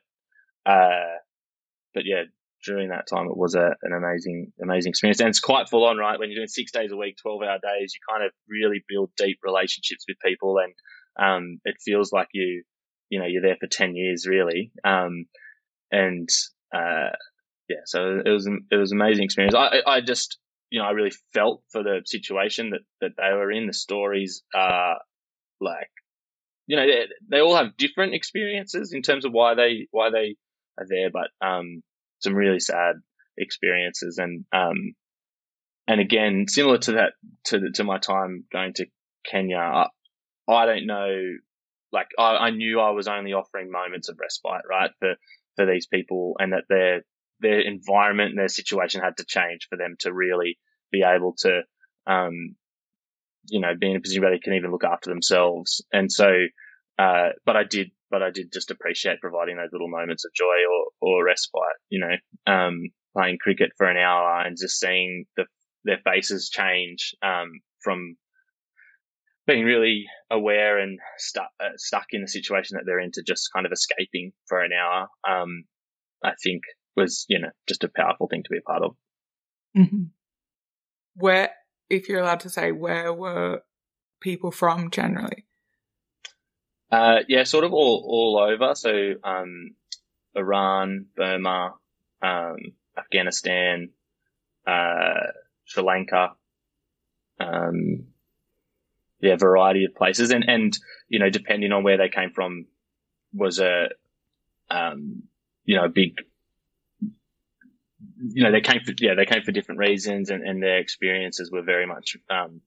Uh, 0.67 1.17
but 1.95 2.05
yeah, 2.05 2.25
during 2.65 2.91
that 2.91 3.07
time, 3.07 3.27
it 3.27 3.37
was 3.37 3.55
a, 3.55 3.75
an 3.83 3.93
amazing, 3.93 4.53
amazing 4.63 4.91
experience. 4.91 5.21
And 5.21 5.29
it's 5.29 5.41
quite 5.41 5.69
full 5.69 5.85
on, 5.85 5.97
right? 5.97 6.19
When 6.19 6.31
you're 6.31 6.39
doing 6.39 6.49
six 6.49 6.73
days 6.73 6.93
a 6.93 6.97
week, 6.97 7.17
12 7.23 7.43
hour 7.43 7.59
days, 7.59 7.95
you 7.95 8.01
kind 8.09 8.25
of 8.25 8.33
really 8.49 8.85
build 8.89 9.11
deep 9.17 9.39
relationships 9.43 10.05
with 10.09 10.19
people. 10.25 10.59
And, 10.59 10.75
um, 11.19 11.61
it 11.65 11.77
feels 11.85 12.13
like 12.13 12.29
you, 12.33 12.63
you 13.09 13.19
know, 13.19 13.27
you're 13.27 13.43
there 13.43 13.57
for 13.59 13.67
10 13.67 13.97
years 13.97 14.27
really. 14.27 14.73
Um, 14.85 15.27
and, 15.91 16.29
uh, 16.75 17.11
yeah, 17.71 17.83
so 17.87 18.21
it 18.25 18.29
was, 18.29 18.47
it 18.71 18.77
was 18.77 18.93
an 18.93 19.01
amazing 19.01 19.25
experience. 19.25 19.55
I, 19.55 19.81
I 19.87 20.01
just, 20.03 20.39
you 20.69 20.81
know, 20.81 20.87
I 20.87 20.91
really 20.91 21.13
felt 21.33 21.63
for 21.73 21.83
the 21.83 22.03
situation 22.05 22.71
that, 22.71 22.81
that 23.01 23.13
they 23.17 23.35
were 23.35 23.51
in. 23.51 23.67
The 23.67 23.73
stories 23.73 24.43
are 24.55 24.99
like, 25.61 25.91
you 26.67 26.77
know, 26.77 26.87
they, 26.87 27.07
they 27.31 27.41
all 27.41 27.57
have 27.57 27.77
different 27.79 28.15
experiences 28.15 28.93
in 28.93 29.03
terms 29.03 29.25
of 29.25 29.33
why 29.33 29.55
they, 29.55 29.89
why 29.91 30.11
they 30.11 30.37
are 30.79 30.87
there. 30.89 31.11
But, 31.11 31.31
um, 31.47 31.83
some 32.21 32.35
really 32.35 32.61
sad 32.61 32.97
experiences 33.37 34.19
and 34.19 34.45
um 34.53 34.93
and 35.89 36.01
again 36.01 36.47
similar 36.49 36.79
to 36.79 36.93
that 36.93 37.13
to 37.45 37.71
to 37.73 37.85
my 37.85 37.99
time 37.99 38.45
going 38.53 38.73
to 38.75 38.87
Kenya 39.25 39.57
I, 39.57 39.87
I 40.49 40.67
don't 40.67 40.87
know 40.87 41.09
like 41.93 42.09
I, 42.19 42.37
I 42.37 42.51
knew 42.51 42.81
I 42.81 42.91
was 42.91 43.09
only 43.09 43.33
offering 43.33 43.71
moments 43.71 44.09
of 44.09 44.19
respite 44.21 44.63
right 44.69 44.91
for 44.99 45.15
for 45.57 45.67
these 45.67 45.87
people 45.87 46.35
and 46.39 46.53
that 46.53 46.65
their 46.69 47.03
their 47.41 47.61
environment 47.61 48.31
and 48.31 48.39
their 48.39 48.49
situation 48.49 49.01
had 49.01 49.17
to 49.17 49.25
change 49.25 49.67
for 49.69 49.77
them 49.77 49.97
to 50.01 50.13
really 50.13 50.59
be 50.93 51.03
able 51.03 51.35
to 51.39 51.63
um 52.07 52.57
you 53.49 53.61
know 53.61 53.73
be 53.79 53.91
in 53.91 53.97
a 53.97 54.01
position 54.01 54.23
where 54.23 54.33
they 54.33 54.39
can 54.39 54.55
even 54.55 54.71
look 54.71 54.85
after 54.85 55.11
themselves. 55.11 55.83
And 55.93 56.11
so 56.11 56.31
uh 56.99 57.31
but 57.45 57.57
I 57.57 57.65
did 57.65 57.91
but 58.11 58.23
I 58.23 58.31
did 58.31 58.53
just 58.53 58.71
appreciate 58.71 59.21
providing 59.21 59.57
those 59.57 59.73
little 59.73 59.89
moments 59.89 60.25
of 60.25 60.33
joy 60.35 60.45
or, 60.45 60.87
or 61.01 61.25
respite, 61.25 61.63
you 61.89 62.01
know, 62.01 62.53
um, 62.53 62.83
playing 63.17 63.39
cricket 63.41 63.71
for 63.77 63.87
an 63.87 63.97
hour 63.97 64.41
and 64.41 64.57
just 64.61 64.81
seeing 64.81 65.27
the, 65.37 65.45
their 65.85 65.99
faces 66.05 66.51
change, 66.51 67.15
um, 67.23 67.53
from 67.83 68.17
being 69.47 69.65
really 69.65 70.05
aware 70.31 70.79
and 70.79 70.99
stuck, 71.19 71.51
uh, 71.61 71.71
stuck 71.77 72.07
in 72.11 72.21
the 72.21 72.29
situation 72.29 72.77
that 72.77 72.83
they're 72.85 73.01
in 73.01 73.13
to 73.13 73.23
just 73.27 73.49
kind 73.55 73.65
of 73.65 73.73
escaping 73.73 74.33
for 74.49 74.61
an 74.61 74.73
hour, 74.73 75.09
um, 75.29 75.65
I 76.23 76.33
think 76.43 76.63
was, 76.97 77.27
you 77.29 77.39
know, 77.39 77.51
just 77.69 77.85
a 77.85 77.89
powerful 77.89 78.29
thing 78.29 78.43
to 78.43 78.51
be 78.51 78.59
a 78.59 78.63
part 78.63 78.83
of. 78.83 78.97
Mm-hmm. 79.77 80.05
Where, 81.15 81.51
if 81.89 82.09
you're 82.09 82.21
allowed 82.21 82.41
to 82.41 82.51
say, 82.51 82.73
where 82.73 83.13
were 83.13 83.63
people 84.21 84.51
from 84.51 84.91
generally? 84.91 85.47
Uh, 86.91 87.21
yeah, 87.29 87.45
sort 87.45 87.65
of 87.65 87.73
all, 87.73 88.05
all 88.07 88.39
over. 88.39 88.75
So, 88.75 89.15
um, 89.23 89.77
Iran, 90.35 91.07
Burma, 91.17 91.75
um, 92.23 92.57
Afghanistan, 92.99 93.91
uh, 94.67 95.33
Sri 95.65 95.83
Lanka, 95.83 96.33
um, 97.39 98.07
yeah, 99.21 99.37
variety 99.37 99.85
of 99.85 99.95
places. 99.95 100.31
And, 100.31 100.45
and, 100.49 100.77
you 101.09 101.19
know, 101.19 101.31
depending 101.31 101.73
on 101.73 101.83
where 101.83 101.97
they 101.97 102.09
came 102.09 102.33
from 102.33 102.67
was 103.33 103.61
a, 103.61 103.89
um, 104.71 105.23
you 105.65 105.77
know, 105.77 105.85
a 105.85 105.89
big, 105.89 106.15
you 108.21 108.45
know, 108.45 108.53
they 108.53 108.61
came 108.61 108.81
for, 108.85 108.93
yeah, 108.99 109.15
they 109.15 109.27
came 109.27 109.43
for 109.43 109.53
different 109.53 109.79
reasons 109.79 110.31
and, 110.31 110.47
and 110.47 110.63
their 110.63 110.79
experiences 110.79 111.51
were 111.51 111.63
very 111.63 111.87
much, 111.87 112.17
um, 112.31 112.61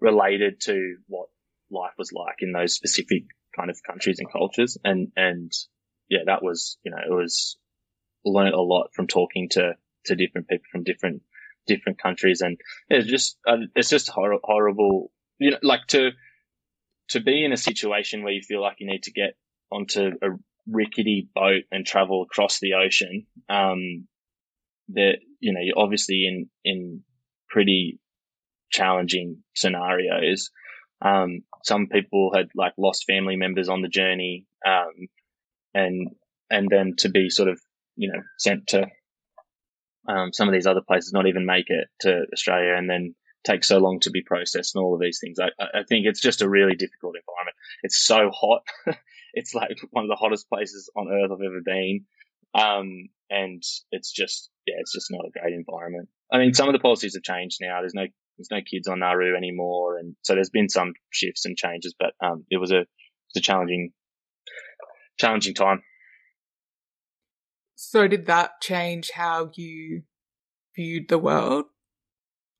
related 0.00 0.60
to 0.60 0.96
what 1.06 1.28
life 1.70 1.92
was 1.98 2.12
like 2.12 2.36
in 2.40 2.52
those 2.52 2.74
specific 2.74 3.24
kind 3.56 3.70
of 3.70 3.78
countries 3.82 4.18
and 4.18 4.30
cultures. 4.30 4.78
And, 4.84 5.12
and 5.16 5.52
yeah, 6.08 6.20
that 6.26 6.42
was, 6.42 6.78
you 6.84 6.90
know, 6.90 6.98
it 6.98 7.12
was 7.12 7.56
learned 8.24 8.54
a 8.54 8.60
lot 8.60 8.90
from 8.94 9.06
talking 9.06 9.48
to, 9.50 9.74
to 10.06 10.14
different 10.14 10.48
people 10.48 10.64
from 10.70 10.84
different, 10.84 11.22
different 11.66 12.00
countries. 12.00 12.40
And 12.40 12.58
it's 12.88 13.08
just, 13.08 13.38
uh, 13.46 13.56
it's 13.74 13.90
just 13.90 14.08
hor- 14.08 14.40
horrible, 14.42 15.10
you 15.38 15.50
know, 15.50 15.58
like 15.62 15.86
to, 15.88 16.10
to 17.10 17.20
be 17.20 17.44
in 17.44 17.52
a 17.52 17.56
situation 17.56 18.22
where 18.22 18.32
you 18.32 18.42
feel 18.42 18.62
like 18.62 18.76
you 18.80 18.86
need 18.86 19.02
to 19.04 19.12
get 19.12 19.36
onto 19.70 20.12
a 20.22 20.28
rickety 20.70 21.28
boat 21.34 21.62
and 21.72 21.86
travel 21.86 22.22
across 22.22 22.60
the 22.60 22.74
ocean. 22.74 23.26
Um, 23.48 24.06
that, 24.90 25.18
you 25.40 25.52
know, 25.52 25.60
you're 25.62 25.78
obviously 25.78 26.26
in, 26.26 26.48
in 26.64 27.02
pretty 27.48 27.98
challenging 28.70 29.42
scenarios. 29.54 30.50
Um, 31.04 31.42
some 31.64 31.86
people 31.86 32.32
had 32.34 32.48
like 32.54 32.72
lost 32.76 33.04
family 33.06 33.36
members 33.36 33.68
on 33.68 33.82
the 33.82 33.88
journey. 33.88 34.46
Um, 34.66 35.08
and 35.74 36.08
and 36.50 36.68
then 36.70 36.94
to 36.98 37.08
be 37.08 37.30
sort 37.30 37.48
of 37.48 37.60
you 37.96 38.10
know 38.12 38.20
sent 38.38 38.68
to 38.68 38.86
um, 40.08 40.32
some 40.32 40.48
of 40.48 40.54
these 40.54 40.66
other 40.66 40.80
places, 40.86 41.12
not 41.12 41.26
even 41.26 41.44
make 41.44 41.66
it 41.68 41.88
to 42.00 42.24
Australia, 42.32 42.74
and 42.76 42.88
then 42.88 43.14
take 43.44 43.62
so 43.64 43.78
long 43.78 44.00
to 44.00 44.10
be 44.10 44.22
processed 44.22 44.74
and 44.74 44.82
all 44.82 44.94
of 44.94 45.00
these 45.00 45.20
things. 45.22 45.38
I, 45.38 45.48
I 45.60 45.82
think 45.88 46.06
it's 46.06 46.20
just 46.20 46.42
a 46.42 46.48
really 46.48 46.76
difficult 46.76 47.16
environment. 47.16 47.56
It's 47.82 48.04
so 48.04 48.30
hot. 48.30 48.62
it's 49.34 49.54
like 49.54 49.78
one 49.90 50.04
of 50.04 50.08
the 50.08 50.16
hottest 50.16 50.48
places 50.48 50.90
on 50.96 51.08
earth 51.08 51.30
I've 51.30 51.44
ever 51.44 51.60
been. 51.64 52.06
Um, 52.54 53.08
and 53.30 53.62
it's 53.90 54.12
just, 54.12 54.50
yeah, 54.66 54.74
it's 54.78 54.92
just 54.92 55.08
not 55.10 55.26
a 55.26 55.30
great 55.30 55.54
environment. 55.54 56.08
I 56.32 56.38
mean, 56.38 56.54
some 56.54 56.68
of 56.68 56.72
the 56.72 56.78
policies 56.78 57.14
have 57.14 57.22
changed 57.22 57.58
now. 57.60 57.80
There's 57.80 57.94
no, 57.94 58.06
there's 58.36 58.50
no 58.50 58.60
kids 58.60 58.88
on 58.88 59.00
Nauru 59.00 59.36
anymore. 59.36 59.98
And 59.98 60.14
so 60.22 60.34
there's 60.34 60.50
been 60.50 60.68
some 60.68 60.92
shifts 61.10 61.44
and 61.44 61.56
changes, 61.56 61.94
but, 61.98 62.12
um, 62.24 62.44
it 62.50 62.58
was 62.58 62.70
a, 62.70 62.80
it 62.80 62.88
was 63.34 63.38
a 63.38 63.40
challenging, 63.40 63.92
challenging 65.18 65.54
time. 65.54 65.82
So 67.74 68.08
did 68.08 68.26
that 68.26 68.60
change 68.60 69.10
how 69.14 69.50
you 69.54 70.02
viewed 70.74 71.08
the 71.08 71.18
world? 71.18 71.66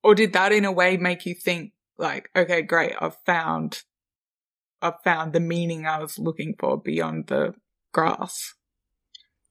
Or 0.02 0.14
did 0.14 0.32
that 0.34 0.52
in 0.52 0.64
a 0.64 0.72
way 0.72 0.96
make 0.96 1.26
you 1.26 1.34
think 1.34 1.72
like, 1.98 2.28
okay, 2.36 2.62
great, 2.62 2.92
I've 3.00 3.16
found, 3.26 3.82
I've 4.80 5.02
found 5.02 5.32
the 5.32 5.40
meaning 5.40 5.86
I 5.86 5.98
was 5.98 6.18
looking 6.18 6.54
for 6.58 6.80
beyond 6.80 7.26
the 7.26 7.54
grass? 7.92 8.54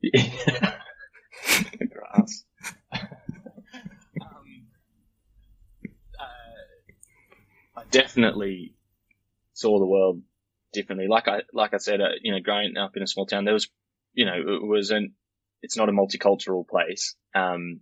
Yeah. 0.01 0.73
grass. 1.89 2.43
um, 2.93 4.65
uh, 6.19 6.23
I 7.75 7.83
definitely 7.91 8.73
saw 9.53 9.79
the 9.79 9.85
world 9.85 10.21
differently. 10.73 11.07
Like 11.07 11.27
I, 11.27 11.41
like 11.53 11.73
I 11.73 11.77
said, 11.77 12.01
uh, 12.01 12.09
you 12.21 12.31
know, 12.31 12.39
growing 12.39 12.77
up 12.77 12.95
in 12.95 13.03
a 13.03 13.07
small 13.07 13.25
town, 13.25 13.45
there 13.45 13.53
was, 13.53 13.67
you 14.13 14.25
know, 14.25 14.35
it 14.35 14.65
was 14.65 14.91
an, 14.91 15.13
it's 15.61 15.77
not 15.77 15.89
a 15.89 15.93
multicultural 15.93 16.67
place. 16.67 17.15
Um, 17.33 17.81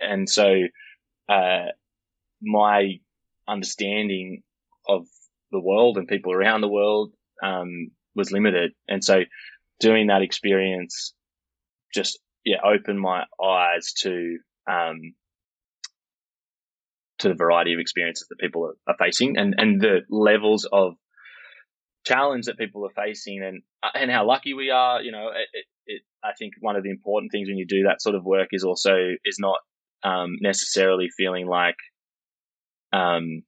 and 0.00 0.28
so, 0.28 0.62
uh, 1.28 1.66
my 2.40 3.00
understanding 3.48 4.42
of 4.86 5.06
the 5.50 5.60
world 5.60 5.98
and 5.98 6.06
people 6.06 6.32
around 6.32 6.60
the 6.60 6.68
world 6.68 7.12
um, 7.42 7.90
was 8.14 8.30
limited, 8.32 8.72
and 8.86 9.02
so 9.02 9.22
doing 9.80 10.08
that 10.08 10.22
experience 10.22 11.14
just 11.94 12.18
yeah 12.48 12.58
opened 12.64 13.00
my 13.00 13.24
eyes 13.42 13.92
to 13.92 14.38
um, 14.70 15.14
to 17.18 17.28
the 17.28 17.34
variety 17.34 17.74
of 17.74 17.80
experiences 17.80 18.26
that 18.28 18.38
people 18.38 18.72
are, 18.86 18.96
facing 18.98 19.36
and 19.36 19.54
and 19.58 19.80
the 19.80 20.00
levels 20.10 20.66
of 20.70 20.94
challenge 22.06 22.46
that 22.46 22.58
people 22.58 22.86
are 22.86 23.04
facing 23.04 23.42
and 23.42 23.62
and 23.94 24.10
how 24.10 24.26
lucky 24.26 24.54
we 24.54 24.70
are 24.70 25.02
you 25.02 25.12
know 25.12 25.28
it, 25.28 25.64
it, 25.86 26.02
I 26.24 26.30
think 26.38 26.54
one 26.60 26.76
of 26.76 26.82
the 26.82 26.90
important 26.90 27.32
things 27.32 27.48
when 27.48 27.58
you 27.58 27.66
do 27.66 27.84
that 27.84 28.00
sort 28.00 28.14
of 28.14 28.24
work 28.24 28.48
is 28.52 28.64
also 28.64 28.94
is 29.24 29.38
not 29.38 29.58
um, 30.04 30.36
necessarily 30.40 31.08
feeling 31.16 31.46
like 31.46 31.76
um, 32.92 33.42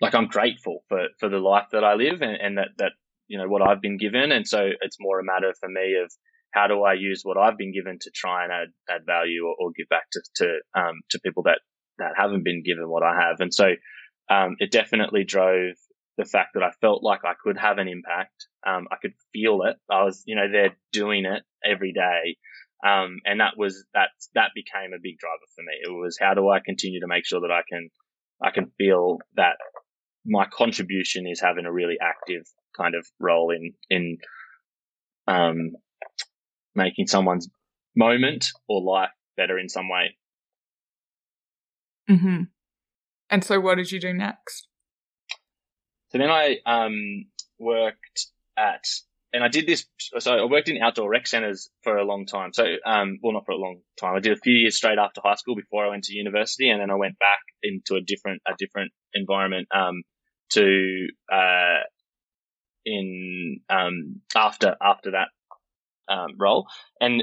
like 0.00 0.14
I'm 0.14 0.26
grateful 0.26 0.84
for, 0.88 1.08
for 1.18 1.28
the 1.28 1.38
life 1.38 1.66
that 1.72 1.84
I 1.84 1.94
live 1.94 2.20
and, 2.20 2.36
and 2.40 2.58
that, 2.58 2.68
that, 2.78 2.92
you 3.28 3.38
know, 3.38 3.48
what 3.48 3.62
I've 3.62 3.80
been 3.80 3.96
given. 3.96 4.30
And 4.32 4.46
so 4.46 4.68
it's 4.80 4.96
more 5.00 5.20
a 5.20 5.24
matter 5.24 5.54
for 5.58 5.68
me 5.68 5.96
of 6.02 6.12
how 6.52 6.66
do 6.66 6.82
I 6.82 6.94
use 6.94 7.20
what 7.22 7.36
I've 7.36 7.58
been 7.58 7.72
given 7.72 7.98
to 8.00 8.10
try 8.14 8.44
and 8.44 8.52
add, 8.52 8.68
add 8.88 9.06
value 9.06 9.44
or, 9.46 9.54
or 9.58 9.72
give 9.76 9.88
back 9.88 10.10
to, 10.12 10.22
to, 10.36 10.58
um, 10.74 11.00
to 11.10 11.20
people 11.20 11.42
that, 11.44 11.60
that 11.98 12.12
haven't 12.16 12.44
been 12.44 12.62
given 12.64 12.88
what 12.88 13.02
I 13.02 13.14
have. 13.20 13.40
And 13.40 13.52
so, 13.52 13.72
um, 14.28 14.56
it 14.58 14.70
definitely 14.70 15.24
drove 15.24 15.74
the 16.18 16.24
fact 16.24 16.54
that 16.54 16.62
I 16.62 16.70
felt 16.80 17.04
like 17.04 17.20
I 17.24 17.34
could 17.42 17.58
have 17.58 17.78
an 17.78 17.88
impact. 17.88 18.46
Um, 18.66 18.88
I 18.90 18.96
could 19.00 19.12
feel 19.32 19.62
it. 19.62 19.76
I 19.90 20.02
was, 20.04 20.22
you 20.26 20.34
know, 20.34 20.50
there 20.50 20.76
doing 20.92 21.26
it 21.26 21.42
every 21.64 21.92
day. 21.92 22.36
Um, 22.86 23.18
and 23.24 23.40
that 23.40 23.54
was, 23.56 23.84
that, 23.94 24.08
that 24.34 24.50
became 24.54 24.92
a 24.92 25.02
big 25.02 25.18
driver 25.18 25.46
for 25.54 25.62
me. 25.62 25.72
It 25.82 25.90
was 25.90 26.18
how 26.20 26.34
do 26.34 26.48
I 26.48 26.60
continue 26.64 27.00
to 27.00 27.06
make 27.06 27.26
sure 27.26 27.40
that 27.40 27.50
I 27.50 27.62
can, 27.68 27.90
I 28.42 28.50
can 28.50 28.72
feel 28.78 29.18
that 29.36 29.56
my 30.24 30.46
contribution 30.46 31.26
is 31.26 31.40
having 31.40 31.66
a 31.66 31.72
really 31.72 31.96
active 32.00 32.42
kind 32.76 32.94
of 32.94 33.06
role 33.20 33.50
in, 33.50 33.72
in, 33.90 34.18
um, 35.28 35.72
making 36.76 37.06
someone's 37.06 37.48
moment 37.94 38.46
or 38.68 38.82
life 38.82 39.10
better 39.36 39.58
in 39.58 39.68
some 39.68 39.88
way. 39.88 40.16
Mm-hmm. 42.08 42.42
And 43.30 43.44
so 43.44 43.58
what 43.60 43.76
did 43.76 43.90
you 43.90 44.00
do 44.00 44.12
next? 44.12 44.68
So 46.10 46.18
then 46.18 46.30
I, 46.30 46.58
um, 46.66 47.26
worked 47.58 48.26
at 48.56 48.84
and 49.32 49.44
I 49.44 49.48
did 49.48 49.66
this. 49.66 49.84
So 50.18 50.32
I 50.32 50.44
worked 50.44 50.68
in 50.68 50.80
outdoor 50.80 51.10
rec 51.10 51.26
centers 51.26 51.68
for 51.82 51.98
a 51.98 52.04
long 52.04 52.24
time. 52.24 52.52
So, 52.54 52.64
um, 52.86 53.18
well, 53.22 53.34
not 53.34 53.44
for 53.44 53.52
a 53.52 53.56
long 53.56 53.80
time. 54.00 54.16
I 54.16 54.20
did 54.20 54.32
a 54.32 54.40
few 54.40 54.54
years 54.54 54.76
straight 54.76 54.98
after 54.98 55.20
high 55.22 55.34
school 55.34 55.54
before 55.54 55.84
I 55.84 55.90
went 55.90 56.04
to 56.04 56.14
university, 56.14 56.70
and 56.70 56.80
then 56.80 56.90
I 56.90 56.94
went 56.94 57.18
back 57.18 57.40
into 57.62 57.96
a 57.96 58.00
different 58.00 58.40
a 58.48 58.52
different 58.58 58.92
environment 59.12 59.68
um, 59.74 60.02
to 60.52 61.08
uh, 61.30 61.80
in 62.86 63.60
um, 63.68 64.22
after 64.34 64.76
after 64.80 65.10
that 65.10 65.28
um, 66.08 66.30
role. 66.38 66.66
And 67.00 67.22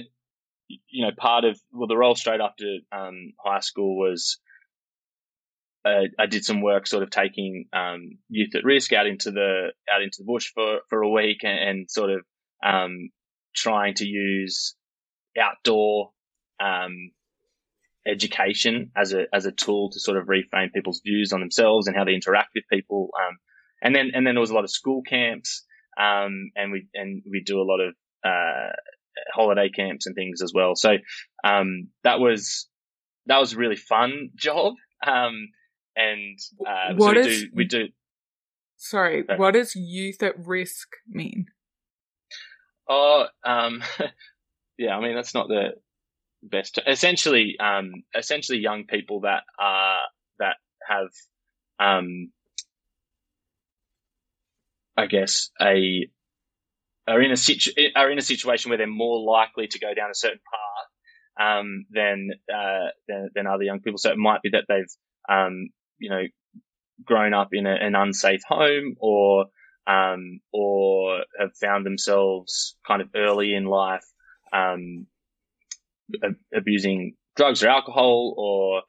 you 0.67 1.05
know, 1.05 1.11
part 1.17 1.45
of 1.45 1.59
well, 1.71 1.87
the 1.87 1.97
role 1.97 2.15
straight 2.15 2.41
after 2.41 2.77
um, 2.91 3.33
high 3.43 3.59
school 3.59 3.97
was 3.97 4.39
uh, 5.85 6.07
I 6.17 6.25
did 6.27 6.45
some 6.45 6.61
work 6.61 6.87
sort 6.87 7.03
of 7.03 7.09
taking 7.09 7.65
um, 7.73 8.17
youth 8.29 8.55
at 8.55 8.63
risk 8.63 8.93
out 8.93 9.05
into 9.05 9.31
the 9.31 9.71
out 9.93 10.01
into 10.01 10.17
the 10.19 10.25
bush 10.25 10.51
for, 10.53 10.79
for 10.89 11.01
a 11.01 11.09
week 11.09 11.43
and, 11.43 11.59
and 11.59 11.91
sort 11.91 12.09
of 12.11 12.21
um, 12.65 13.09
trying 13.55 13.93
to 13.95 14.05
use 14.05 14.75
outdoor 15.39 16.11
um, 16.61 17.11
education 18.07 18.91
as 18.95 19.13
a 19.13 19.25
as 19.33 19.45
a 19.45 19.51
tool 19.51 19.89
to 19.91 19.99
sort 19.99 20.17
of 20.17 20.27
reframe 20.27 20.71
people's 20.73 21.01
views 21.05 21.33
on 21.33 21.41
themselves 21.41 21.87
and 21.87 21.95
how 21.95 22.05
they 22.05 22.13
interact 22.13 22.49
with 22.55 22.63
people. 22.71 23.09
Um, 23.19 23.37
and 23.81 23.93
then 23.93 24.11
and 24.13 24.25
then 24.25 24.35
there 24.35 24.41
was 24.41 24.51
a 24.51 24.55
lot 24.55 24.63
of 24.63 24.71
school 24.71 25.01
camps, 25.01 25.65
um, 25.99 26.51
and 26.55 26.71
we 26.71 26.87
and 26.93 27.21
we 27.29 27.43
do 27.45 27.59
a 27.59 27.67
lot 27.67 27.81
of 27.81 27.93
uh, 28.23 28.71
holiday 29.33 29.69
camps 29.69 30.05
and 30.05 30.15
things 30.15 30.41
as 30.41 30.51
well. 30.53 30.75
So 30.75 30.97
um, 31.43 31.89
that 32.03 32.19
was 32.19 32.67
that 33.25 33.39
was 33.39 33.53
a 33.53 33.57
really 33.57 33.75
fun 33.75 34.29
job. 34.35 34.73
Um, 35.05 35.49
and 35.95 36.39
uh, 36.65 36.93
what 36.95 37.15
so 37.15 37.21
we 37.21 37.27
is, 37.27 37.41
do 37.41 37.49
we 37.53 37.65
do. 37.65 37.87
Sorry, 38.77 39.23
what 39.37 39.53
does 39.53 39.75
youth 39.75 40.23
at 40.23 40.33
risk 40.45 40.89
mean? 41.07 41.45
Oh, 42.89 43.27
um, 43.45 43.81
yeah. 44.77 44.97
I 44.97 45.01
mean, 45.01 45.15
that's 45.15 45.33
not 45.33 45.47
the 45.47 45.73
best. 46.41 46.79
Essentially, 46.85 47.55
um, 47.59 48.03
essentially, 48.17 48.59
young 48.59 48.85
people 48.85 49.21
that 49.21 49.43
are 49.57 49.99
that 50.39 50.55
have, 50.87 51.09
um, 51.79 52.31
I 54.97 55.05
guess 55.05 55.49
a 55.61 56.07
are 57.07 57.21
in 57.21 57.31
a 57.31 57.37
situ- 57.37 57.71
are 57.95 58.11
in 58.11 58.17
a 58.17 58.21
situation 58.21 58.69
where 58.69 58.77
they're 58.77 58.87
more 58.87 59.19
likely 59.19 59.67
to 59.67 59.79
go 59.79 59.93
down 59.93 60.09
a 60.09 60.15
certain 60.15 60.39
path 60.39 61.59
um, 61.59 61.85
than, 61.91 62.29
uh, 62.53 62.87
than 63.07 63.29
than 63.35 63.47
other 63.47 63.63
young 63.63 63.79
people. 63.79 63.97
So 63.97 64.11
it 64.11 64.17
might 64.17 64.41
be 64.41 64.49
that 64.49 64.65
they've 64.67 64.87
um, 65.29 65.69
you 65.99 66.09
know, 66.09 66.23
grown 67.05 67.33
up 67.33 67.49
in 67.51 67.65
a, 67.65 67.73
an 67.73 67.95
unsafe 67.95 68.41
home 68.47 68.95
or, 68.99 69.45
um, 69.87 70.39
or 70.51 71.23
have 71.39 71.55
found 71.59 71.85
themselves 71.85 72.75
kind 72.85 73.01
of 73.01 73.09
early 73.15 73.53
in 73.53 73.65
life, 73.65 74.05
um, 74.51 75.07
abusing 76.53 77.15
drugs 77.35 77.63
or 77.63 77.69
alcohol 77.69 78.33
or, 78.37 78.81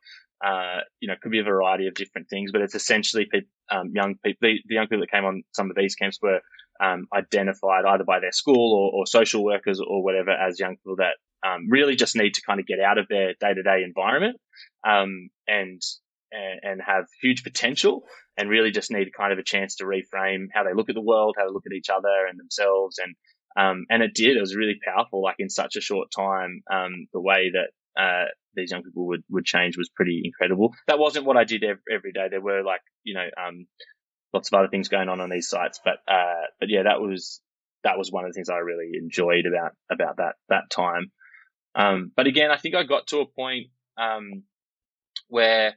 uh, 0.46 0.80
you 1.00 1.08
know, 1.08 1.14
could 1.22 1.32
be 1.32 1.40
a 1.40 1.44
variety 1.44 1.86
of 1.86 1.94
different 1.94 2.28
things, 2.28 2.52
but 2.52 2.60
it's 2.60 2.74
essentially 2.74 3.28
um, 3.70 3.90
young 3.94 4.16
people, 4.24 4.38
the, 4.42 4.58
the, 4.66 4.74
young 4.74 4.86
people 4.86 5.00
that 5.00 5.10
came 5.10 5.24
on 5.24 5.42
some 5.52 5.70
of 5.70 5.76
these 5.76 5.94
camps 5.94 6.18
were, 6.20 6.40
um, 6.82 7.06
identified 7.14 7.84
either 7.84 8.04
by 8.04 8.20
their 8.20 8.32
school 8.32 8.74
or, 8.74 9.00
or, 9.00 9.06
social 9.06 9.44
workers 9.44 9.80
or 9.80 10.02
whatever 10.02 10.30
as 10.30 10.58
young 10.58 10.76
people 10.76 10.96
that, 10.96 11.14
um, 11.46 11.68
really 11.68 11.94
just 11.94 12.16
need 12.16 12.34
to 12.34 12.42
kind 12.42 12.58
of 12.58 12.66
get 12.66 12.80
out 12.80 12.98
of 12.98 13.06
their 13.08 13.34
day 13.38 13.52
to 13.54 13.62
day 13.62 13.82
environment, 13.84 14.36
um, 14.86 15.28
and, 15.46 15.80
and, 16.32 16.80
have 16.84 17.04
huge 17.22 17.44
potential 17.44 18.02
and 18.36 18.48
really 18.48 18.70
just 18.70 18.90
need 18.90 19.12
kind 19.16 19.32
of 19.32 19.38
a 19.38 19.44
chance 19.44 19.76
to 19.76 19.84
reframe 19.84 20.46
how 20.52 20.64
they 20.64 20.74
look 20.74 20.88
at 20.88 20.94
the 20.94 21.00
world, 21.00 21.36
how 21.38 21.46
they 21.46 21.52
look 21.52 21.66
at 21.66 21.76
each 21.76 21.90
other 21.90 22.26
and 22.28 22.38
themselves. 22.38 22.98
And, 22.98 23.14
um, 23.56 23.84
and 23.88 24.02
it 24.02 24.14
did, 24.14 24.36
it 24.36 24.40
was 24.40 24.56
really 24.56 24.78
powerful. 24.84 25.22
Like 25.22 25.36
in 25.38 25.48
such 25.50 25.76
a 25.76 25.80
short 25.80 26.08
time, 26.16 26.62
um, 26.72 27.06
the 27.12 27.20
way 27.20 27.52
that, 27.52 28.00
uh, 28.00 28.26
these 28.56 28.70
young 28.70 28.82
people 28.82 29.06
would, 29.06 29.22
would 29.30 29.44
change 29.44 29.76
was 29.76 29.90
pretty 29.94 30.22
incredible. 30.24 30.72
That 30.88 30.98
wasn't 30.98 31.26
what 31.26 31.36
I 31.36 31.44
did 31.44 31.62
every, 31.62 31.82
every 31.92 32.12
day. 32.12 32.28
There 32.30 32.40
were 32.40 32.62
like, 32.62 32.80
you 33.04 33.14
know, 33.14 33.26
um, 33.36 33.66
lots 34.34 34.52
of 34.52 34.58
other 34.58 34.68
things 34.68 34.90
going 34.90 35.08
on 35.08 35.20
on 35.20 35.30
these 35.30 35.48
sites, 35.48 35.80
but, 35.82 35.96
uh, 36.06 36.44
but 36.60 36.68
yeah, 36.68 36.82
that 36.82 37.00
was, 37.00 37.40
that 37.84 37.96
was 37.96 38.12
one 38.12 38.24
of 38.24 38.30
the 38.30 38.34
things 38.34 38.50
I 38.50 38.58
really 38.58 38.90
enjoyed 39.00 39.46
about, 39.46 39.72
about 39.90 40.16
that, 40.18 40.34
that 40.50 40.64
time. 40.70 41.10
Um, 41.74 42.12
but 42.14 42.26
again, 42.26 42.50
I 42.50 42.58
think 42.58 42.74
I 42.74 42.82
got 42.82 43.06
to 43.08 43.20
a 43.20 43.26
point, 43.26 43.68
um, 43.96 44.42
where 45.28 45.74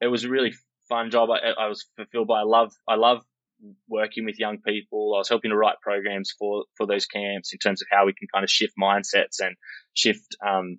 it 0.00 0.06
was 0.06 0.24
a 0.24 0.28
really 0.28 0.52
fun 0.88 1.10
job. 1.10 1.30
I, 1.30 1.64
I 1.64 1.68
was 1.68 1.86
fulfilled 1.96 2.28
by. 2.28 2.40
I 2.40 2.44
love 2.44 2.72
I 2.88 2.96
love 2.96 3.22
working 3.88 4.24
with 4.24 4.38
young 4.38 4.58
people. 4.66 5.12
I 5.14 5.18
was 5.18 5.28
helping 5.28 5.50
to 5.50 5.56
write 5.56 5.76
programs 5.82 6.32
for 6.38 6.64
for 6.76 6.86
those 6.86 7.06
camps 7.06 7.52
in 7.52 7.58
terms 7.58 7.82
of 7.82 7.88
how 7.90 8.06
we 8.06 8.12
can 8.12 8.28
kind 8.32 8.44
of 8.44 8.50
shift 8.50 8.74
mindsets 8.80 9.40
and 9.40 9.56
shift 9.94 10.36
um, 10.46 10.78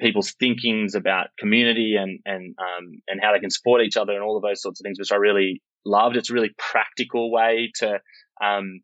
people's 0.00 0.32
thinkings 0.32 0.94
about 0.94 1.28
community 1.38 1.96
and 1.98 2.20
and 2.24 2.54
um, 2.58 3.00
and 3.08 3.20
how 3.22 3.32
they 3.32 3.40
can 3.40 3.50
support 3.50 3.82
each 3.82 3.96
other 3.96 4.12
and 4.12 4.22
all 4.22 4.36
of 4.36 4.42
those 4.42 4.62
sorts 4.62 4.80
of 4.80 4.84
things, 4.84 4.98
which 4.98 5.12
I 5.12 5.16
really 5.16 5.62
loved. 5.84 6.16
It's 6.16 6.30
a 6.30 6.34
really 6.34 6.54
practical 6.58 7.30
way 7.30 7.72
to 7.76 8.00
um, 8.42 8.80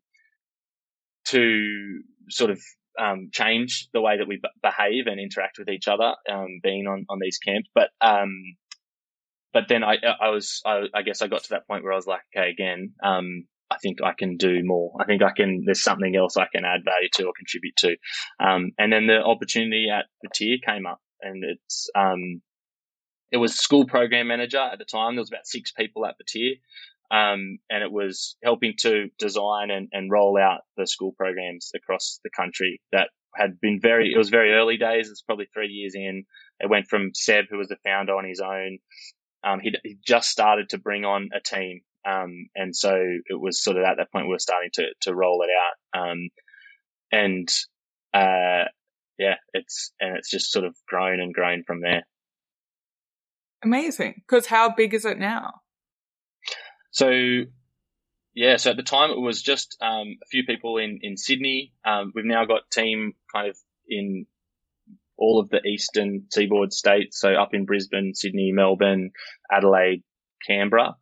to 1.25 2.01
sort 2.29 2.51
of 2.51 2.59
um, 2.99 3.29
change 3.31 3.87
the 3.93 4.01
way 4.01 4.17
that 4.17 4.27
we 4.27 4.37
b- 4.37 4.49
behave 4.61 5.07
and 5.07 5.19
interact 5.19 5.57
with 5.59 5.69
each 5.69 5.87
other, 5.87 6.13
um, 6.29 6.59
being 6.61 6.87
on, 6.87 7.05
on 7.09 7.19
these 7.21 7.37
camps. 7.37 7.69
But, 7.73 7.89
um, 8.01 8.55
but 9.53 9.63
then 9.67 9.83
I, 9.83 9.97
I 10.19 10.29
was, 10.29 10.61
I, 10.65 10.83
I, 10.93 11.01
guess 11.01 11.21
I 11.21 11.27
got 11.27 11.43
to 11.43 11.49
that 11.51 11.67
point 11.67 11.83
where 11.83 11.93
I 11.93 11.97
was 11.97 12.07
like, 12.07 12.21
okay, 12.35 12.49
again, 12.49 12.93
um, 13.03 13.45
I 13.69 13.77
think 13.81 13.99
I 14.03 14.13
can 14.17 14.37
do 14.37 14.61
more. 14.63 14.93
I 14.99 15.05
think 15.05 15.21
I 15.21 15.31
can, 15.35 15.63
there's 15.65 15.83
something 15.83 16.15
else 16.15 16.37
I 16.37 16.47
can 16.53 16.65
add 16.65 16.83
value 16.83 17.09
to 17.13 17.25
or 17.25 17.33
contribute 17.37 17.75
to. 17.77 17.95
Um, 18.39 18.71
and 18.77 18.91
then 18.91 19.07
the 19.07 19.21
opportunity 19.23 19.87
at 19.89 20.05
Batyr 20.25 20.57
came 20.65 20.85
up 20.85 20.99
and 21.21 21.43
it's, 21.43 21.89
it 23.31 23.37
was 23.37 23.55
school 23.55 23.85
program 23.85 24.27
manager 24.27 24.59
at 24.59 24.77
the 24.77 24.85
time. 24.85 25.15
There 25.15 25.21
was 25.21 25.31
about 25.31 25.47
six 25.47 25.71
people 25.71 26.05
at 26.05 26.15
Batyr. 26.19 26.59
Um, 27.11 27.57
and 27.69 27.83
it 27.83 27.91
was 27.91 28.37
helping 28.41 28.75
to 28.79 29.09
design 29.19 29.69
and, 29.69 29.89
and 29.91 30.09
roll 30.09 30.37
out 30.37 30.61
the 30.77 30.87
school 30.87 31.13
programs 31.17 31.71
across 31.75 32.21
the 32.23 32.29
country 32.29 32.79
that 32.93 33.09
had 33.35 33.59
been 33.59 33.79
very, 33.81 34.13
it 34.13 34.17
was 34.17 34.29
very 34.29 34.53
early 34.53 34.77
days. 34.77 35.09
It's 35.09 35.21
probably 35.21 35.47
three 35.53 35.67
years 35.67 35.93
in. 35.93 36.23
It 36.61 36.69
went 36.69 36.87
from 36.87 37.11
Seb, 37.13 37.45
who 37.49 37.57
was 37.57 37.67
the 37.67 37.75
founder 37.83 38.15
on 38.15 38.23
his 38.23 38.39
own. 38.39 38.77
Um, 39.43 39.59
he 39.59 39.73
just 40.05 40.29
started 40.29 40.69
to 40.69 40.77
bring 40.77 41.03
on 41.03 41.29
a 41.33 41.41
team. 41.41 41.81
Um, 42.07 42.47
and 42.55 42.73
so 42.73 42.95
it 42.95 43.39
was 43.39 43.61
sort 43.61 43.77
of 43.77 43.83
at 43.83 43.97
that 43.97 44.11
point 44.11 44.27
we 44.27 44.31
were 44.31 44.39
starting 44.39 44.69
to, 44.75 44.85
to 45.01 45.13
roll 45.13 45.43
it 45.43 45.49
out. 45.51 46.01
Um, 46.01 46.29
and, 47.11 47.49
uh, 48.13 48.69
yeah, 49.19 49.35
it's, 49.53 49.91
and 49.99 50.15
it's 50.15 50.31
just 50.31 50.51
sort 50.51 50.63
of 50.63 50.75
grown 50.87 51.19
and 51.19 51.33
grown 51.33 51.63
from 51.67 51.81
there. 51.81 52.03
Amazing. 53.63 54.21
Cause 54.27 54.45
how 54.45 54.73
big 54.73 54.93
is 54.93 55.03
it 55.03 55.19
now? 55.19 55.55
So 56.91 57.09
yeah, 58.33 58.57
so 58.57 58.71
at 58.71 58.77
the 58.77 58.83
time 58.83 59.11
it 59.11 59.19
was 59.19 59.41
just 59.41 59.77
um, 59.81 60.17
a 60.23 60.25
few 60.29 60.43
people 60.45 60.77
in 60.77 60.99
in 61.01 61.17
Sydney. 61.17 61.73
Um, 61.85 62.11
we've 62.15 62.25
now 62.25 62.45
got 62.45 62.69
team 62.71 63.13
kind 63.33 63.49
of 63.49 63.57
in 63.87 64.25
all 65.17 65.39
of 65.39 65.49
the 65.49 65.61
eastern 65.67 66.25
seaboard 66.31 66.73
states, 66.73 67.19
so 67.19 67.33
up 67.33 67.53
in 67.53 67.65
Brisbane, 67.65 68.13
Sydney, 68.15 68.51
Melbourne, 68.53 69.11
Adelaide, 69.51 70.03
Canberra, 70.47 70.95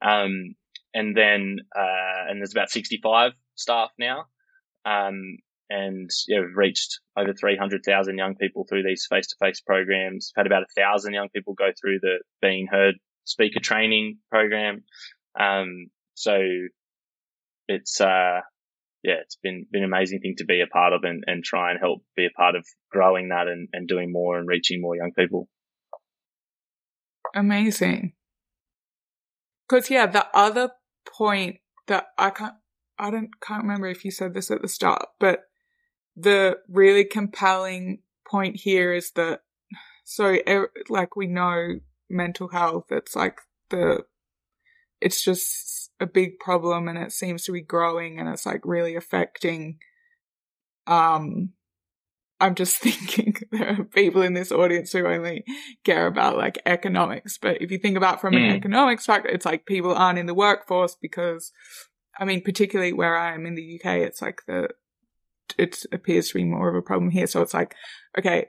um, 0.00 0.54
and 0.94 1.16
then 1.16 1.58
uh, 1.76 2.30
and 2.30 2.40
there's 2.40 2.52
about 2.52 2.70
65 2.70 3.32
staff 3.56 3.90
now. 3.98 4.26
Um, 4.84 5.38
and 5.70 6.08
yeah, 6.28 6.40
we've 6.40 6.56
reached 6.56 7.00
over 7.14 7.34
300,000 7.34 8.16
young 8.16 8.36
people 8.36 8.64
through 8.66 8.84
these 8.84 9.06
face-to-face 9.06 9.60
programs. 9.60 10.32
We've 10.34 10.42
had 10.42 10.46
about 10.46 10.62
a 10.62 10.80
thousand 10.80 11.12
young 11.12 11.28
people 11.28 11.52
go 11.52 11.70
through 11.78 11.98
the 12.00 12.20
Being 12.40 12.68
Heard 12.70 12.94
speaker 13.24 13.60
training 13.60 14.18
program. 14.30 14.84
Um, 15.38 15.88
so 16.14 16.38
it's, 17.68 18.00
uh, 18.00 18.40
yeah, 19.04 19.14
it's 19.22 19.36
been, 19.42 19.66
been 19.70 19.84
an 19.84 19.92
amazing 19.92 20.20
thing 20.20 20.34
to 20.38 20.44
be 20.44 20.60
a 20.60 20.66
part 20.66 20.92
of 20.92 21.04
and, 21.04 21.22
and 21.26 21.44
try 21.44 21.70
and 21.70 21.78
help 21.80 22.02
be 22.16 22.26
a 22.26 22.36
part 22.36 22.56
of 22.56 22.66
growing 22.90 23.28
that 23.28 23.46
and, 23.46 23.68
and 23.72 23.86
doing 23.86 24.10
more 24.10 24.38
and 24.38 24.48
reaching 24.48 24.80
more 24.80 24.96
young 24.96 25.12
people. 25.16 25.48
Amazing. 27.34 28.14
Cause 29.68 29.90
yeah, 29.90 30.06
the 30.06 30.26
other 30.34 30.70
point 31.06 31.56
that 31.86 32.06
I 32.16 32.30
can't, 32.30 32.54
I 32.98 33.10
don't, 33.10 33.30
can't 33.40 33.62
remember 33.62 33.86
if 33.86 34.04
you 34.04 34.10
said 34.10 34.34
this 34.34 34.50
at 34.50 34.62
the 34.62 34.68
start, 34.68 35.06
but 35.20 35.42
the 36.16 36.56
really 36.68 37.04
compelling 37.04 38.00
point 38.28 38.56
here 38.56 38.92
is 38.92 39.12
that, 39.12 39.42
so 40.04 40.38
like 40.88 41.14
we 41.14 41.26
know 41.26 41.80
mental 42.10 42.48
health, 42.48 42.86
it's 42.90 43.14
like 43.14 43.40
the 43.70 44.04
it's 45.00 45.22
just 45.22 45.90
a 46.00 46.06
big 46.06 46.38
problem 46.38 46.88
and 46.88 46.98
it 46.98 47.12
seems 47.12 47.44
to 47.44 47.52
be 47.52 47.60
growing 47.60 48.18
and 48.18 48.28
it's 48.28 48.46
like 48.46 48.60
really 48.64 48.94
affecting 48.96 49.78
um 50.86 51.50
I'm 52.40 52.54
just 52.54 52.76
thinking 52.80 53.36
there 53.50 53.68
are 53.68 53.84
people 53.84 54.22
in 54.22 54.34
this 54.34 54.52
audience 54.52 54.92
who 54.92 55.06
only 55.06 55.44
care 55.84 56.06
about 56.06 56.36
like 56.36 56.58
economics. 56.66 57.38
But 57.38 57.60
if 57.60 57.70
you 57.70 57.78
think 57.78 57.96
about 57.96 58.20
from 58.20 58.34
mm. 58.34 58.48
an 58.48 58.56
economics 58.56 59.06
factor, 59.06 59.28
it's 59.28 59.46
like 59.46 59.66
people 59.66 59.94
aren't 59.94 60.18
in 60.18 60.26
the 60.26 60.34
workforce 60.34 60.96
because, 61.00 61.52
I 62.18 62.24
mean, 62.24 62.42
particularly 62.42 62.92
where 62.92 63.16
I 63.16 63.34
am 63.34 63.46
in 63.46 63.54
the 63.54 63.80
UK, 63.80 63.96
it's 63.98 64.22
like 64.22 64.42
the, 64.46 64.68
it 65.56 65.84
appears 65.92 66.28
to 66.28 66.34
be 66.34 66.44
more 66.44 66.68
of 66.68 66.76
a 66.76 66.82
problem 66.82 67.10
here. 67.10 67.26
So 67.26 67.42
it's 67.42 67.54
like, 67.54 67.74
okay, 68.16 68.46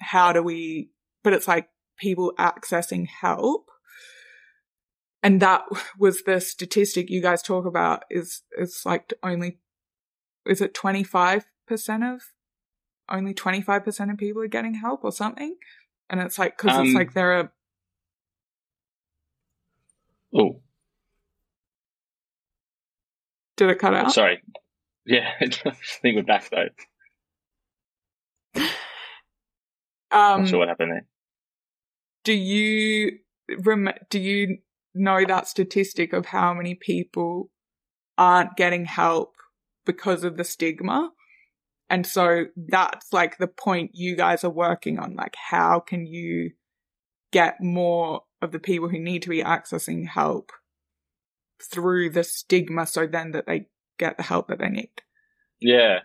how 0.00 0.32
do 0.32 0.42
we, 0.42 0.90
but 1.24 1.32
it's 1.32 1.48
like 1.48 1.68
people 1.98 2.32
accessing 2.38 3.06
help 3.08 3.66
and 5.22 5.40
that 5.40 5.62
was 5.98 6.22
the 6.24 6.40
statistic 6.40 7.08
you 7.08 7.22
guys 7.22 7.42
talk 7.42 7.64
about 7.64 8.04
is 8.10 8.42
is 8.58 8.82
like 8.84 9.12
only 9.22 9.58
is 10.44 10.60
it 10.60 10.74
25% 10.74 11.44
of 12.14 12.22
only 13.08 13.34
25% 13.34 14.10
of 14.10 14.18
people 14.18 14.42
are 14.42 14.48
getting 14.48 14.74
help 14.74 15.04
or 15.04 15.12
something? 15.12 15.56
And 16.10 16.20
it's 16.20 16.38
like 16.38 16.56
because 16.58 16.76
um, 16.76 16.86
it's 16.86 16.94
like 16.94 17.12
there 17.14 17.32
are 17.32 17.52
oh. 20.34 20.60
Did 23.56 23.70
it 23.70 23.78
cut 23.78 23.94
out? 23.94 24.12
Sorry. 24.12 24.42
Yeah 25.04 25.30
i 25.40 25.46
think 26.00 26.16
we're 26.16 26.22
back 26.22 26.50
though. 26.50 26.68
Um 30.10 30.42
not 30.42 30.48
sure 30.48 30.58
what 30.58 30.68
happened 30.68 30.92
there. 30.92 31.06
do 32.24 32.32
you 32.32 33.18
rem- 33.64 33.88
do 34.10 34.18
you 34.18 34.58
know 34.94 35.24
that 35.26 35.48
statistic 35.48 36.12
of 36.12 36.26
how 36.26 36.54
many 36.54 36.74
people 36.74 37.50
aren't 38.18 38.56
getting 38.56 38.84
help 38.84 39.34
because 39.84 40.24
of 40.24 40.36
the 40.36 40.44
stigma. 40.44 41.10
And 41.88 42.06
so 42.06 42.46
that's 42.56 43.12
like 43.12 43.38
the 43.38 43.46
point 43.46 43.90
you 43.94 44.16
guys 44.16 44.44
are 44.44 44.50
working 44.50 44.98
on. 44.98 45.14
Like, 45.14 45.34
how 45.50 45.80
can 45.80 46.06
you 46.06 46.52
get 47.32 47.60
more 47.60 48.22
of 48.40 48.52
the 48.52 48.58
people 48.58 48.88
who 48.88 48.98
need 48.98 49.22
to 49.22 49.28
be 49.28 49.42
accessing 49.42 50.06
help 50.06 50.52
through 51.62 52.10
the 52.10 52.24
stigma 52.24 52.86
so 52.86 53.06
then 53.06 53.32
that 53.32 53.46
they 53.46 53.66
get 53.98 54.16
the 54.16 54.22
help 54.22 54.48
that 54.48 54.58
they 54.58 54.68
need? 54.68 54.90
Yeah. 55.60 56.00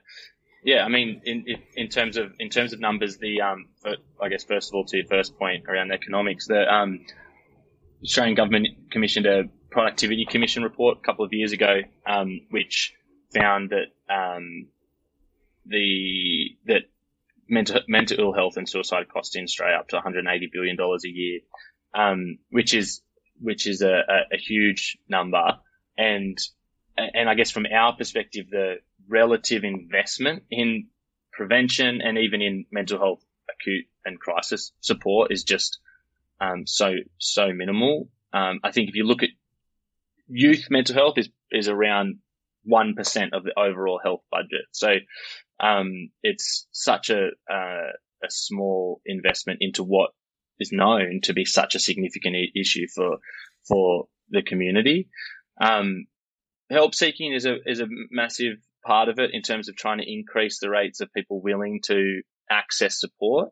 Yeah, 0.64 0.84
I 0.84 0.90
mean, 0.90 1.22
in 1.24 1.46
in 1.76 1.88
terms 1.88 2.18
of 2.18 2.34
in 2.40 2.50
terms 2.50 2.74
of 2.74 2.82
numbers, 2.82 3.18
the 3.18 3.40
um, 3.42 3.68
I 4.22 4.28
guess 4.28 4.44
first 4.44 4.70
of 4.70 4.76
all, 4.76 4.84
to 4.86 4.98
your 4.98 5.06
first 5.06 5.38
point 5.38 5.64
around 5.70 5.94
economics, 5.94 6.48
the 6.48 6.68
um, 6.68 7.06
Australian 8.04 8.36
government 8.36 8.68
commissioned 8.92 9.26
a 9.26 9.44
productivity 9.72 10.26
commission 10.26 10.64
report 10.64 10.98
a 10.98 11.06
couple 11.06 11.26
of 11.26 11.34
years 11.34 11.52
ago, 11.52 11.82
um, 12.06 12.42
which 12.50 12.94
found 13.34 13.72
that 13.72 14.14
um, 14.14 14.68
the 15.66 16.56
that 16.66 16.84
mental 17.50 17.82
mental 17.88 18.20
ill 18.20 18.34
health 18.34 18.58
and 18.58 18.68
suicide 18.68 19.08
cost 19.12 19.36
in 19.36 19.44
Australia 19.44 19.78
up 19.78 19.88
to 19.90 19.96
180 19.96 20.50
billion 20.52 20.76
dollars 20.76 21.04
a 21.06 21.10
year, 21.10 21.40
um, 21.94 22.38
which 22.50 22.74
is 22.74 23.02
which 23.40 23.68
is 23.68 23.82
a, 23.82 23.92
a, 23.92 24.36
a, 24.36 24.38
huge 24.38 24.98
number, 25.08 25.60
and 25.98 26.38
and 26.98 27.30
I 27.30 27.36
guess 27.36 27.52
from 27.52 27.66
our 27.72 27.96
perspective, 27.96 28.48
the 28.50 28.76
relative 29.08 29.64
investment 29.64 30.44
in 30.50 30.88
prevention 31.32 32.02
and 32.02 32.18
even 32.18 32.42
in 32.42 32.66
mental 32.72 32.98
health 32.98 33.24
acute 33.50 33.86
and 34.06 34.20
crisis 34.20 34.72
support 34.82 35.32
is 35.32 35.44
just 35.44 35.80
um, 36.40 36.66
so 36.66 36.96
so 37.18 37.52
minimal. 37.54 38.10
Um, 38.34 38.60
I 38.64 38.72
think 38.72 38.90
if 38.90 38.96
you 38.96 39.06
look 39.06 39.24
at 39.24 39.30
youth 40.28 40.68
mental 40.70 40.96
health 40.96 41.18
is 41.18 41.30
is 41.52 41.70
around 41.70 42.18
one 42.64 42.94
percent 42.96 43.34
of 43.34 43.44
the 43.44 43.58
overall 43.58 44.00
health 44.04 44.22
budget. 44.32 44.66
So 44.72 44.96
um, 45.60 46.10
it's 46.24 46.68
such 46.72 47.10
a 47.10 47.30
uh, 47.52 47.92
a 48.24 48.30
small 48.30 49.02
investment 49.06 49.60
into 49.62 49.84
what 49.84 50.12
is 50.60 50.72
known 50.72 51.20
to 51.24 51.34
be 51.34 51.46
such 51.46 51.76
a 51.76 51.80
significant 51.80 52.36
issue 52.56 52.88
for 52.94 53.18
for 53.68 54.08
the 54.30 54.42
community. 54.42 55.08
Um, 55.60 56.06
help 56.70 56.94
seeking 56.94 57.34
is 57.34 57.46
a 57.46 57.58
is 57.66 57.80
a 57.80 57.88
massive 58.12 58.58
part 58.86 59.10
of 59.10 59.20
it 59.20 59.32
in 59.34 59.42
terms 59.42 59.70
of 59.70 59.76
trying 59.76 60.00
to 60.00 60.12
increase 60.12 60.60
the 60.60 60.70
rates 60.70 61.02
of 61.02 61.14
people 61.14 61.42
willing 61.42 61.82
to 61.86 62.22
access 62.50 63.00
support. 63.00 63.50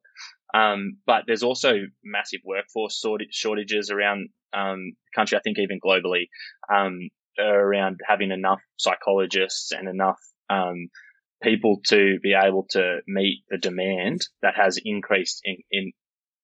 Um, 0.56 0.98
but 1.06 1.24
there's 1.28 1.44
also 1.44 1.74
massive 2.04 2.40
workforce 2.46 3.04
shortages 3.32 3.90
around 3.90 4.30
um, 4.54 4.94
the 4.94 5.20
country. 5.20 5.38
I 5.38 5.42
think 5.42 5.58
even 5.60 5.80
globally, 5.86 6.28
um, 6.74 7.10
around 7.38 8.00
having 8.08 8.32
enough 8.32 8.62
psychologists 8.78 9.72
and 9.72 9.90
enough 9.90 10.20
um, 10.50 10.88
people 11.44 11.82
to 11.88 12.20
be 12.24 12.34
able 12.34 12.66
to 12.70 13.00
meet 13.08 13.44
the 13.50 13.58
demand 13.58 14.22
that 14.42 14.56
has 14.56 14.80
increased 14.84 15.42
in, 15.44 15.58
in 15.72 15.92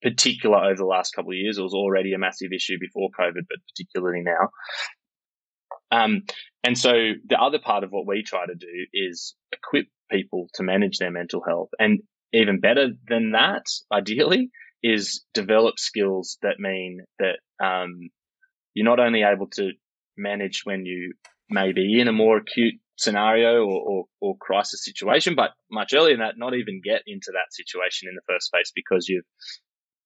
particular 0.02 0.58
over 0.58 0.76
the 0.76 0.86
last 0.86 1.14
couple 1.16 1.32
of 1.32 1.38
years. 1.38 1.58
It 1.58 1.64
was 1.64 1.74
already 1.74 2.14
a 2.14 2.20
massive 2.20 2.52
issue 2.54 2.78
before 2.80 3.10
COVID, 3.18 3.46
but 3.48 3.60
particularly 3.70 4.24
now. 4.24 4.50
Um, 5.92 6.24
and 6.64 6.78
so 6.78 6.92
the 7.26 7.40
other 7.40 7.60
part 7.60 7.84
of 7.84 7.92
what 7.92 8.08
we 8.08 8.24
try 8.24 8.46
to 8.46 8.56
do 8.56 8.86
is 8.94 9.36
equip 9.52 9.86
people 10.10 10.48
to 10.56 10.64
manage 10.64 10.98
their 10.98 11.12
mental 11.12 11.42
health. 11.48 11.70
And 11.80 12.02
even 12.34 12.60
better 12.60 12.90
than 13.08 13.32
that, 13.32 13.66
ideally, 13.92 14.50
is 14.84 15.24
develop 15.34 15.78
skills 15.78 16.38
that 16.42 16.60
mean 16.60 17.02
that 17.20 17.38
um, 17.64 18.10
you're 18.74 18.86
not 18.86 19.00
only 19.00 19.24
able 19.24 19.48
to 19.48 19.72
manage 20.18 20.62
when 20.64 20.86
you 20.86 21.14
may 21.50 21.72
be 21.72 22.00
in 22.00 22.08
a 22.08 22.14
more 22.14 22.38
acute 22.38 22.76
scenario 22.98 23.66
or, 23.66 23.82
or, 23.82 24.06
or, 24.22 24.38
crisis 24.40 24.86
situation, 24.86 25.36
but 25.36 25.52
much 25.72 25.94
earlier 25.94 26.14
than 26.16 26.26
that, 26.26 26.38
not 26.38 26.54
even 26.54 26.82
get 26.84 27.02
into 27.08 27.32
that 27.34 27.52
situation 27.52 28.08
in 28.08 28.16
the 28.16 28.34
first 28.34 28.52
place 28.52 28.72
because 28.74 29.08
you've 29.08 29.26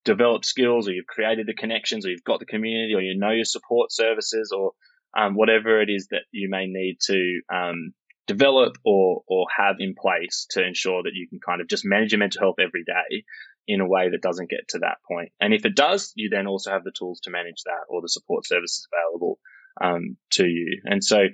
developed 0.05 0.45
skills 0.45 0.87
or 0.87 0.91
you've 0.91 1.05
created 1.05 1.47
the 1.47 1.53
connections 1.53 2.05
or 2.05 2.09
you've 2.09 2.23
got 2.23 2.39
the 2.39 2.45
community 2.45 2.93
or 2.93 3.01
you 3.01 3.17
know 3.17 3.31
your 3.31 3.45
support 3.45 3.91
services 3.91 4.53
or 4.55 4.71
um, 5.17 5.35
whatever 5.35 5.81
it 5.81 5.89
is 5.89 6.07
that 6.11 6.23
you 6.31 6.49
may 6.49 6.65
need 6.67 6.97
to 7.01 7.41
um, 7.53 7.93
develop 8.27 8.77
or 8.83 9.21
or 9.27 9.45
have 9.55 9.75
in 9.79 9.95
place 9.99 10.47
to 10.51 10.65
ensure 10.65 11.03
that 11.03 11.13
you 11.13 11.27
can 11.27 11.39
kind 11.39 11.61
of 11.61 11.67
just 11.67 11.85
manage 11.85 12.11
your 12.11 12.19
mental 12.19 12.41
health 12.41 12.55
every 12.59 12.83
day 12.83 13.23
in 13.67 13.81
a 13.81 13.87
way 13.87 14.09
that 14.09 14.21
doesn't 14.21 14.49
get 14.49 14.67
to 14.69 14.79
that 14.79 14.97
point. 15.07 15.31
And 15.39 15.53
if 15.53 15.65
it 15.65 15.75
does, 15.75 16.11
you 16.15 16.29
then 16.29 16.47
also 16.47 16.71
have 16.71 16.83
the 16.83 16.93
tools 16.97 17.19
to 17.21 17.31
manage 17.31 17.63
that 17.65 17.85
or 17.89 18.01
the 18.01 18.09
support 18.09 18.45
services 18.45 18.87
available 18.93 19.39
um, 19.81 20.17
to 20.33 20.45
you. 20.45 20.81
And 20.85 21.03
so 21.03 21.25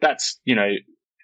that's 0.00 0.40
you 0.44 0.54
know 0.54 0.70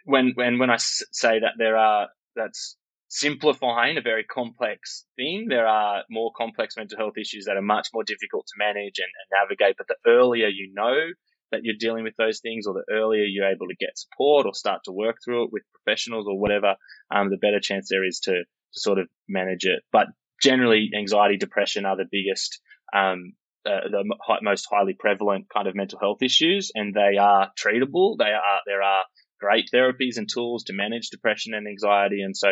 when 0.04 0.32
when 0.34 0.58
when 0.58 0.70
I 0.70 0.76
say 0.78 1.40
that 1.40 1.54
there 1.58 1.76
are 1.76 2.08
that's 2.36 2.76
simplifying 3.08 3.96
a 3.96 4.02
very 4.02 4.24
complex 4.24 5.06
thing. 5.16 5.46
There 5.48 5.66
are 5.66 6.04
more 6.10 6.30
complex 6.36 6.76
mental 6.76 6.98
health 6.98 7.16
issues 7.18 7.46
that 7.46 7.56
are 7.56 7.62
much 7.62 7.88
more 7.94 8.04
difficult 8.04 8.46
to 8.46 8.58
manage 8.58 8.98
and, 8.98 9.06
and 9.06 9.42
navigate. 9.42 9.76
But 9.78 9.88
the 9.88 9.96
earlier 10.10 10.48
you 10.48 10.70
know 10.74 11.12
that 11.50 11.60
you're 11.62 11.76
dealing 11.78 12.04
with 12.04 12.14
those 12.16 12.40
things, 12.40 12.66
or 12.66 12.74
the 12.74 12.92
earlier 12.92 13.24
you're 13.24 13.50
able 13.50 13.68
to 13.68 13.76
get 13.76 13.98
support 13.98 14.46
or 14.46 14.54
start 14.54 14.82
to 14.84 14.92
work 14.92 15.16
through 15.24 15.44
it 15.44 15.52
with 15.52 15.62
professionals 15.72 16.26
or 16.28 16.38
whatever, 16.38 16.76
um, 17.14 17.30
the 17.30 17.36
better 17.36 17.60
chance 17.60 17.88
there 17.88 18.04
is 18.04 18.20
to, 18.20 18.32
to 18.32 18.80
sort 18.80 18.98
of 18.98 19.08
manage 19.28 19.64
it. 19.64 19.82
But 19.92 20.08
generally, 20.42 20.90
anxiety, 20.96 21.36
depression 21.36 21.86
are 21.86 21.96
the 21.96 22.08
biggest, 22.10 22.60
um, 22.94 23.32
uh, 23.66 23.88
the 23.90 24.04
most 24.42 24.66
highly 24.70 24.94
prevalent 24.98 25.46
kind 25.52 25.68
of 25.68 25.74
mental 25.74 25.98
health 25.98 26.22
issues, 26.22 26.70
and 26.74 26.94
they 26.94 27.18
are 27.18 27.50
treatable. 27.58 28.16
They 28.18 28.32
are 28.32 28.60
there 28.66 28.82
are 28.82 29.04
great 29.40 29.68
therapies 29.72 30.16
and 30.16 30.28
tools 30.28 30.64
to 30.64 30.72
manage 30.72 31.10
depression 31.10 31.54
and 31.54 31.66
anxiety, 31.66 32.22
and 32.22 32.36
so 32.36 32.48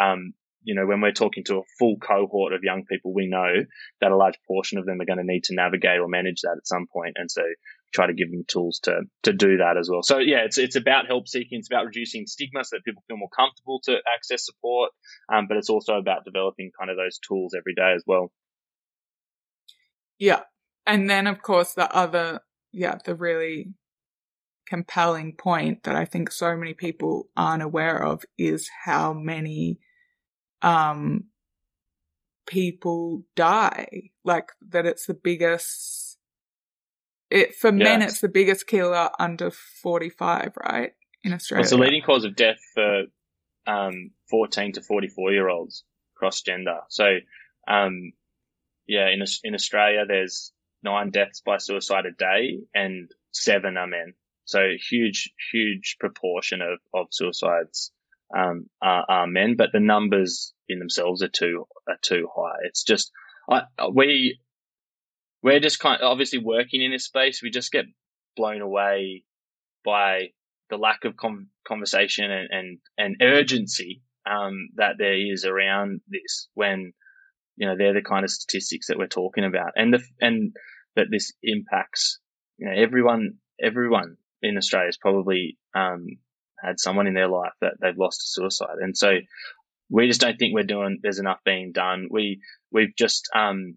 um, 0.00 0.34
you 0.66 0.74
know, 0.74 0.84
when 0.84 1.00
we're 1.00 1.12
talking 1.12 1.44
to 1.44 1.58
a 1.58 1.62
full 1.78 1.96
cohort 1.96 2.52
of 2.52 2.64
young 2.64 2.84
people, 2.90 3.14
we 3.14 3.28
know 3.28 3.64
that 4.00 4.10
a 4.10 4.16
large 4.16 4.34
portion 4.48 4.78
of 4.78 4.84
them 4.84 5.00
are 5.00 5.04
going 5.04 5.18
to 5.18 5.24
need 5.24 5.44
to 5.44 5.54
navigate 5.54 6.00
or 6.00 6.08
manage 6.08 6.40
that 6.42 6.56
at 6.58 6.66
some 6.66 6.86
point. 6.92 7.14
And 7.16 7.30
so 7.30 7.42
try 7.94 8.06
to 8.06 8.14
give 8.14 8.30
them 8.30 8.44
tools 8.46 8.80
to, 8.82 9.02
to 9.22 9.32
do 9.32 9.58
that 9.58 9.76
as 9.78 9.88
well. 9.90 10.02
So 10.02 10.18
yeah, 10.18 10.40
it's, 10.44 10.58
it's 10.58 10.76
about 10.76 11.06
help 11.06 11.28
seeking. 11.28 11.58
It's 11.58 11.68
about 11.70 11.86
reducing 11.86 12.26
stigma 12.26 12.64
so 12.64 12.76
that 12.76 12.84
people 12.84 13.02
feel 13.06 13.16
more 13.16 13.30
comfortable 13.34 13.80
to 13.84 13.96
access 14.14 14.44
support. 14.44 14.90
Um, 15.32 15.46
but 15.48 15.56
it's 15.56 15.70
also 15.70 15.94
about 15.94 16.24
developing 16.24 16.70
kind 16.78 16.90
of 16.90 16.96
those 16.96 17.18
tools 17.18 17.54
every 17.56 17.74
day 17.74 17.94
as 17.94 18.02
well. 18.06 18.32
Yeah. 20.18 20.40
And 20.86 21.08
then 21.08 21.26
of 21.26 21.42
course 21.42 21.74
the 21.74 21.90
other, 21.94 22.40
yeah, 22.72 22.98
the 23.04 23.14
really 23.14 23.74
compelling 24.66 25.34
point 25.36 25.84
that 25.84 25.94
I 25.94 26.04
think 26.04 26.30
so 26.30 26.56
many 26.56 26.74
people 26.74 27.28
aren't 27.36 27.62
aware 27.62 28.02
of 28.02 28.24
is 28.36 28.68
how 28.84 29.12
many 29.12 29.78
um, 30.60 31.24
people 32.46 33.22
die. 33.36 34.10
Like 34.24 34.50
that 34.68 34.86
it's 34.86 35.06
the 35.06 35.14
biggest, 35.14 36.05
it, 37.30 37.54
for 37.54 37.72
yes. 37.72 37.84
men, 37.84 38.02
it's 38.02 38.20
the 38.20 38.28
biggest 38.28 38.66
killer 38.66 39.10
under 39.18 39.50
45, 39.50 40.52
right? 40.62 40.92
In 41.24 41.32
Australia. 41.32 41.62
It's 41.62 41.70
the 41.70 41.78
leading 41.78 42.02
cause 42.02 42.24
of 42.24 42.36
death 42.36 42.58
for, 42.74 43.04
um, 43.66 44.10
14 44.30 44.72
to 44.72 44.82
44 44.82 45.32
year 45.32 45.48
olds 45.48 45.84
cross 46.14 46.42
gender. 46.42 46.80
So, 46.88 47.18
um, 47.68 48.12
yeah, 48.86 49.08
in, 49.08 49.22
in 49.44 49.54
Australia, 49.54 50.04
there's 50.06 50.52
nine 50.82 51.10
deaths 51.10 51.42
by 51.44 51.58
suicide 51.58 52.06
a 52.06 52.12
day 52.12 52.60
and 52.74 53.10
seven 53.32 53.76
are 53.76 53.86
men. 53.86 54.14
So 54.44 54.60
huge, 54.90 55.32
huge 55.52 55.96
proportion 55.98 56.60
of, 56.62 56.78
of 56.94 57.08
suicides 57.10 57.90
um, 58.36 58.68
are, 58.80 59.04
are, 59.08 59.26
men, 59.26 59.56
but 59.56 59.70
the 59.72 59.80
numbers 59.80 60.52
in 60.68 60.78
themselves 60.78 61.22
are 61.22 61.28
too 61.28 61.66
are 61.88 61.98
too 62.00 62.28
high. 62.34 62.58
It's 62.64 62.82
just 62.82 63.12
I, 63.48 63.62
we 63.92 64.38
we're 65.42 65.60
just 65.60 65.78
kind 65.78 66.00
of 66.00 66.10
obviously 66.10 66.38
working 66.38 66.82
in 66.82 66.92
this 66.92 67.04
space. 67.04 67.42
We 67.42 67.50
just 67.50 67.72
get 67.72 67.86
blown 68.36 68.60
away 68.60 69.24
by 69.84 70.28
the 70.70 70.76
lack 70.76 71.04
of 71.04 71.16
com- 71.16 71.48
conversation 71.66 72.30
and, 72.30 72.48
and, 72.50 72.78
and 72.98 73.16
urgency 73.22 74.02
um, 74.28 74.68
that 74.76 74.96
there 74.98 75.16
is 75.16 75.44
around 75.44 76.00
this 76.08 76.48
when 76.54 76.92
you 77.56 77.66
know 77.66 77.76
they're 77.76 77.94
the 77.94 78.02
kind 78.02 78.24
of 78.24 78.30
statistics 78.30 78.88
that 78.88 78.98
we're 78.98 79.06
talking 79.06 79.44
about 79.44 79.70
and 79.76 79.94
the 79.94 80.02
and 80.20 80.52
that 80.96 81.06
this 81.10 81.32
impacts 81.42 82.18
you 82.58 82.66
know 82.66 82.74
everyone 82.76 83.34
everyone 83.62 84.16
in 84.42 84.56
Australia 84.56 84.88
is 84.88 84.98
probably 84.98 85.56
um, 85.74 86.06
had 86.62 86.80
someone 86.80 87.06
in 87.06 87.14
their 87.14 87.28
life 87.28 87.52
that 87.60 87.74
they've 87.80 87.98
lost 87.98 88.20
to 88.20 88.26
suicide. 88.28 88.76
And 88.80 88.96
so 88.96 89.18
we 89.90 90.08
just 90.08 90.20
don't 90.20 90.38
think 90.38 90.54
we're 90.54 90.64
doing, 90.64 90.98
there's 91.02 91.18
enough 91.18 91.40
being 91.44 91.72
done. 91.72 92.08
We, 92.10 92.40
we've 92.72 92.94
just, 92.96 93.28
um, 93.34 93.76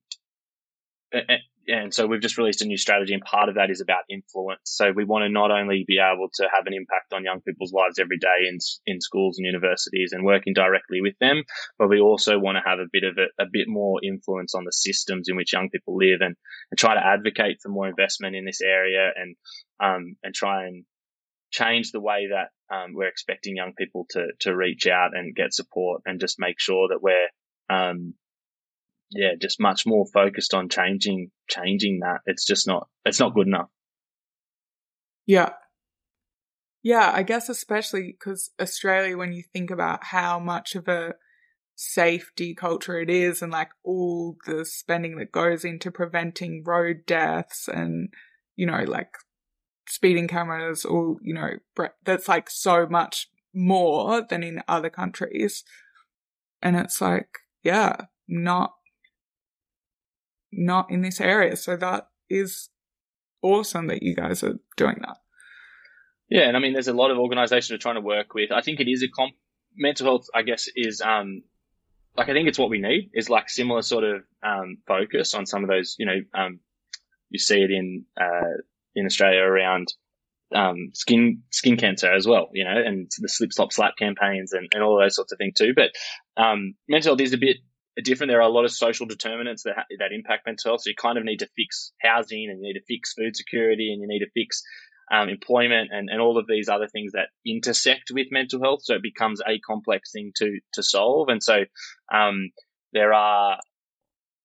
and 1.67 1.93
so 1.93 2.07
we've 2.07 2.21
just 2.21 2.37
released 2.37 2.61
a 2.61 2.65
new 2.65 2.77
strategy 2.77 3.13
and 3.13 3.23
part 3.23 3.49
of 3.49 3.55
that 3.55 3.69
is 3.69 3.81
about 3.81 4.03
influence. 4.09 4.61
So 4.65 4.91
we 4.91 5.05
want 5.05 5.23
to 5.23 5.29
not 5.29 5.51
only 5.51 5.83
be 5.87 5.99
able 5.99 6.29
to 6.35 6.47
have 6.53 6.65
an 6.65 6.73
impact 6.73 7.13
on 7.13 7.23
young 7.23 7.41
people's 7.41 7.73
lives 7.73 7.99
every 7.99 8.17
day 8.17 8.47
in, 8.47 8.57
in 8.85 9.01
schools 9.01 9.37
and 9.37 9.45
universities 9.45 10.11
and 10.13 10.25
working 10.25 10.53
directly 10.53 11.01
with 11.01 11.17
them, 11.19 11.43
but 11.77 11.89
we 11.89 11.99
also 11.99 12.39
want 12.39 12.57
to 12.57 12.67
have 12.69 12.79
a 12.79 12.89
bit 12.91 13.03
of 13.03 13.17
a, 13.17 13.43
a 13.43 13.45
bit 13.51 13.67
more 13.67 13.99
influence 14.03 14.55
on 14.55 14.65
the 14.65 14.73
systems 14.73 15.27
in 15.29 15.35
which 15.35 15.53
young 15.53 15.69
people 15.69 15.97
live 15.97 16.21
and, 16.21 16.35
and 16.71 16.77
try 16.77 16.93
to 16.93 17.05
advocate 17.05 17.57
for 17.61 17.69
more 17.69 17.87
investment 17.87 18.35
in 18.35 18.45
this 18.45 18.61
area 18.61 19.11
and, 19.15 19.35
um, 19.79 20.15
and 20.23 20.33
try 20.33 20.65
and 20.65 20.85
change 21.51 21.91
the 21.91 21.99
way 21.99 22.27
that 22.31 22.49
um, 22.73 22.93
we're 22.93 23.07
expecting 23.07 23.55
young 23.55 23.73
people 23.75 24.05
to 24.11 24.27
to 24.41 24.55
reach 24.55 24.85
out 24.85 25.17
and 25.17 25.35
get 25.35 25.51
support 25.51 26.03
and 26.05 26.19
just 26.19 26.39
make 26.39 26.59
sure 26.59 26.89
that 26.89 27.01
we're 27.01 27.27
um, 27.69 28.13
yeah 29.11 29.31
just 29.39 29.59
much 29.59 29.85
more 29.85 30.05
focused 30.13 30.53
on 30.53 30.69
changing 30.69 31.31
changing 31.49 31.99
that. 32.01 32.19
It's 32.25 32.45
just 32.45 32.67
not 32.67 32.87
it's 33.05 33.19
not 33.19 33.33
good 33.33 33.47
enough. 33.47 33.69
Yeah. 35.25 35.53
Yeah 36.83 37.11
i 37.13 37.23
guess 37.23 37.49
especially 37.49 38.15
because 38.17 38.51
australia 38.59 39.17
when 39.17 39.33
you 39.33 39.43
think 39.53 39.69
about 39.69 40.05
how 40.05 40.39
much 40.39 40.75
of 40.75 40.87
a 40.87 41.15
safety 41.75 42.53
culture 42.53 42.99
it 42.99 43.09
is 43.09 43.41
and 43.41 43.51
like 43.51 43.69
all 43.83 44.35
the 44.45 44.65
spending 44.65 45.17
that 45.17 45.31
goes 45.31 45.63
into 45.63 45.91
preventing 45.91 46.63
road 46.65 47.05
deaths 47.05 47.69
and 47.69 48.09
you 48.57 48.65
know 48.65 48.83
like 48.83 49.11
speeding 49.89 50.27
cameras 50.27 50.85
or, 50.85 51.17
you 51.21 51.33
know, 51.33 51.49
that's 52.05 52.27
like 52.27 52.49
so 52.49 52.85
much 52.87 53.27
more 53.53 54.21
than 54.29 54.43
in 54.43 54.61
other 54.67 54.89
countries. 54.89 55.63
And 56.61 56.75
it's 56.75 57.01
like, 57.01 57.29
yeah, 57.63 58.05
not, 58.27 58.73
not 60.51 60.89
in 60.89 61.01
this 61.01 61.21
area. 61.21 61.55
So 61.55 61.75
that 61.77 62.09
is 62.29 62.69
awesome 63.41 63.87
that 63.87 64.03
you 64.03 64.15
guys 64.15 64.43
are 64.43 64.59
doing 64.77 64.97
that. 65.01 65.17
Yeah. 66.29 66.47
And 66.47 66.55
I 66.55 66.59
mean, 66.59 66.73
there's 66.73 66.87
a 66.87 66.93
lot 66.93 67.11
of 67.11 67.17
organizations 67.17 67.71
we're 67.71 67.77
trying 67.77 67.95
to 67.95 68.01
work 68.01 68.33
with. 68.33 68.51
I 68.51 68.61
think 68.61 68.79
it 68.79 68.87
is 68.87 69.03
a 69.03 69.07
comp, 69.07 69.33
mental 69.75 70.05
health, 70.05 70.27
I 70.33 70.43
guess, 70.43 70.67
is, 70.75 71.01
um, 71.01 71.43
like, 72.17 72.29
I 72.29 72.33
think 72.33 72.47
it's 72.47 72.59
what 72.59 72.69
we 72.69 72.79
need 72.79 73.11
is 73.13 73.29
like 73.29 73.49
similar 73.49 73.81
sort 73.81 74.03
of, 74.03 74.23
um, 74.43 74.77
focus 74.87 75.33
on 75.33 75.45
some 75.45 75.63
of 75.63 75.69
those, 75.69 75.95
you 75.97 76.05
know, 76.05 76.19
um, 76.33 76.59
you 77.29 77.39
see 77.39 77.61
it 77.61 77.71
in, 77.71 78.05
uh, 78.19 78.57
in 78.95 79.05
Australia 79.05 79.41
around 79.41 79.93
um, 80.53 80.89
skin 80.93 81.43
skin 81.51 81.77
cancer 81.77 82.11
as 82.11 82.27
well, 82.27 82.49
you 82.53 82.63
know, 82.63 82.75
and 82.83 83.11
the 83.19 83.29
slip 83.29 83.53
slop 83.53 83.71
slap 83.71 83.93
campaigns 83.97 84.51
and, 84.51 84.67
and 84.73 84.83
all 84.83 84.99
those 84.99 85.15
sorts 85.15 85.31
of 85.31 85.37
things 85.37 85.53
too. 85.55 85.73
But 85.75 85.91
um, 86.41 86.73
mental 86.87 87.11
health 87.11 87.21
is 87.21 87.33
a 87.33 87.37
bit 87.37 87.57
different. 88.01 88.29
There 88.29 88.39
are 88.39 88.49
a 88.49 88.53
lot 88.53 88.65
of 88.65 88.71
social 88.71 89.05
determinants 89.05 89.63
that 89.63 89.85
that 89.99 90.11
impact 90.11 90.45
mental 90.45 90.71
health. 90.71 90.81
So 90.81 90.89
you 90.89 90.95
kind 90.95 91.17
of 91.17 91.23
need 91.23 91.39
to 91.39 91.49
fix 91.55 91.91
housing, 92.01 92.49
and 92.49 92.59
you 92.59 92.73
need 92.73 92.79
to 92.79 92.85
fix 92.85 93.13
food 93.13 93.35
security, 93.35 93.91
and 93.91 94.01
you 94.01 94.07
need 94.07 94.19
to 94.19 94.31
fix 94.33 94.63
um, 95.11 95.29
employment, 95.29 95.89
and, 95.91 96.09
and 96.09 96.21
all 96.21 96.37
of 96.37 96.47
these 96.47 96.69
other 96.69 96.87
things 96.87 97.13
that 97.13 97.29
intersect 97.45 98.11
with 98.13 98.27
mental 98.31 98.61
health. 98.61 98.81
So 98.83 98.95
it 98.95 99.03
becomes 99.03 99.41
a 99.41 99.59
complex 99.59 100.11
thing 100.11 100.31
to 100.37 100.59
to 100.73 100.83
solve. 100.83 101.29
And 101.29 101.43
so 101.43 101.63
um, 102.13 102.51
there 102.93 103.13
are 103.13 103.59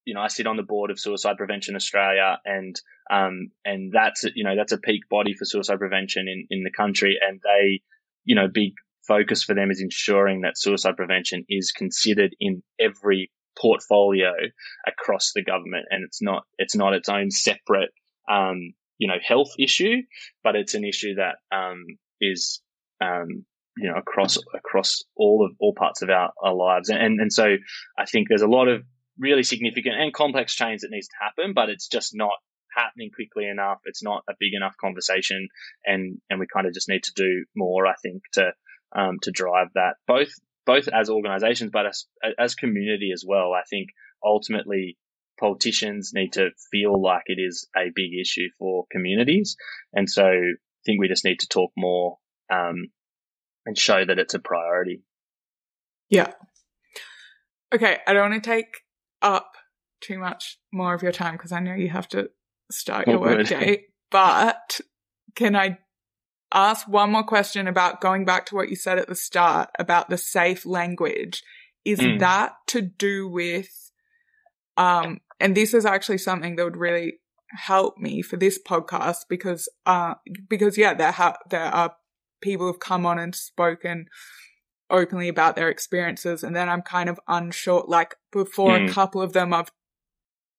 you 0.05 0.15
know, 0.15 0.21
I 0.21 0.29
sit 0.29 0.47
on 0.47 0.57
the 0.57 0.63
board 0.63 0.91
of 0.91 1.01
Suicide 1.01 1.37
Prevention 1.37 1.77
Australia, 1.77 2.39
and 2.45 2.81
um, 3.11 3.51
and 3.65 3.93
that's 3.93 4.25
you 4.35 4.45
know 4.45 4.57
that's 4.57 4.73
a 4.73 4.79
peak 4.79 5.09
body 5.11 5.35
for 5.35 5.45
suicide 5.45 5.79
prevention 5.79 6.29
in 6.29 6.47
in 6.51 6.63
the 6.63 6.71
country, 6.71 7.17
and 7.27 7.41
they, 7.43 7.81
you 8.25 8.35
know, 8.35 8.49
big 8.53 8.73
focus 9.07 9.43
for 9.43 9.55
them 9.55 9.71
is 9.71 9.81
ensuring 9.81 10.43
that 10.43 10.59
suicide 10.59 10.97
prevention 10.97 11.45
is 11.49 11.73
considered 11.73 12.35
in 12.41 12.63
every 12.81 13.31
portfolio 13.61 14.33
across 14.87 15.33
the 15.35 15.43
government, 15.43 15.87
and 15.91 16.05
it's 16.05 16.23
not 16.23 16.45
it's 16.59 16.77
not 16.77 16.95
its 16.95 17.09
own 17.09 17.31
separate 17.31 17.91
um, 18.29 18.75
you 18.99 19.09
know 19.09 19.19
health 19.27 19.53
issue, 19.59 20.03
but 20.43 20.57
it's 20.57 20.75
an 20.75 20.85
issue 20.85 21.15
that 21.17 21.37
um, 21.55 21.85
is 22.21 22.61
um, 23.01 23.45
you 23.77 23.91
know 23.91 23.97
across 23.97 24.39
across 24.55 25.03
all 25.17 25.45
of 25.45 25.57
all 25.61 25.75
parts 25.75 26.03
of 26.03 26.11
our, 26.11 26.33
our 26.43 26.55
lives, 26.55 26.89
and 26.89 27.21
and 27.21 27.33
so 27.33 27.57
I 27.99 28.05
think 28.07 28.29
there's 28.29 28.43
a 28.43 28.49
lot 28.49 28.69
of 28.69 28.83
really 29.19 29.43
significant 29.43 29.95
and 29.97 30.13
complex 30.13 30.55
change 30.55 30.81
that 30.81 30.91
needs 30.91 31.09
to 31.09 31.17
happen, 31.21 31.53
but 31.55 31.69
it's 31.69 31.89
just 31.89 32.13
not 32.15 32.35
happening 32.77 33.11
quickly 33.15 33.47
enough. 33.47 33.79
It's 33.85 34.03
not 34.03 34.25
a 34.29 34.35
big 34.39 34.55
enough 34.55 34.75
conversation, 34.81 35.49
and 35.85 36.19
and 36.31 36.41
we 36.41 36.47
kind 36.53 36.67
of 36.67 36.75
just 36.75 36.89
need 36.89 37.05
to 37.05 37.13
do 37.15 37.45
more. 37.55 37.87
I 37.87 37.95
think 38.03 38.23
to 38.35 38.53
um, 38.95 39.19
to 39.23 39.31
drive 39.31 39.69
that 39.75 39.97
both 40.07 40.33
both 40.67 40.89
as 40.89 41.11
organisations, 41.11 41.71
but 41.73 41.87
as 41.87 42.07
as 42.39 42.55
community 42.55 43.11
as 43.13 43.25
well. 43.27 43.53
I 43.53 43.63
think 43.69 43.89
ultimately 44.23 44.99
politicians 45.39 46.13
need 46.15 46.33
to 46.35 46.51
feel 46.71 47.01
like 47.01 47.25
it 47.27 47.41
is 47.41 47.69
a 47.77 47.91
big 47.95 48.11
issue 48.21 48.49
for 48.59 48.87
communities, 48.91 49.57
and 49.93 50.09
so 50.09 50.25
I 50.25 50.55
think 50.87 51.01
we 51.01 51.09
just 51.09 51.25
need 51.25 51.41
to 51.41 51.49
talk 51.49 51.73
more 51.77 52.19
um, 52.51 52.89
and 53.67 53.79
show 53.79 54.05
that 54.05 54.19
it's 54.19 54.35
a 54.35 54.39
priority. 54.39 55.03
Yeah. 56.09 56.33
Okay, 57.75 57.99
I 58.07 58.13
don't 58.13 58.31
want 58.31 58.45
to 58.45 58.49
take 58.51 58.83
up 59.23 59.53
too 60.01 60.19
much 60.19 60.59
more 60.73 60.95
of 60.95 61.03
your 61.03 61.13
time 61.13 61.35
because 61.35 61.51
I 61.51 61.61
know 61.61 61.75
you 61.75 61.89
have 61.89 62.09
to 62.09 62.31
start 62.71 63.09
your 63.09 63.19
work 63.19 63.47
day. 63.47 63.87
But 64.11 64.81
can 65.35 65.57
I 65.57 65.79
ask 66.55 66.89
one 66.89 67.11
more 67.11 67.25
question 67.25 67.67
about 67.67 68.01
going 68.01 68.25
back 68.25 68.47
to 68.47 68.55
what 68.55 68.71
you 68.71 68.77
said 68.77 68.99
at 68.99 69.09
the 69.09 69.15
start 69.15 69.71
about 69.79 70.09
the 70.09 70.17
safe 70.17 70.65
language? 70.65 71.43
Is 71.85 71.99
mm. 71.99 72.19
that 72.21 72.55
to 72.69 72.81
do 72.81 73.29
with, 73.29 73.91
um, 74.79 75.21
and 75.39 75.55
this 75.55 75.75
is 75.75 75.85
actually 75.85 76.19
something 76.19 76.57
that 76.57 76.65
would 76.65 76.79
really 76.79 77.21
help 77.51 77.99
me 77.99 78.23
for 78.23 78.39
this 78.39 78.59
podcast 78.67 79.27
because, 79.29 79.69
uh, 79.85 80.15
because 80.49 80.79
yeah, 80.79 80.95
there 80.95 81.13
ha- 81.13 81.37
there 81.51 81.65
are 81.67 81.95
people 82.41 82.67
who've 82.67 82.81
come 82.81 83.05
on 83.05 83.19
and 83.19 83.35
spoken 83.35 84.07
openly 84.89 85.29
about 85.29 85.57
their 85.57 85.69
experiences, 85.69 86.43
and 86.43 86.57
then 86.57 86.71
I'm 86.71 86.83
kind 86.83 87.11
of 87.11 87.21
unsure. 87.29 87.85
Like 87.87 88.15
before, 88.33 88.79
mm. 88.79 88.89
a 88.89 88.93
couple 88.93 89.21
of 89.21 89.35
them 89.35 89.53
I've 89.53 89.73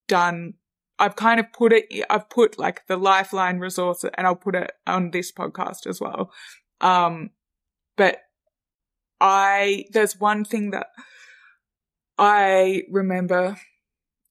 done 0.08 0.54
I've 0.98 1.16
kind 1.16 1.40
of 1.40 1.52
put 1.52 1.74
it, 1.74 1.86
I've 2.10 2.30
put 2.30 2.58
like 2.58 2.88
the 2.88 2.98
lifeline 2.98 3.60
resource 3.60 4.04
and 4.04 4.26
I'll 4.26 4.36
put 4.36 4.56
it 4.56 4.72
on 4.88 5.12
this 5.12 5.32
podcast 5.32 5.88
as 5.88 6.00
well. 6.00 6.32
Um, 6.82 7.32
but 7.98 8.20
I, 9.20 9.86
there's 9.92 10.20
one 10.20 10.46
thing 10.46 10.72
that 10.72 10.88
I 12.18 12.84
remember 12.90 13.58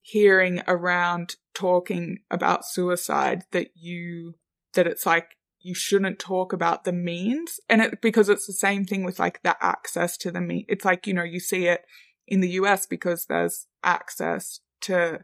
hearing 0.01 0.63
around 0.67 1.37
talking 1.55 2.19
about 2.31 2.67
suicide 2.67 3.45
that 3.53 3.69
you, 3.75 4.35
that 4.75 4.87
it's 4.87 5.07
like, 5.07 5.37
you 5.61 5.75
shouldn't 5.75 6.19
talk 6.19 6.53
about 6.53 6.85
the 6.85 6.93
means 6.93 7.59
and 7.71 7.81
it, 7.81 8.03
because 8.03 8.29
it's 8.29 8.47
the 8.47 8.53
same 8.53 8.85
thing 8.85 9.03
with 9.03 9.19
like 9.19 9.43
the 9.43 9.57
access 9.65 10.19
to 10.19 10.31
the 10.31 10.41
mean. 10.41 10.67
It's 10.69 10.85
like, 10.85 11.07
you 11.07 11.15
know, 11.15 11.23
you 11.23 11.41
see 11.41 11.67
it 11.67 11.87
in 12.29 12.41
the 12.41 12.51
US 12.51 12.87
because 12.87 13.27
there's 13.27 13.67
access 13.83 14.61
to 14.83 15.21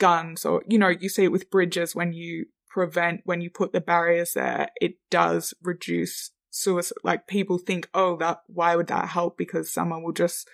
guns 0.00 0.44
or, 0.44 0.64
you 0.66 0.78
know, 0.78 0.88
you 0.88 1.08
see 1.08 1.22
it 1.22 1.32
with 1.32 1.50
bridges 1.50 1.94
when 1.94 2.12
you 2.12 2.46
prevent, 2.68 3.20
when 3.24 3.40
you 3.40 3.50
put 3.50 3.72
the 3.72 3.80
barriers 3.80 4.32
there, 4.34 4.68
it 4.80 4.94
does 5.10 5.54
reduce 5.62 6.32
suicide. 6.50 6.96
Like 7.04 7.28
people 7.28 7.58
think, 7.58 7.88
oh, 7.94 8.16
that, 8.16 8.38
why 8.48 8.74
would 8.74 8.88
that 8.88 9.10
help? 9.10 9.38
Because 9.38 9.72
someone 9.72 10.02
will 10.02 10.12
just 10.12 10.48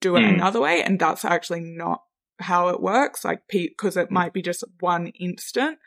do 0.00 0.14
it 0.14 0.20
mm. 0.20 0.34
another 0.34 0.60
way. 0.60 0.82
And 0.82 1.00
that's 1.00 1.24
actually 1.24 1.62
not 1.62 2.02
how 2.38 2.68
it 2.68 2.80
works. 2.80 3.24
Like, 3.24 3.42
because 3.48 3.96
it 3.96 4.12
might 4.12 4.32
be 4.32 4.42
just 4.42 4.62
one 4.78 5.08
instant 5.08 5.78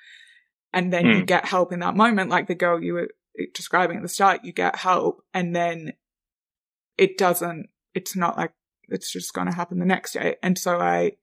and 0.74 0.92
then 0.92 1.06
mm. 1.06 1.14
you 1.14 1.20
hmm. 1.20 1.26
get 1.26 1.46
help 1.46 1.72
in 1.72 1.80
that 1.80 1.96
moment. 1.96 2.30
Like 2.30 2.48
the 2.48 2.56
girl 2.56 2.84
you 2.84 2.94
were 2.94 3.10
describing 3.54 3.98
at 3.98 4.04
the 4.04 4.10
start, 4.10 4.44
you 4.44 4.52
get 4.52 4.76
help 4.76 5.22
and 5.34 5.56
then 5.56 5.94
it 6.98 7.18
doesn't, 7.18 7.68
it's 7.94 8.16
not 8.16 8.38
like 8.38 8.52
it's 8.90 9.12
just 9.12 9.34
going 9.34 9.48
to 9.48 9.56
happen 9.56 9.80
the 9.80 9.86
next 9.86 10.14
day. 10.14 10.36
And 10.42 10.58
so 10.58 10.80
I, 10.80 11.14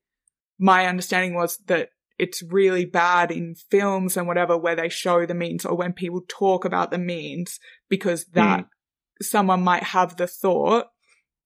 my 0.58 0.86
understanding 0.86 1.34
was 1.34 1.58
that 1.66 1.90
it's 2.18 2.42
really 2.42 2.84
bad 2.84 3.30
in 3.30 3.54
films 3.54 4.16
and 4.16 4.26
whatever 4.26 4.56
where 4.56 4.76
they 4.76 4.88
show 4.88 5.26
the 5.26 5.34
means 5.34 5.64
or 5.64 5.76
when 5.76 5.92
people 5.92 6.22
talk 6.28 6.64
about 6.64 6.90
the 6.90 6.98
means 6.98 7.58
because 7.88 8.26
that 8.26 8.60
mm. 8.60 8.66
someone 9.20 9.62
might 9.62 9.82
have 9.82 10.16
the 10.16 10.26
thought. 10.26 10.86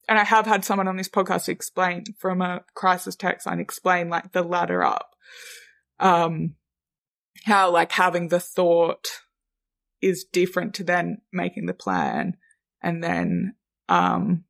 And 0.09 0.19
I 0.19 0.25
have 0.25 0.47
had 0.47 0.65
someone 0.65 0.89
on 0.89 0.97
this 0.97 1.09
podcast 1.09 1.49
explain 1.49 2.05
from 2.19 2.41
a 2.41 2.63
crisis 2.75 3.17
text 3.17 3.47
line 3.47 3.61
explain 3.61 4.09
like 4.09 4.33
the 4.33 4.43
ladder 4.43 4.83
up. 4.83 5.15
Um 5.99 6.55
how 7.45 7.71
like 7.71 7.93
having 7.93 8.29
the 8.29 8.41
thought 8.41 9.09
is 10.03 10.25
different 10.25 10.75
to 10.75 10.85
then 10.85 11.19
making 11.33 11.67
the 11.67 11.75
plan 11.75 12.37
and 12.83 13.03
then 13.03 13.55
um 13.89 14.45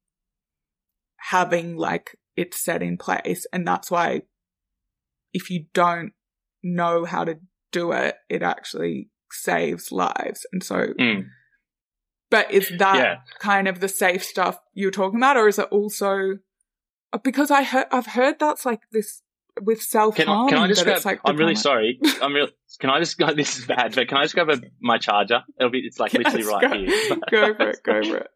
having 1.17 1.77
like 1.77 2.17
it 2.37 2.55
set 2.55 2.83
in 2.83 2.97
place. 2.97 3.47
And 3.53 3.67
that's 3.67 3.91
why 3.91 4.23
if 5.33 5.51
you 5.51 5.67
don't 5.75 6.13
know 6.63 7.05
how 7.05 7.25
to 7.25 7.39
do 7.73 7.93
it, 7.93 8.17
it 8.29 8.43
actually 8.43 9.11
saves 9.31 9.93
lives. 9.93 10.47
And 10.53 10.63
so, 10.63 10.89
mm. 10.99 11.27
but 12.31 12.51
is 12.51 12.73
that 12.79 12.97
yeah. 12.97 13.17
kind 13.39 13.69
of 13.69 13.81
the 13.81 13.89
safe 13.89 14.25
stuff 14.25 14.59
you're 14.75 14.91
talking 14.91 15.19
about, 15.19 15.37
or 15.37 15.49
is 15.49 15.59
it 15.59 15.69
also 15.71 16.39
because 17.23 17.51
I 17.51 17.63
heard 17.63 17.87
I've 17.91 18.07
heard 18.07 18.39
that's 18.39 18.67
like 18.67 18.81
this 18.93 19.23
with 19.63 19.83
self 19.83 20.17
harm. 20.19 20.49
Can, 20.49 20.59
I 20.59 20.69
just 20.69 20.85
grab? 20.85 21.05
Like 21.05 21.21
I'm 21.25 21.37
really 21.37 21.55
sorry. 21.55 21.99
I'm 22.23 22.33
real. 22.33 22.49
Can 22.79 22.91
I 22.91 22.99
just? 22.99 23.19
This 23.37 23.59
is 23.59 23.67
bad, 23.67 23.95
but 23.95 24.09
can 24.09 24.19
I 24.19 24.25
just 24.25 24.35
grab 24.35 24.49
a, 24.51 24.61
my 24.81 24.99
charger? 24.99 25.43
It'll 25.59 25.71
be. 25.71 25.81
It's 25.81 25.99
like 25.99 26.13
yes, 26.13 26.25
literally 26.25 26.47
right 26.47 26.63
go, 26.63 26.77
here. 26.77 27.17
go 27.31 27.55
for 27.55 27.69
it. 27.71 27.83
Go 27.85 28.03
for 28.03 28.17
it. 28.19 28.31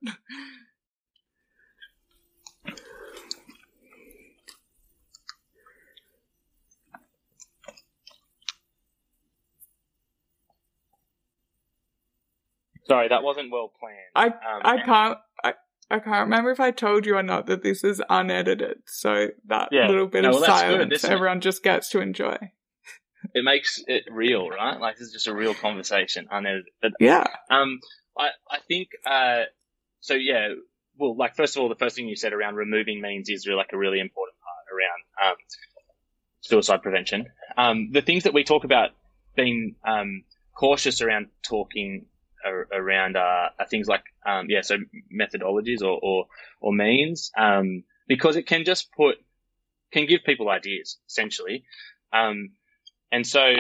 Sorry, 12.87 13.09
that 13.09 13.22
wasn't 13.22 13.51
well 13.51 13.72
planned. 13.78 13.97
I 14.14 14.26
um, 14.26 14.62
I 14.64 14.83
can't 14.83 15.18
I, 15.45 15.55
I 15.91 15.99
can't 15.99 16.24
remember 16.24 16.51
if 16.51 16.61
I 16.61 16.70
told 16.70 17.07
you 17.07 17.16
or 17.16 17.22
not 17.22 17.47
that 17.47 17.62
this 17.62 17.85
is 17.85 18.03
unedited, 18.09 18.78
so 18.87 19.28
that 19.47 19.68
yeah. 19.70 19.89
little 19.89 20.07
bit 20.07 20.22
no, 20.22 20.30
of 20.30 20.35
well, 20.37 20.45
silence 20.45 21.03
good, 21.03 21.11
everyone 21.11 21.41
just 21.41 21.62
gets 21.62 21.89
to 21.91 22.01
enjoy. 22.01 22.37
It 23.35 23.45
makes 23.45 23.83
it 23.87 24.05
real, 24.11 24.49
right? 24.49 24.80
Like 24.80 24.97
this 24.97 25.09
is 25.09 25.12
just 25.12 25.26
a 25.28 25.35
real 25.35 25.55
conversation, 25.55 26.26
unedited. 26.30 26.72
But, 26.80 26.93
yeah. 26.99 27.26
Um, 27.51 27.80
I 28.18 28.30
I 28.51 28.59
think 28.66 28.89
uh, 29.07 29.43
so. 30.01 30.14
Yeah. 30.14 30.55
Well, 30.97 31.16
like 31.16 31.37
first 31.37 31.57
of 31.57 31.62
all, 31.62 31.68
the 31.68 31.76
first 31.76 31.97
thing 31.97 32.09
you 32.09 32.16
said 32.16 32.33
around 32.33 32.57
removing 32.57 33.01
means 33.01 33.28
is 33.28 33.47
really 33.47 33.57
like 33.57 33.70
a 33.72 33.78
really 33.78 33.99
important 33.99 34.37
part 34.41 34.66
around 34.72 35.30
um, 35.30 35.37
suicide 36.41 36.83
prevention. 36.83 37.26
Um, 37.57 37.91
the 37.93 38.03
things 38.03 38.24
that 38.24 38.35
we 38.35 38.45
talk 38.45 38.64
about 38.64 38.91
being 39.35 39.76
um, 39.87 40.24
cautious 40.55 41.01
around 41.01 41.28
talking 41.43 42.07
around 42.45 43.16
uh, 43.16 43.49
things 43.68 43.88
like 43.88 44.05
um, 44.26 44.47
yeah, 44.49 44.62
so 44.62 44.76
methodologies 45.14 45.82
or 45.82 45.99
or, 46.03 46.26
or 46.61 46.72
means 46.72 47.30
um, 47.36 47.84
because 48.09 48.36
it 48.36 48.47
can 48.47 48.64
just 48.64 48.93
put 48.93 49.16
can 49.93 50.07
give 50.07 50.24
people 50.24 50.49
ideas 50.49 50.99
essentially, 51.07 51.64
um, 52.12 52.51
and 53.11 53.26
so 53.26 53.55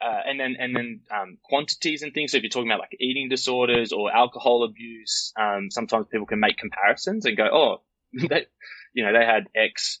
uh, 0.00 0.20
and 0.26 0.40
then 0.40 0.56
and 0.58 0.74
then 0.74 1.00
um, 1.10 1.38
quantities 1.42 2.02
and 2.02 2.14
things. 2.14 2.32
So 2.32 2.38
if 2.38 2.42
you're 2.42 2.50
talking 2.50 2.70
about 2.70 2.80
like 2.80 2.96
eating 2.98 3.28
disorders 3.28 3.92
or 3.92 4.14
alcohol 4.14 4.64
abuse, 4.64 5.32
um, 5.38 5.70
sometimes 5.70 6.06
people 6.10 6.26
can 6.26 6.40
make 6.40 6.56
comparisons 6.56 7.26
and 7.26 7.36
go, 7.36 7.48
oh, 7.52 7.82
they, 8.28 8.46
you 8.94 9.04
know, 9.04 9.12
they 9.12 9.24
had 9.24 9.48
X 9.54 10.00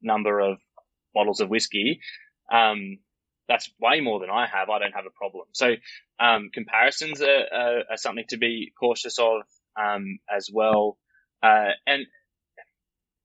number 0.00 0.40
of 0.40 0.58
bottles 1.14 1.40
of 1.40 1.50
whiskey. 1.50 2.00
Um, 2.50 2.98
that's 3.48 3.70
way 3.80 4.00
more 4.00 4.20
than 4.20 4.30
I 4.30 4.46
have. 4.46 4.70
I 4.70 4.78
don't 4.78 4.94
have 4.94 5.06
a 5.06 5.10
problem. 5.10 5.46
So 5.52 5.74
um, 6.20 6.50
comparisons 6.52 7.20
are, 7.20 7.44
are, 7.52 7.78
are, 7.90 7.96
something 7.96 8.24
to 8.28 8.36
be 8.36 8.72
cautious 8.78 9.18
of 9.18 9.42
um, 9.80 10.18
as 10.34 10.48
well. 10.52 10.98
Uh, 11.42 11.70
and 11.86 12.06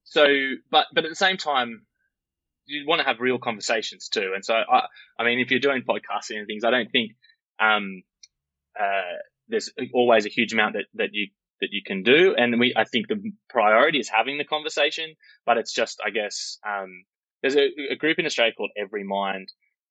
so, 0.04 0.26
but 0.72 0.88
but 0.94 1.04
at 1.06 1.10
the 1.10 1.16
same 1.16 1.38
time, 1.38 1.86
you 2.66 2.86
want 2.88 3.00
to 3.00 3.08
have 3.08 3.20
real 3.20 3.40
conversations 3.40 4.10
too. 4.10 4.32
And 4.34 4.44
so, 4.44 4.56
I, 4.56 4.84
I 5.20 5.24
mean, 5.24 5.40
if 5.40 5.52
you're 5.52 5.60
doing 5.60 5.84
podcasting 5.84 6.38
and 6.38 6.48
things, 6.48 6.64
I 6.64 6.72
don't 6.72 6.92
think 6.92 7.12
um, 7.60 8.04
uh, 8.80 9.18
there's 9.48 9.72
always 9.94 10.26
a 10.26 10.30
huge 10.30 10.54
amount 10.54 10.74
that, 10.74 10.86
that 10.96 11.10
you 11.14 11.28
that 11.62 11.70
you 11.72 11.82
can 11.86 12.04
do. 12.04 12.36
And 12.38 12.60
we, 12.60 12.74
I 12.76 12.84
think 12.84 13.08
the 13.08 13.32
priority 13.50 14.00
is 14.00 14.10
having 14.10 14.38
the 14.38 14.44
conversation, 14.44 15.16
but 15.46 15.58
it's 15.58 15.74
just, 15.74 16.00
I 16.06 16.12
guess, 16.12 16.60
um, 16.68 17.04
there's 17.42 17.56
a, 17.56 17.68
a, 17.92 17.96
group 17.96 18.20
in 18.20 18.28
Australia 18.28 18.54
called 18.56 18.70
Everymind, 18.78 19.48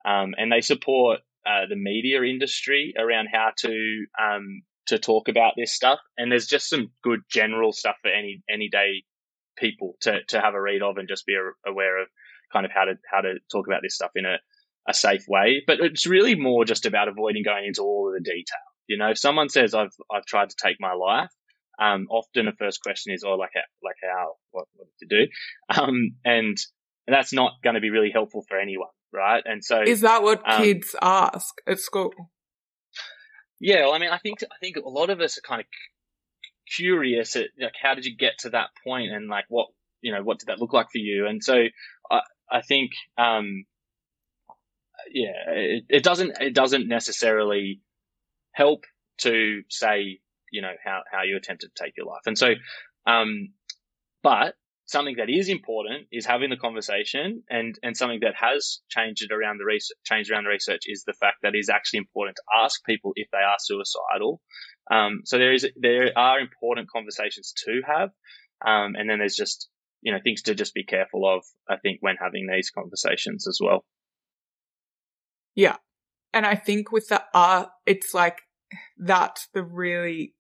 um, 0.07 0.35
and 0.39 0.51
they 0.51 0.61
support 0.61 1.21
uh, 1.47 1.67
the 1.69 1.77
media 1.77 2.23
industry 2.23 2.95
around 2.99 3.29
how 3.33 3.51
to 3.59 4.07
um, 4.21 4.63
to 4.87 4.99
talk 4.99 5.29
about 5.29 5.55
this 5.57 5.75
stuff. 5.75 5.99
And 6.17 6.31
there's 6.31 6.47
just 6.47 6.69
some 6.69 6.91
good 7.03 7.21
general 7.31 7.73
stuff 7.73 7.97
for 8.03 8.11
any 8.11 8.43
any 8.49 8.69
day 8.69 9.05
people 9.57 9.97
to 10.03 10.21
to 10.29 10.41
have 10.41 10.55
a 10.55 10.61
read 10.61 10.83
of 10.83 10.97
and 10.97 11.09
just 11.09 11.27
be 11.27 11.37
aware 11.67 12.01
of 12.01 12.09
kind 12.53 12.65
of 12.65 12.73
how 12.73 12.85
to 12.85 12.95
how 13.11 13.21
to 13.21 13.35
talk 13.51 13.67
about 13.67 13.81
this 13.83 13.95
stuff 13.95 14.13
in 14.15 14.25
a 14.25 14.37
a 14.89 14.95
safe 14.95 15.25
way. 15.29 15.63
But 15.67 15.81
it's 15.81 16.07
really 16.07 16.37
more 16.37 16.65
just 16.65 16.87
about 16.87 17.09
avoiding 17.09 17.43
going 17.43 17.67
into 17.67 17.83
all 17.83 18.09
of 18.09 18.15
the 18.15 18.21
detail. 18.21 18.67
You 18.87 18.99
know, 18.99 19.11
if 19.11 19.19
someone 19.19 19.49
says 19.49 19.75
I've 19.75 19.95
I've 20.11 20.27
tried 20.27 20.51
to 20.51 20.57
take 20.61 20.77
my 20.79 20.93
life, 20.93 21.31
um, 21.81 22.07
often 22.11 22.47
the 22.47 22.53
first 22.53 22.83
question 22.83 23.13
is, 23.13 23.25
oh, 23.25 23.35
like 23.35 23.51
how, 23.55 23.61
like 23.83 23.97
how, 24.03 24.35
what, 24.51 24.67
what 24.75 24.89
to 25.01 25.07
do, 25.07 25.27
um, 25.81 26.13
and 26.25 26.57
that's 27.07 27.33
not 27.33 27.53
going 27.63 27.75
to 27.75 27.81
be 27.81 27.91
really 27.91 28.11
helpful 28.11 28.45
for 28.49 28.59
anyone, 28.59 28.89
right? 29.17 29.43
And 29.45 29.65
so, 29.65 29.83
is 29.83 30.03
that 30.03 30.23
what 30.23 30.43
um, 30.49 30.63
kids 30.63 30.95
ask 31.03 31.55
at 31.67 31.81
school? 31.81 32.13
Yeah, 33.59 33.87
well, 33.87 33.95
I 33.95 33.99
mean, 33.99 34.11
I 34.11 34.19
think 34.19 34.43
I 34.43 34.57
think 34.61 34.77
a 34.77 34.89
lot 34.89 35.11
of 35.11 35.21
us 35.21 35.39
are 35.39 35.41
kind 35.41 35.61
of 35.61 35.67
curious 36.75 37.37
at 37.37 37.47
like 37.61 37.75
how 37.81 37.95
did 37.95 38.05
you 38.05 38.17
get 38.17 38.39
to 38.41 38.51
that 38.51 38.69
point 38.85 39.11
and 39.13 39.29
like 39.29 39.45
what 39.49 39.69
you 40.01 40.13
know 40.13 40.23
what 40.23 40.39
did 40.39 40.47
that 40.47 40.61
look 40.61 40.73
like 40.73 40.91
for 40.91 40.99
you? 40.99 41.27
And 41.27 41.43
so 41.43 41.65
I 42.11 42.21
I 42.51 42.61
think 42.63 42.93
um 43.17 43.65
yeah 45.11 45.49
it, 45.49 45.85
it 45.89 46.03
doesn't 46.05 46.39
it 46.41 46.55
doesn't 46.55 46.89
necessarily 46.89 47.81
help 48.53 48.85
to 49.19 49.63
say 49.71 50.19
you 50.53 50.61
know 50.63 50.73
how 50.85 51.03
how 51.11 51.23
you 51.23 51.37
attempted 51.37 51.75
to 51.75 51.85
take 51.85 51.97
your 51.97 52.07
life. 52.07 52.23
And 52.27 52.37
so 52.37 52.53
um 53.07 53.53
but 54.23 54.55
something 54.87 55.17
that 55.19 55.29
is 55.29 55.49
important 55.49 56.07
is 56.13 56.25
having 56.25 56.51
the 56.51 56.57
conversation 56.57 57.43
and 57.51 57.79
and 57.83 57.97
something 57.97 58.21
that 58.23 58.35
has 58.41 58.81
changed 58.89 59.23
it 59.23 59.35
around 59.35 59.59
the 59.59 59.65
research 59.65 59.97
changed 60.05 60.31
around 60.31 60.45
the 60.45 60.51
research 60.51 60.83
is 60.87 61.05
the 61.05 61.13
fact 61.13 61.39
that 61.43 61.55
it 61.55 61.59
is 61.59 61.69
actually 61.69 61.99
important 61.99 62.37
to 62.37 62.65
ask 62.65 62.85
people 62.85 63.13
if 63.17 63.29
they 63.33 63.39
are 63.39 63.57
suicidal. 63.59 64.41
Um, 64.91 65.23
so 65.25 65.39
there 65.39 65.53
is 65.53 65.69
there 65.77 66.13
are 66.17 66.39
important 66.39 66.89
conversations 66.91 67.53
to 67.65 67.83
have 67.87 68.11
um, 68.65 68.95
and 68.95 69.11
then 69.11 69.19
there's 69.19 69.37
just 69.37 69.69
you 70.03 70.13
know 70.13 70.19
things 70.23 70.43
to 70.43 70.55
just 70.55 70.73
be 70.73 70.85
careful 70.85 71.23
of 71.27 71.45
i 71.69 71.77
think 71.77 71.99
when 72.01 72.17
having 72.21 72.47
these 72.47 72.71
conversations 72.71 73.47
as 73.49 73.59
well. 73.61 73.85
Yeah. 75.55 75.77
And 76.33 76.47
i 76.47 76.55
think 76.55 76.93
with 76.93 77.09
the 77.09 77.25
art 77.35 77.71
it's 77.87 78.15
like 78.15 78.43
that's 78.99 79.49
the 79.53 79.63
really 79.63 80.35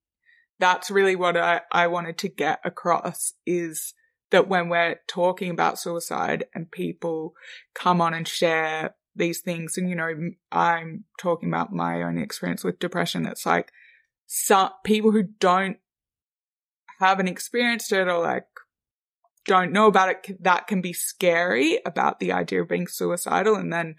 that's 0.58 0.90
really 0.90 1.16
what 1.16 1.36
i 1.36 1.62
i 1.72 1.86
wanted 1.86 2.18
to 2.18 2.28
get 2.28 2.60
across 2.64 3.32
is 3.46 3.94
that 4.30 4.48
when 4.48 4.68
we're 4.68 5.00
talking 5.06 5.50
about 5.50 5.78
suicide 5.78 6.46
and 6.54 6.70
people 6.70 7.34
come 7.74 8.00
on 8.00 8.14
and 8.14 8.26
share 8.26 8.94
these 9.14 9.40
things, 9.40 9.78
and 9.78 9.88
you 9.88 9.96
know, 9.96 10.12
I'm 10.52 11.04
talking 11.18 11.48
about 11.48 11.72
my 11.72 12.02
own 12.02 12.18
experience 12.18 12.64
with 12.64 12.78
depression, 12.78 13.26
it's 13.26 13.46
like 13.46 13.72
some 14.26 14.70
people 14.84 15.12
who 15.12 15.22
don't 15.22 15.78
haven't 16.98 17.28
experienced 17.28 17.92
it 17.92 18.08
or 18.08 18.20
like 18.20 18.46
don't 19.46 19.72
know 19.72 19.86
about 19.86 20.08
it, 20.08 20.42
that 20.42 20.66
can 20.66 20.80
be 20.80 20.92
scary 20.92 21.78
about 21.86 22.18
the 22.18 22.32
idea 22.32 22.62
of 22.62 22.68
being 22.68 22.88
suicidal. 22.88 23.54
And 23.54 23.72
then, 23.72 23.96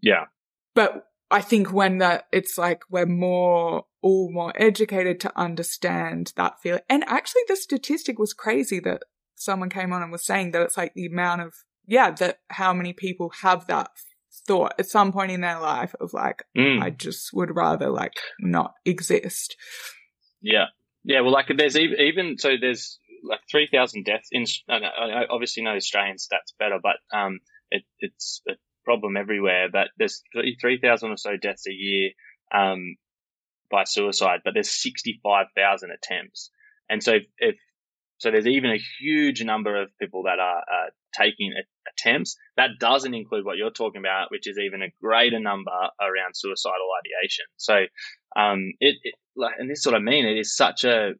yeah. 0.00 0.26
But 0.74 1.06
I 1.30 1.40
think 1.40 1.72
when 1.72 1.98
that 1.98 2.26
it's 2.32 2.56
like 2.56 2.82
we're 2.88 3.06
more 3.06 3.84
all 4.00 4.30
more 4.32 4.52
educated 4.56 5.20
to 5.20 5.32
understand 5.36 6.32
that 6.36 6.60
feeling. 6.62 6.82
And 6.88 7.04
actually, 7.06 7.42
the 7.48 7.56
statistic 7.56 8.18
was 8.18 8.32
crazy 8.32 8.80
that 8.80 9.02
someone 9.38 9.70
came 9.70 9.92
on 9.92 10.02
and 10.02 10.12
was 10.12 10.24
saying 10.24 10.50
that 10.52 10.62
it's 10.62 10.76
like 10.76 10.94
the 10.94 11.06
amount 11.06 11.40
of 11.42 11.54
yeah 11.86 12.10
that 12.10 12.40
how 12.48 12.72
many 12.72 12.92
people 12.92 13.30
have 13.42 13.66
that 13.66 13.90
thought 14.46 14.74
at 14.78 14.88
some 14.88 15.12
point 15.12 15.32
in 15.32 15.40
their 15.40 15.60
life 15.60 15.94
of 16.00 16.12
like 16.12 16.42
mm. 16.56 16.82
I 16.82 16.90
just 16.90 17.30
would 17.32 17.54
rather 17.54 17.90
like 17.90 18.14
not 18.40 18.74
exist. 18.84 19.56
Yeah, 20.40 20.66
yeah. 21.04 21.20
Well, 21.20 21.32
like 21.32 21.46
there's 21.56 21.76
even, 21.76 22.00
even 22.00 22.38
so 22.38 22.50
there's 22.60 22.98
like 23.22 23.40
three 23.50 23.68
thousand 23.72 24.04
deaths 24.04 24.28
in. 24.32 24.44
I 24.68 25.24
obviously 25.30 25.62
know 25.62 25.74
Australian 25.74 26.16
stats 26.16 26.56
better, 26.58 26.78
but 26.82 26.96
um, 27.16 27.40
it, 27.70 27.82
it's 28.00 28.42
a 28.48 28.52
problem 28.84 29.16
everywhere. 29.16 29.68
But 29.70 29.88
there's 29.98 30.22
three 30.60 30.80
thousand 30.80 31.10
or 31.10 31.16
so 31.16 31.36
deaths 31.36 31.66
a 31.66 31.72
year 31.72 32.10
um 32.54 32.96
by 33.70 33.84
suicide, 33.84 34.40
but 34.44 34.54
there's 34.54 34.70
sixty 34.70 35.20
five 35.22 35.46
thousand 35.56 35.90
attempts. 35.90 36.50
And 36.88 37.02
so 37.02 37.14
if, 37.14 37.24
if 37.38 37.56
so 38.18 38.30
there's 38.30 38.46
even 38.46 38.70
a 38.70 38.80
huge 39.00 39.42
number 39.42 39.80
of 39.80 39.90
people 40.00 40.24
that 40.24 40.38
are 40.40 40.58
uh, 40.58 40.90
taking 41.16 41.52
attempts. 41.88 42.36
That 42.56 42.70
doesn't 42.80 43.14
include 43.14 43.44
what 43.44 43.56
you're 43.56 43.70
talking 43.70 44.00
about, 44.00 44.30
which 44.30 44.48
is 44.48 44.58
even 44.58 44.82
a 44.82 44.92
greater 45.00 45.38
number 45.38 45.70
around 46.00 46.34
suicidal 46.34 46.88
ideation. 47.04 47.46
So, 47.56 47.74
um, 48.36 48.72
it, 48.80 48.96
it 49.02 49.14
like, 49.36 49.54
and 49.58 49.70
this 49.70 49.78
is 49.78 49.86
what 49.86 49.94
I 49.94 50.00
mean. 50.00 50.26
It 50.26 50.38
is 50.38 50.54
such 50.54 50.84
a 50.84 51.12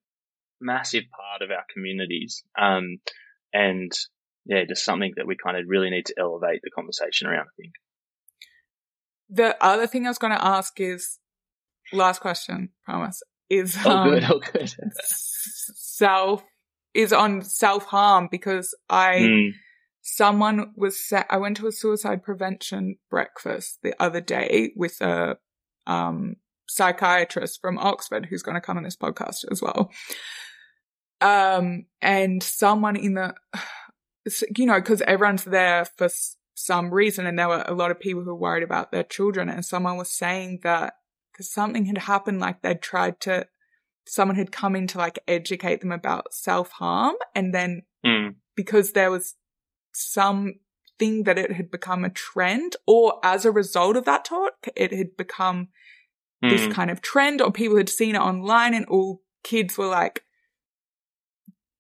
massive 0.61 1.05
part 1.16 1.42
of 1.42 1.51
our 1.51 1.64
communities. 1.72 2.42
Um, 2.61 2.99
and 3.53 3.92
yeah, 4.44 4.64
just 4.68 4.84
something 4.84 5.12
that 5.16 5.26
we 5.26 5.36
kind 5.36 5.57
of 5.57 5.64
really 5.68 5.90
need 5.90 6.07
to 6.07 6.14
elevate 6.18 6.61
the 6.62 6.70
conversation 6.70 7.28
around, 7.28 7.46
I 7.46 7.55
think. 7.61 7.72
The 9.30 9.64
other 9.64 9.86
thing 9.86 10.07
I 10.07 10.11
was 10.11 10.18
going 10.18 10.32
to 10.32 10.44
ask 10.44 10.80
is 10.80 11.18
last 11.92 12.20
question, 12.20 12.70
promise, 12.84 13.22
is, 13.49 13.76
um, 13.86 14.09
oh, 14.09 14.11
good, 14.11 14.24
oh, 14.24 14.40
good. 14.40 14.72
self 15.05 16.42
is 16.99 17.12
on 17.12 17.42
self 17.42 17.84
harm 17.84 18.28
because 18.28 18.74
I, 18.90 19.14
mm. 19.20 19.51
someone 20.03 20.72
was, 20.74 20.99
sa- 20.99 21.24
I 21.30 21.36
went 21.36 21.57
to 21.59 21.68
a 21.68 21.72
suicide 21.72 22.24
prevention 22.24 22.96
breakfast 23.09 23.78
the 23.84 23.94
other 24.03 24.20
day 24.20 24.72
with 24.74 25.01
a, 25.01 25.38
um, 25.86 26.34
psychiatrist 26.68 27.61
from 27.61 27.78
Oxford 27.78 28.26
who's 28.26 28.42
going 28.42 28.57
to 28.57 28.61
come 28.61 28.76
on 28.76 28.82
this 28.82 28.96
podcast 28.96 29.44
as 29.51 29.62
well. 29.62 29.92
Um, 31.20 31.86
and 32.03 32.42
someone 32.42 32.96
in 32.96 33.14
the, 33.14 33.34
you 34.57 34.66
know, 34.66 34.82
cause 34.82 35.01
everyone's 35.03 35.44
there 35.44 35.84
for 35.84 36.09
some 36.55 36.92
reason 36.92 37.26
and 37.26 37.38
there 37.38 37.49
were 37.49 37.64
a 37.64 37.74
lot 37.74 37.92
of 37.92 38.01
people 38.01 38.22
who 38.22 38.30
were 38.30 38.34
worried 38.34 38.64
about 38.64 38.90
their 38.90 39.05
children 39.05 39.49
and 39.49 39.64
someone 39.64 39.96
was 39.96 40.11
saying 40.11 40.61
that 40.64 40.94
because 41.32 41.53
something 41.53 41.84
had 41.84 41.99
happened, 41.99 42.40
like 42.40 42.61
they'd 42.62 42.82
tried 42.82 43.20
to 43.20 43.46
someone 44.09 44.37
had 44.37 44.51
come 44.51 44.75
in 44.75 44.87
to 44.89 44.99
like 44.99 45.19
educate 45.29 45.81
them 45.81 45.93
about 45.93 46.33
self 46.33 46.71
harm. 46.73 47.15
And 47.35 47.55
then 47.55 47.83
mm. 48.05 48.35
because 48.57 48.93
there 48.93 49.11
was 49.11 49.35
something 49.93 51.25
that 51.25 51.39
it 51.39 51.53
had 51.53 51.71
become 51.71 52.05
a 52.05 52.11
trend, 52.11 52.77
or 52.87 53.21
as 53.23 53.45
a 53.45 53.53
result 53.53 53.97
of 53.97 54.05
that 54.07 54.25
talk, 54.25 54.67
it 54.75 54.93
had 54.93 55.17
become 55.17 55.69
mm. 56.43 56.51
this 56.51 56.67
hmm. 56.67 56.73
kind 56.73 56.91
of 56.91 57.03
trend, 57.03 57.41
or 57.41 57.53
people 57.53 57.77
had 57.77 57.89
seen 57.89 58.15
it 58.15 58.21
online, 58.21 58.75
and 58.75 58.87
all 58.87 59.23
kids 59.45 59.77
were 59.77 59.87
like 59.87 60.25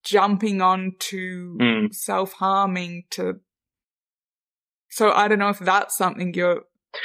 jumping 0.04 0.60
on 0.60 0.92
to 0.98 1.56
mm. 1.60 1.94
self 1.94 2.34
harming 2.34 3.04
to. 3.10 3.40
So 4.90 5.12
I 5.12 5.28
don't 5.28 5.38
know 5.38 5.50
if 5.50 5.58
that's 5.58 5.96
something 5.96 6.34
you're 6.34 6.62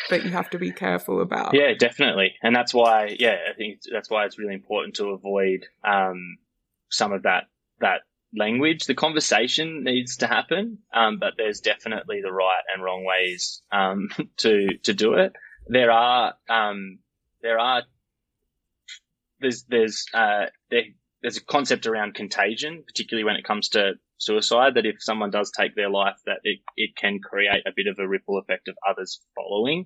that 0.10 0.24
you 0.24 0.32
have 0.32 0.50
to 0.52 0.60
be 0.60 0.72
careful 0.72 1.22
about. 1.22 1.54
Yeah, 1.54 1.74
definitely, 1.78 2.36
and 2.42 2.56
that's 2.56 2.74
why. 2.74 3.16
Yeah, 3.20 3.38
I 3.50 3.54
think 3.54 3.82
that's 3.92 4.10
why 4.10 4.26
it's 4.26 4.38
really 4.38 4.54
important 4.54 4.96
to 4.96 5.10
avoid 5.10 5.66
um, 5.84 6.38
some 6.90 7.12
of 7.14 7.24
that 7.24 7.46
that 7.80 8.02
language. 8.36 8.86
The 8.86 8.96
conversation 8.96 9.84
needs 9.84 10.18
to 10.18 10.28
happen, 10.28 10.80
um, 10.94 11.18
but 11.20 11.34
there's 11.38 11.60
definitely 11.60 12.22
the 12.22 12.32
right 12.32 12.64
and 12.74 12.84
wrong 12.84 13.06
ways 13.06 13.62
um, 13.72 14.10
to 14.38 14.78
to 14.84 14.94
do 14.94 15.14
it. 15.14 15.34
There 15.68 15.92
are 15.92 16.34
um, 16.50 17.00
there 17.42 17.60
are 17.60 17.84
there's 19.40 19.64
there's 19.64 20.06
uh, 20.14 20.46
there, 20.70 20.84
there's 21.22 21.38
a 21.38 21.44
concept 21.44 21.86
around 21.86 22.16
contagion, 22.16 22.84
particularly 22.86 23.24
when 23.24 23.36
it 23.36 23.46
comes 23.46 23.70
to 23.70 23.94
suicide 24.18 24.76
that 24.76 24.86
if 24.86 24.96
someone 25.00 25.32
does 25.32 25.52
take 25.52 25.76
their 25.76 25.90
life, 25.90 26.16
that 26.26 26.40
it, 26.44 26.60
it 26.78 26.96
can 26.96 27.20
create 27.20 27.64
a 27.66 27.72
bit 27.76 27.88
of 27.88 28.00
a 28.00 28.08
ripple 28.08 28.38
effect 28.38 28.68
of 28.68 28.76
others 28.88 29.20
following. 29.36 29.86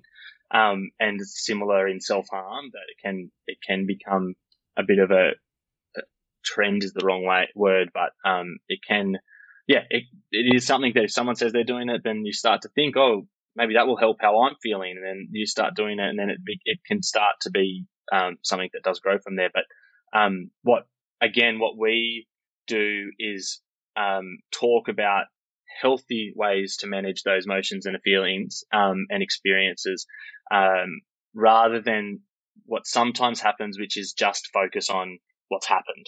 Um, 0.52 0.90
and 0.98 1.20
similar 1.20 1.86
in 1.88 2.00
self 2.00 2.26
harm 2.30 2.70
that 2.72 2.86
it 2.88 2.96
can, 3.04 3.30
it 3.46 3.58
can 3.66 3.86
become 3.86 4.34
a 4.78 4.82
bit 4.82 4.98
of 4.98 5.10
a, 5.10 5.30
a 5.96 6.02
trend 6.44 6.84
is 6.84 6.92
the 6.92 7.04
wrong 7.04 7.24
way 7.24 7.48
word, 7.54 7.90
but, 7.92 8.10
um, 8.28 8.58
it 8.68 8.80
can, 8.86 9.16
yeah, 9.66 9.82
it, 9.90 10.04
it 10.32 10.54
is 10.54 10.66
something 10.66 10.92
that 10.94 11.04
if 11.04 11.12
someone 11.12 11.36
says 11.36 11.52
they're 11.52 11.64
doing 11.64 11.90
it, 11.90 12.02
then 12.02 12.24
you 12.24 12.32
start 12.32 12.62
to 12.62 12.70
think, 12.70 12.96
oh, 12.96 13.26
maybe 13.56 13.74
that 13.74 13.86
will 13.86 13.98
help 13.98 14.18
how 14.20 14.42
I'm 14.42 14.54
feeling. 14.62 14.94
And 14.96 15.04
then 15.04 15.28
you 15.32 15.44
start 15.46 15.74
doing 15.74 15.98
it 15.98 16.08
and 16.08 16.18
then 16.18 16.30
it, 16.30 16.38
it 16.64 16.78
can 16.86 17.02
start 17.02 17.34
to 17.42 17.50
be, 17.50 17.84
um, 18.10 18.36
something 18.42 18.70
that 18.72 18.84
does 18.84 19.00
grow 19.00 19.18
from 19.18 19.36
there. 19.36 19.50
But, 19.52 19.64
um, 20.18 20.50
what, 20.62 20.86
again, 21.20 21.58
what 21.58 21.76
we 21.76 22.26
do 22.66 23.10
is 23.18 23.60
um, 23.96 24.38
talk 24.52 24.88
about 24.88 25.24
healthy 25.80 26.32
ways 26.34 26.76
to 26.78 26.86
manage 26.86 27.22
those 27.22 27.46
emotions 27.46 27.86
and 27.86 27.96
feelings 28.02 28.64
um, 28.72 29.06
and 29.10 29.22
experiences 29.22 30.06
um, 30.50 31.00
rather 31.34 31.80
than 31.80 32.20
what 32.64 32.86
sometimes 32.86 33.40
happens, 33.40 33.78
which 33.78 33.96
is 33.96 34.12
just 34.12 34.48
focus 34.52 34.90
on 34.90 35.18
what's 35.48 35.66
happened 35.66 36.06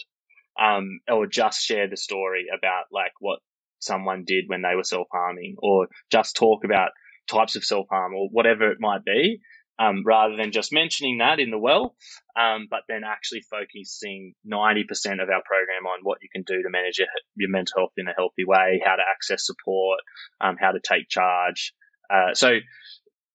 um, 0.59 0.99
or 1.09 1.25
just 1.27 1.61
share 1.61 1.87
the 1.89 1.97
story 1.97 2.45
about 2.55 2.85
like 2.91 3.13
what 3.19 3.39
someone 3.79 4.23
did 4.25 4.45
when 4.47 4.61
they 4.61 4.75
were 4.75 4.83
self 4.83 5.07
harming 5.11 5.55
or 5.59 5.87
just 6.11 6.35
talk 6.35 6.63
about 6.63 6.91
types 7.27 7.55
of 7.55 7.63
self 7.63 7.87
harm 7.89 8.13
or 8.13 8.27
whatever 8.31 8.71
it 8.71 8.77
might 8.79 9.03
be 9.03 9.39
um, 9.81 10.03
rather 10.05 10.35
than 10.35 10.51
just 10.51 10.71
mentioning 10.71 11.17
that 11.17 11.39
in 11.39 11.49
the 11.49 11.57
well, 11.57 11.95
um, 12.39 12.67
but 12.69 12.81
then 12.87 13.01
actually 13.03 13.41
focusing 13.49 14.33
90% 14.45 14.83
of 15.23 15.29
our 15.29 15.41
program 15.43 15.87
on 15.87 15.99
what 16.03 16.19
you 16.21 16.29
can 16.31 16.43
do 16.43 16.61
to 16.61 16.69
manage 16.69 16.99
your, 16.99 17.07
your 17.35 17.49
mental 17.49 17.73
health 17.77 17.93
in 17.97 18.07
a 18.07 18.13
healthy 18.15 18.45
way, 18.45 18.81
how 18.85 18.95
to 18.95 19.03
access 19.09 19.45
support, 19.45 19.99
um, 20.39 20.55
how 20.59 20.71
to 20.71 20.79
take 20.79 21.09
charge. 21.09 21.73
Uh, 22.13 22.33
so, 22.33 22.59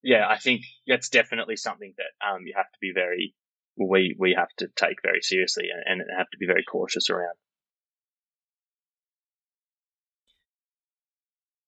yeah, 0.05 0.27
I 0.29 0.39
think 0.39 0.63
that's 0.87 1.09
definitely 1.09 1.57
something 1.57 1.95
that 1.97 2.27
um, 2.27 2.43
you 2.47 2.53
have 2.57 2.71
to 2.71 2.79
be 2.81 2.93
very 2.95 3.35
we 3.79 4.17
we 4.19 4.35
have 4.39 4.49
to 4.59 4.69
take 4.75 4.97
very 5.03 5.21
seriously 5.21 5.65
and, 5.85 6.01
and 6.01 6.11
have 6.17 6.31
to 6.31 6.39
be 6.39 6.47
very 6.47 6.63
cautious 6.63 7.11
around. 7.11 7.35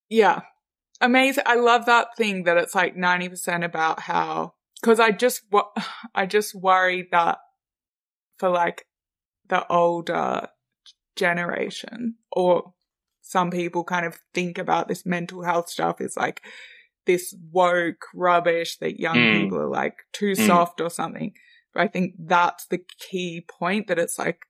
Yeah, 0.09 0.41
amazing. 1.01 1.45
I 1.47 1.57
love 1.57 1.85
that 1.85 2.17
thing 2.17 2.45
that 2.45 2.57
it's 2.57 2.75
like 2.75 2.97
ninety 2.97 3.29
percent 3.29 3.63
about 3.63 4.01
how 4.01 4.55
because 4.81 5.01
I 5.01 5.11
just 5.11 5.43
I 6.15 6.27
just 6.27 6.55
worry 6.55 7.09
that 7.13 7.39
for 8.39 8.49
like 8.51 8.87
the 9.49 9.67
older 9.71 10.49
generation 11.17 12.17
or 12.31 12.75
some 13.23 13.51
people 13.51 13.85
kind 13.85 14.07
of 14.07 14.19
think 14.33 14.57
about 14.57 14.89
this 14.89 15.05
mental 15.05 15.43
health 15.43 15.69
stuff 15.69 16.01
is 16.01 16.17
like 16.17 16.43
this 17.07 17.35
woke 17.51 18.07
rubbish 18.15 18.79
that 18.79 19.01
young 19.01 19.17
mm. 19.17 19.43
people 19.43 19.59
are 19.59 19.69
like 19.69 19.97
too 20.13 20.33
mm. 20.33 20.47
soft 20.47 20.81
or 20.81 20.91
something. 20.91 21.33
But 21.75 21.83
I 21.83 21.89
think 21.89 22.15
that's 22.19 22.67
the 22.67 22.81
key 22.99 23.45
point 23.47 23.89
that 23.89 23.99
it's 23.99 24.19
like 24.19 24.41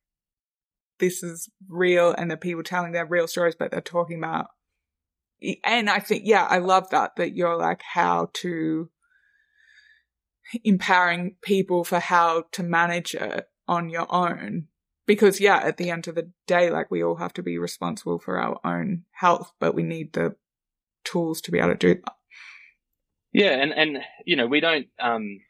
this 0.99 1.22
is 1.22 1.49
real 1.68 2.12
and 2.12 2.31
the 2.31 2.37
people 2.37 2.62
telling 2.62 2.93
their 2.93 3.07
real 3.07 3.29
stories, 3.29 3.57
but 3.59 3.70
they're 3.70 3.81
talking 3.81 4.18
about. 4.18 4.47
And 5.64 5.89
I 5.89 6.01
think, 6.01 6.22
yeah, 6.24 6.45
I 6.45 6.59
love 6.59 6.91
that, 6.91 7.16
that 7.16 7.35
you're 7.35 7.57
like 7.57 7.83
how 7.83 8.31
to 8.35 8.91
empowering 10.64 11.36
people 11.42 11.84
for 11.84 11.99
how 11.99 12.44
to 12.53 12.62
manage 12.62 13.14
it 13.14 13.49
on 13.66 13.88
your 13.88 14.07
own. 14.12 14.68
Because 15.07 15.40
yeah, 15.40 15.59
at 15.59 15.78
the 15.78 15.90
end 15.90 16.07
of 16.07 16.14
the 16.14 16.30
day, 16.46 16.70
like 16.70 16.90
we 16.90 17.03
all 17.03 17.16
have 17.16 17.32
to 17.34 17.42
be 17.42 17.59
responsible 17.59 18.18
for 18.18 18.38
our 18.38 18.59
own 18.64 19.05
health, 19.12 19.53
but 19.59 19.74
we 19.74 19.82
need 19.82 20.12
the 20.12 20.36
tools 21.05 21.40
to 21.42 21.51
be 21.51 21.59
able 21.59 21.70
to 21.70 21.74
do 21.74 21.94
that. 21.94 22.14
Yeah, 23.32 23.53
and 23.53 23.72
and 23.72 23.99
you 24.26 24.36
know 24.36 24.46
we 24.46 24.61
don't 24.61 24.86
um 25.01 25.40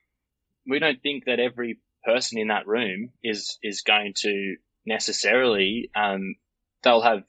we 0.66 0.78
don't 0.78 1.02
think 1.02 1.24
that 1.26 1.40
every 1.40 1.80
person 2.04 2.38
in 2.38 2.48
that 2.48 2.66
room 2.66 3.10
is 3.22 3.58
is 3.62 3.82
going 3.82 4.14
to 4.18 4.56
necessarily 4.86 5.90
um 5.94 6.36
they'll 6.82 7.02
have 7.02 7.24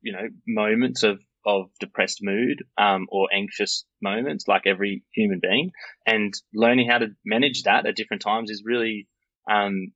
you 0.00 0.12
know 0.12 0.28
moments 0.46 1.02
of 1.02 1.20
of 1.48 1.70
depressed 1.80 2.18
mood 2.20 2.62
um, 2.76 3.06
or 3.10 3.28
anxious 3.32 3.86
moments 4.02 4.46
like 4.46 4.66
every 4.66 5.02
human 5.14 5.40
being 5.40 5.70
and 6.06 6.34
learning 6.52 6.86
how 6.86 6.98
to 6.98 7.08
manage 7.24 7.62
that 7.62 7.86
at 7.86 7.96
different 7.96 8.20
times 8.20 8.50
is 8.50 8.62
really 8.66 9.08
um, 9.50 9.92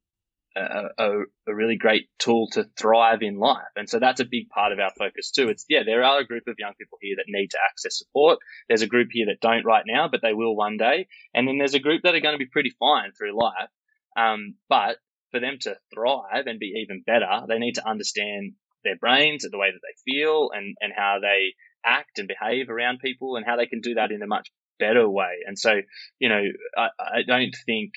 a, 0.56 0.88
a, 0.98 1.10
a, 1.48 1.54
really 1.54 1.76
great 1.76 2.08
tool 2.18 2.48
to 2.52 2.64
thrive 2.78 3.20
in 3.20 3.38
life. 3.38 3.72
And 3.76 3.86
so 3.86 3.98
that's 3.98 4.20
a 4.20 4.24
big 4.24 4.48
part 4.48 4.72
of 4.72 4.78
our 4.78 4.92
focus 4.98 5.30
too. 5.30 5.50
It's, 5.50 5.66
yeah, 5.68 5.82
there 5.84 6.02
are 6.02 6.20
a 6.20 6.26
group 6.26 6.44
of 6.46 6.56
young 6.58 6.72
people 6.78 6.96
here 7.02 7.16
that 7.18 7.26
need 7.28 7.50
to 7.50 7.58
access 7.70 7.98
support. 7.98 8.38
There's 8.68 8.82
a 8.82 8.86
group 8.86 9.08
here 9.10 9.26
that 9.26 9.40
don't 9.42 9.66
right 9.66 9.84
now, 9.86 10.08
but 10.08 10.22
they 10.22 10.32
will 10.32 10.56
one 10.56 10.78
day. 10.78 11.06
And 11.34 11.46
then 11.46 11.58
there's 11.58 11.74
a 11.74 11.80
group 11.80 12.02
that 12.04 12.14
are 12.14 12.20
going 12.20 12.34
to 12.34 12.44
be 12.44 12.50
pretty 12.50 12.72
fine 12.80 13.12
through 13.12 13.38
life. 13.38 13.68
Um, 14.16 14.54
but 14.70 14.96
for 15.32 15.40
them 15.40 15.58
to 15.62 15.76
thrive 15.94 16.46
and 16.46 16.58
be 16.58 16.82
even 16.82 17.02
better, 17.06 17.42
they 17.46 17.58
need 17.58 17.74
to 17.74 17.86
understand 17.86 18.54
their 18.84 18.96
brains, 18.96 19.46
the 19.50 19.58
way 19.58 19.70
that 19.70 19.80
they 19.82 20.12
feel 20.12 20.50
and, 20.52 20.76
and 20.80 20.92
how 20.96 21.18
they 21.20 21.54
act 21.84 22.18
and 22.18 22.28
behave 22.28 22.68
around 22.70 23.00
people 23.00 23.36
and 23.36 23.44
how 23.46 23.56
they 23.56 23.66
can 23.66 23.80
do 23.80 23.94
that 23.94 24.12
in 24.12 24.22
a 24.22 24.26
much 24.26 24.50
better 24.78 25.08
way. 25.08 25.38
And 25.46 25.58
so, 25.58 25.72
you 26.18 26.28
know, 26.28 26.42
I, 26.76 26.88
I 26.98 27.22
don't 27.26 27.54
think, 27.66 27.92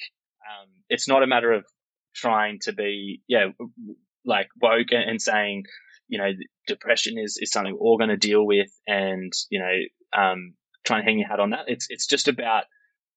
um, 0.46 0.70
it's 0.90 1.08
not 1.08 1.24
a 1.24 1.28
matter 1.28 1.52
of 1.52 1.66
trying 2.16 2.60
to 2.64 2.74
be, 2.74 3.22
yeah, 3.28 3.48
like 4.26 4.48
woke 4.62 4.92
and 4.92 5.22
saying, 5.22 5.64
you 6.08 6.18
know, 6.18 6.32
depression 6.68 7.18
is, 7.18 7.38
is 7.40 7.52
something 7.52 7.74
we're 7.74 7.80
all 7.80 7.98
going 7.98 8.10
to 8.10 8.18
deal 8.18 8.46
with 8.46 8.70
and, 8.88 9.34
you 9.50 9.60
know, 9.60 10.20
um, 10.22 10.54
try 10.86 10.98
and 10.98 11.06
hang 11.06 11.20
your 11.20 11.28
hat 11.28 11.40
on 11.40 11.52
that. 11.52 11.66
It's, 11.68 11.88
it's 11.90 12.08
just 12.08 12.28
about 12.28 12.66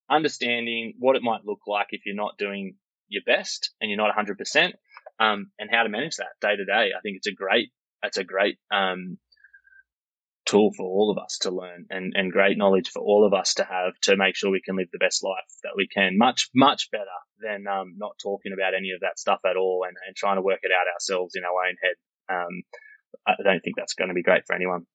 understanding 0.09 0.93
what 0.97 1.15
it 1.15 1.21
might 1.21 1.45
look 1.45 1.61
like 1.67 1.87
if 1.91 2.01
you're 2.05 2.15
not 2.15 2.37
doing 2.37 2.75
your 3.07 3.23
best 3.25 3.71
and 3.79 3.89
you're 3.89 3.97
not 3.97 4.15
100%, 4.15 4.71
um, 5.19 5.51
and 5.59 5.69
how 5.71 5.83
to 5.83 5.89
manage 5.89 6.15
that 6.17 6.39
day 6.41 6.55
to 6.55 6.65
day. 6.65 6.91
I 6.97 7.01
think 7.01 7.17
it's 7.17 7.27
a 7.27 7.33
great, 7.33 7.71
it's 8.03 8.17
a 8.17 8.23
great, 8.23 8.57
um, 8.71 9.17
tool 10.45 10.71
for 10.75 10.83
all 10.83 11.11
of 11.11 11.23
us 11.23 11.37
to 11.39 11.51
learn 11.51 11.85
and, 11.91 12.13
and 12.15 12.31
great 12.31 12.57
knowledge 12.57 12.89
for 12.89 13.01
all 13.01 13.25
of 13.25 13.33
us 13.33 13.53
to 13.53 13.63
have 13.63 13.93
to 14.01 14.17
make 14.17 14.35
sure 14.35 14.49
we 14.49 14.61
can 14.61 14.75
live 14.75 14.87
the 14.91 14.97
best 14.97 15.23
life 15.23 15.45
that 15.63 15.73
we 15.75 15.87
can. 15.87 16.17
Much, 16.17 16.49
much 16.55 16.89
better 16.91 17.03
than 17.39 17.67
um, 17.67 17.93
not 17.97 18.17
talking 18.21 18.51
about 18.53 18.73
any 18.73 18.91
of 18.91 19.01
that 19.01 19.19
stuff 19.19 19.39
at 19.45 19.57
all 19.57 19.85
and, 19.87 19.95
and 20.07 20.15
trying 20.15 20.37
to 20.37 20.41
work 20.41 20.59
it 20.63 20.71
out 20.71 20.91
ourselves 20.91 21.35
in 21.35 21.43
our 21.43 21.67
own 21.67 21.75
head. 21.83 21.95
Um, 22.35 22.63
I 23.27 23.33
don't 23.43 23.61
think 23.61 23.75
that's 23.77 23.93
going 23.93 24.07
to 24.07 24.13
be 24.13 24.23
great 24.23 24.43
for 24.47 24.55
anyone. 24.55 24.85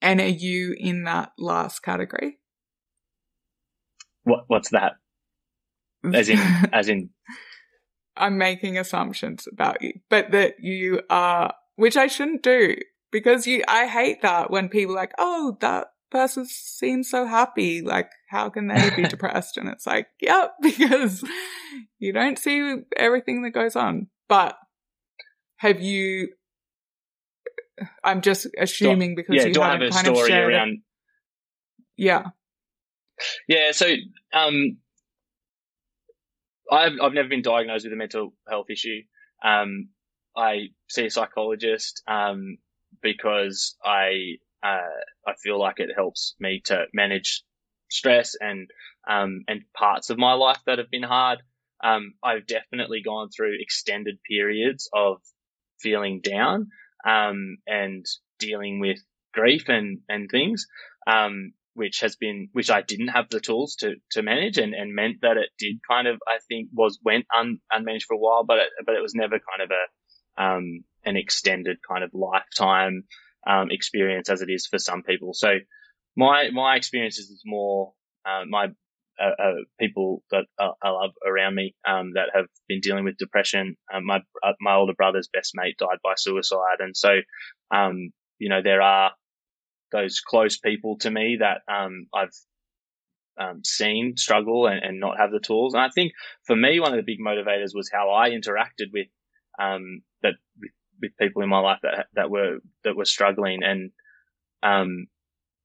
And 0.00 0.20
are 0.20 0.26
you 0.26 0.74
in 0.76 1.04
that 1.04 1.32
last 1.38 1.80
category? 1.80 2.38
What 4.24 4.44
What's 4.46 4.70
that? 4.70 4.92
As 6.12 6.28
in, 6.28 6.38
as 6.72 6.88
in. 6.88 7.10
I'm 8.16 8.38
making 8.38 8.78
assumptions 8.78 9.48
about 9.50 9.82
you, 9.82 9.92
but 10.10 10.30
that 10.32 10.60
you 10.60 11.02
are, 11.08 11.54
which 11.76 11.96
I 11.96 12.06
shouldn't 12.06 12.42
do 12.42 12.76
because 13.10 13.46
you, 13.46 13.62
I 13.68 13.86
hate 13.86 14.22
that 14.22 14.50
when 14.50 14.68
people 14.68 14.94
like, 14.94 15.12
oh, 15.18 15.56
that 15.60 15.88
person 16.10 16.46
seems 16.46 17.10
so 17.10 17.26
happy. 17.26 17.82
Like, 17.82 18.10
how 18.28 18.50
can 18.50 18.68
they 18.68 18.90
be 18.94 19.02
depressed? 19.08 19.56
And 19.56 19.68
it's 19.68 19.86
like, 19.86 20.06
yep, 20.20 20.54
because 20.62 21.24
you 21.98 22.12
don't 22.12 22.38
see 22.38 22.76
everything 22.96 23.42
that 23.42 23.50
goes 23.50 23.76
on. 23.76 24.08
But 24.28 24.56
have 25.56 25.80
you, 25.80 26.28
I'm 28.04 28.20
just 28.20 28.46
assuming 28.58 29.14
because 29.14 29.36
yeah, 29.36 29.46
you 29.46 29.54
do 29.54 29.60
haven't 29.60 29.82
I 29.82 29.84
have 29.84 29.92
a 29.92 29.94
kind 29.94 30.06
story 30.06 30.20
of 30.20 30.26
shared 30.28 30.52
around? 30.52 30.68
It. 30.68 30.78
Yeah. 31.96 32.26
Yeah. 33.48 33.72
So, 33.72 33.94
um, 34.32 34.78
I've, 36.72 36.92
I've 37.02 37.12
never 37.12 37.28
been 37.28 37.42
diagnosed 37.42 37.84
with 37.84 37.92
a 37.92 37.96
mental 37.96 38.34
health 38.48 38.70
issue. 38.70 39.02
Um, 39.44 39.90
I 40.36 40.68
see 40.88 41.06
a 41.06 41.10
psychologist. 41.10 42.02
Um, 42.08 42.58
because 43.00 43.76
I 43.84 44.38
uh, 44.62 45.00
I 45.26 45.34
feel 45.42 45.58
like 45.58 45.78
it 45.78 45.90
helps 45.94 46.34
me 46.38 46.62
to 46.66 46.84
manage 46.92 47.42
stress 47.90 48.34
and 48.40 48.68
um, 49.08 49.44
and 49.48 49.62
parts 49.76 50.10
of 50.10 50.18
my 50.18 50.34
life 50.34 50.60
that 50.66 50.78
have 50.78 50.90
been 50.90 51.02
hard. 51.02 51.40
Um, 51.82 52.14
I've 52.22 52.46
definitely 52.46 53.02
gone 53.02 53.28
through 53.30 53.56
extended 53.58 54.18
periods 54.28 54.88
of 54.94 55.20
feeling 55.80 56.20
down 56.22 56.68
um, 57.04 57.56
and 57.66 58.06
dealing 58.38 58.78
with 58.80 58.98
grief 59.34 59.68
and 59.68 60.00
and 60.08 60.28
things, 60.30 60.66
um, 61.06 61.52
which 61.74 62.00
has 62.00 62.16
been 62.16 62.48
which 62.52 62.70
I 62.70 62.82
didn't 62.82 63.08
have 63.08 63.28
the 63.30 63.40
tools 63.40 63.76
to 63.76 63.94
to 64.12 64.22
manage 64.22 64.58
and, 64.58 64.74
and 64.74 64.94
meant 64.94 65.18
that 65.22 65.36
it 65.36 65.50
did 65.58 65.76
kind 65.88 66.06
of 66.06 66.16
I 66.28 66.38
think 66.48 66.68
was 66.72 66.98
went 67.04 67.26
un, 67.36 67.58
unmanaged 67.72 68.04
for 68.04 68.14
a 68.14 68.18
while, 68.18 68.44
but 68.44 68.58
it, 68.58 68.68
but 68.84 68.94
it 68.94 69.02
was 69.02 69.14
never 69.14 69.38
kind 69.38 69.62
of 69.62 69.70
a 69.70 70.42
um, 70.42 70.84
an 71.04 71.16
extended 71.16 71.78
kind 71.88 72.04
of 72.04 72.10
lifetime 72.14 73.04
um, 73.46 73.70
experience 73.70 74.30
as 74.30 74.42
it 74.42 74.50
is 74.50 74.66
for 74.66 74.78
some 74.78 75.02
people. 75.02 75.32
So 75.34 75.54
my 76.16 76.50
my 76.52 76.76
experience 76.76 77.18
is 77.18 77.42
more 77.44 77.92
uh, 78.26 78.44
my 78.48 78.68
uh, 79.20 79.42
uh, 79.42 79.52
people 79.78 80.22
that 80.30 80.44
I 80.58 80.88
love 80.88 81.10
around 81.26 81.54
me 81.54 81.74
um, 81.86 82.12
that 82.14 82.30
have 82.34 82.46
been 82.68 82.80
dealing 82.80 83.04
with 83.04 83.18
depression. 83.18 83.76
Um, 83.92 84.06
my 84.06 84.20
uh, 84.42 84.52
my 84.60 84.74
older 84.74 84.94
brother's 84.94 85.28
best 85.32 85.52
mate 85.54 85.76
died 85.78 85.98
by 86.02 86.14
suicide, 86.16 86.80
and 86.80 86.96
so 86.96 87.16
um, 87.70 88.10
you 88.38 88.48
know 88.48 88.62
there 88.62 88.82
are 88.82 89.12
those 89.92 90.20
close 90.20 90.58
people 90.58 90.98
to 90.98 91.10
me 91.10 91.38
that 91.40 91.60
um, 91.72 92.06
I've 92.14 92.34
um, 93.38 93.62
seen 93.64 94.16
struggle 94.16 94.66
and, 94.66 94.82
and, 94.82 95.00
not 95.00 95.18
have 95.18 95.30
the 95.30 95.40
tools. 95.40 95.74
And 95.74 95.82
I 95.82 95.88
think 95.88 96.12
for 96.44 96.54
me, 96.54 96.80
one 96.80 96.92
of 96.92 96.96
the 96.96 97.02
big 97.02 97.20
motivators 97.20 97.74
was 97.74 97.90
how 97.92 98.10
I 98.10 98.30
interacted 98.30 98.92
with 98.92 99.06
um, 99.58 100.02
that 100.22 100.34
with 100.60 100.72
with 101.00 101.16
people 101.18 101.42
in 101.42 101.48
my 101.48 101.58
life 101.58 101.80
that 101.82 102.06
that 102.14 102.30
were 102.30 102.58
that 102.84 102.96
were 102.96 103.04
struggling, 103.04 103.62
and 103.62 103.90
um, 104.62 105.06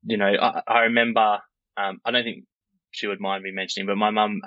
you 0.03 0.17
know, 0.17 0.32
I, 0.41 0.61
I 0.67 0.80
remember. 0.82 1.39
Um, 1.75 1.99
I 2.03 2.09
don't 2.09 2.23
think 2.23 2.45
she 2.89 3.05
would 3.05 3.19
mind 3.19 3.43
me 3.43 3.51
mentioning, 3.51 3.86
but 3.86 3.97
my 3.97 4.09
mum 4.09 4.41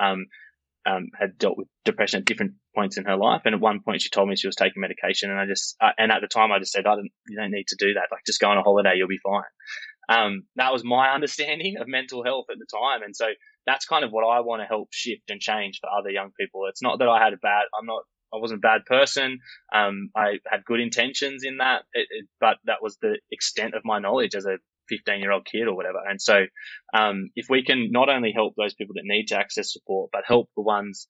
um, 0.87 1.09
had 1.19 1.39
dealt 1.39 1.59
with 1.59 1.69
depression 1.85 2.21
at 2.21 2.25
different 2.25 2.53
points 2.75 2.97
in 2.97 3.05
her 3.05 3.17
life, 3.17 3.43
and 3.45 3.55
at 3.55 3.61
one 3.61 3.81
point 3.81 4.03
she 4.03 4.09
told 4.09 4.29
me 4.29 4.37
she 4.37 4.49
was 4.49 4.57
taking 4.57 4.81
medication, 4.81 5.31
and 5.31 5.39
I 5.39 5.47
just 5.47 5.77
uh, 5.81 5.93
and 5.99 6.13
at 6.13 6.21
the 6.21 6.29
time 6.29 6.53
I 6.53 6.59
just 6.59 6.73
said, 6.73 6.87
I 6.87 6.95
don't, 6.97 7.11
you 7.29 7.37
don't 7.37 7.51
need 7.51 7.69
to 7.69 7.77
do 7.79 7.95
that. 7.95 8.09
Like, 8.11 8.25
just 8.27 8.41
go 8.41 8.49
on 8.49 8.59
a 8.59 8.63
holiday, 8.63 8.95
you'll 8.97 9.09
be 9.09 9.19
fine. 9.19 9.43
Um, 10.09 10.43
that 10.57 10.73
was 10.73 10.85
my 10.85 11.11
understanding 11.15 11.77
of 11.79 11.89
mental 11.89 12.25
health 12.25 12.47
at 12.51 12.59
the 12.59 12.67
time, 12.67 13.03
and 13.03 13.15
so 13.15 13.27
that's 13.67 13.87
kind 13.87 14.05
of 14.05 14.11
what 14.11 14.25
I 14.25 14.41
want 14.41 14.63
to 14.63 14.67
help 14.67 14.89
shift 14.91 15.31
and 15.31 15.41
change 15.41 15.81
for 15.81 15.91
other 15.91 16.11
young 16.11 16.31
people. 16.39 16.63
It's 16.69 16.83
not 16.83 16.99
that 16.99 17.09
I 17.09 17.23
had 17.23 17.33
a 17.33 17.39
bad, 17.39 17.65
I'm 17.79 17.87
not 17.87 18.03
I 18.33 18.39
wasn't 18.39 18.59
a 18.59 18.69
bad 18.69 18.85
person. 18.87 19.41
Um, 19.75 20.11
I 20.17 20.39
had 20.47 20.65
good 20.65 20.81
intentions 20.81 21.43
in 21.45 21.59
that, 21.59 21.83
it, 21.93 22.07
it, 22.11 22.27
but 22.41 22.59
that 22.65 22.83
was 22.83 22.97
the 23.03 23.19
extent 23.31 23.75
of 23.75 23.83
my 23.85 23.99
knowledge 23.99 24.35
as 24.35 24.47
a 24.47 24.59
15 24.91 25.21
year 25.21 25.33
old 25.33 25.47
kid 25.47 25.69
or 25.69 25.75
whatever. 25.75 25.99
And 26.07 26.21
so, 26.21 26.45
um, 26.93 27.31
if 27.35 27.47
we 27.49 27.65
can 27.65 27.89
not 27.91 28.11
only 28.11 28.33
help 28.33 28.55
those 28.57 28.75
people 28.75 28.95
that 28.97 29.05
need 29.05 29.29
to 29.29 29.39
access 29.39 29.73
support, 29.73 30.11
but 30.13 30.23
help 30.27 30.51
the 30.57 30.63
ones 30.63 31.07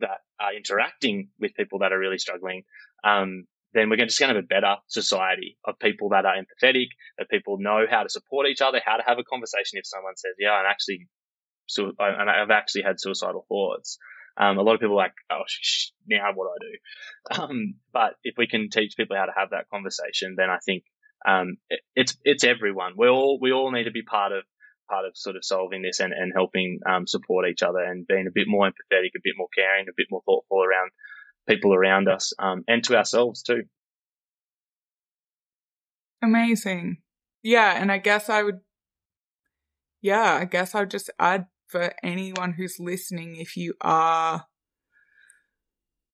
that 0.00 0.18
are 0.40 0.54
interacting 0.56 1.28
with 1.38 1.54
people 1.54 1.80
that 1.80 1.92
are 1.92 1.98
really 1.98 2.18
struggling, 2.18 2.62
um, 3.04 3.44
then 3.74 3.90
we're 3.90 3.96
just 3.96 4.18
going 4.18 4.30
to 4.30 4.36
have 4.36 4.44
a 4.44 4.46
better 4.46 4.76
society 4.86 5.58
of 5.64 5.78
people 5.80 6.08
that 6.10 6.24
are 6.24 6.36
empathetic, 6.36 6.86
that 7.18 7.28
people 7.28 7.58
know 7.58 7.84
how 7.90 8.04
to 8.04 8.08
support 8.08 8.46
each 8.46 8.62
other, 8.62 8.80
how 8.84 8.96
to 8.96 9.02
have 9.06 9.18
a 9.18 9.24
conversation 9.24 9.78
if 9.78 9.86
someone 9.86 10.16
says, 10.16 10.34
yeah, 10.38 10.52
I'm 10.52 10.66
actually, 10.66 11.08
so 11.66 11.92
I've 11.98 12.50
actually 12.50 12.82
had 12.82 13.00
suicidal 13.00 13.44
thoughts. 13.48 13.98
Um, 14.36 14.58
a 14.58 14.62
lot 14.62 14.74
of 14.74 14.80
people 14.80 14.94
are 14.94 15.04
like, 15.04 15.14
oh, 15.30 15.42
sh- 15.46 15.90
now 16.08 16.30
what 16.34 16.46
do 16.46 16.50
I 16.50 16.70
do? 16.70 16.78
Um, 17.42 17.74
but 17.92 18.14
if 18.22 18.34
we 18.36 18.46
can 18.46 18.68
teach 18.70 18.96
people 18.96 19.16
how 19.16 19.26
to 19.26 19.32
have 19.36 19.50
that 19.50 19.68
conversation, 19.70 20.34
then 20.36 20.50
I 20.50 20.58
think 20.64 20.84
um, 21.24 21.56
it, 21.70 21.80
it's 21.94 22.16
it's 22.24 22.44
everyone. 22.44 22.94
We 22.96 23.08
all 23.08 23.38
we 23.40 23.52
all 23.52 23.70
need 23.70 23.84
to 23.84 23.90
be 23.90 24.02
part 24.02 24.32
of 24.32 24.44
part 24.88 25.06
of 25.06 25.16
sort 25.16 25.36
of 25.36 25.44
solving 25.44 25.82
this 25.82 26.00
and, 26.00 26.12
and 26.12 26.32
helping 26.34 26.80
um, 26.88 27.06
support 27.06 27.48
each 27.48 27.62
other 27.62 27.78
and 27.78 28.06
being 28.06 28.26
a 28.26 28.34
bit 28.34 28.46
more 28.46 28.66
empathetic, 28.66 29.10
a 29.16 29.22
bit 29.22 29.34
more 29.36 29.48
caring, 29.56 29.86
a 29.88 29.92
bit 29.96 30.06
more 30.10 30.22
thoughtful 30.26 30.62
around 30.62 30.90
people 31.48 31.74
around 31.74 32.08
us 32.08 32.32
um, 32.38 32.64
and 32.68 32.84
to 32.84 32.96
ourselves 32.96 33.42
too. 33.42 33.62
Amazing. 36.22 36.98
Yeah, 37.42 37.80
and 37.80 37.92
I 37.92 37.98
guess 37.98 38.28
I 38.28 38.42
would 38.42 38.60
yeah, 40.00 40.38
I 40.40 40.44
guess 40.44 40.74
I 40.74 40.80
would 40.80 40.90
just 40.90 41.10
add 41.18 41.46
for 41.66 41.94
anyone 42.02 42.52
who's 42.52 42.76
listening 42.78 43.36
if 43.36 43.56
you 43.56 43.74
are 43.80 44.44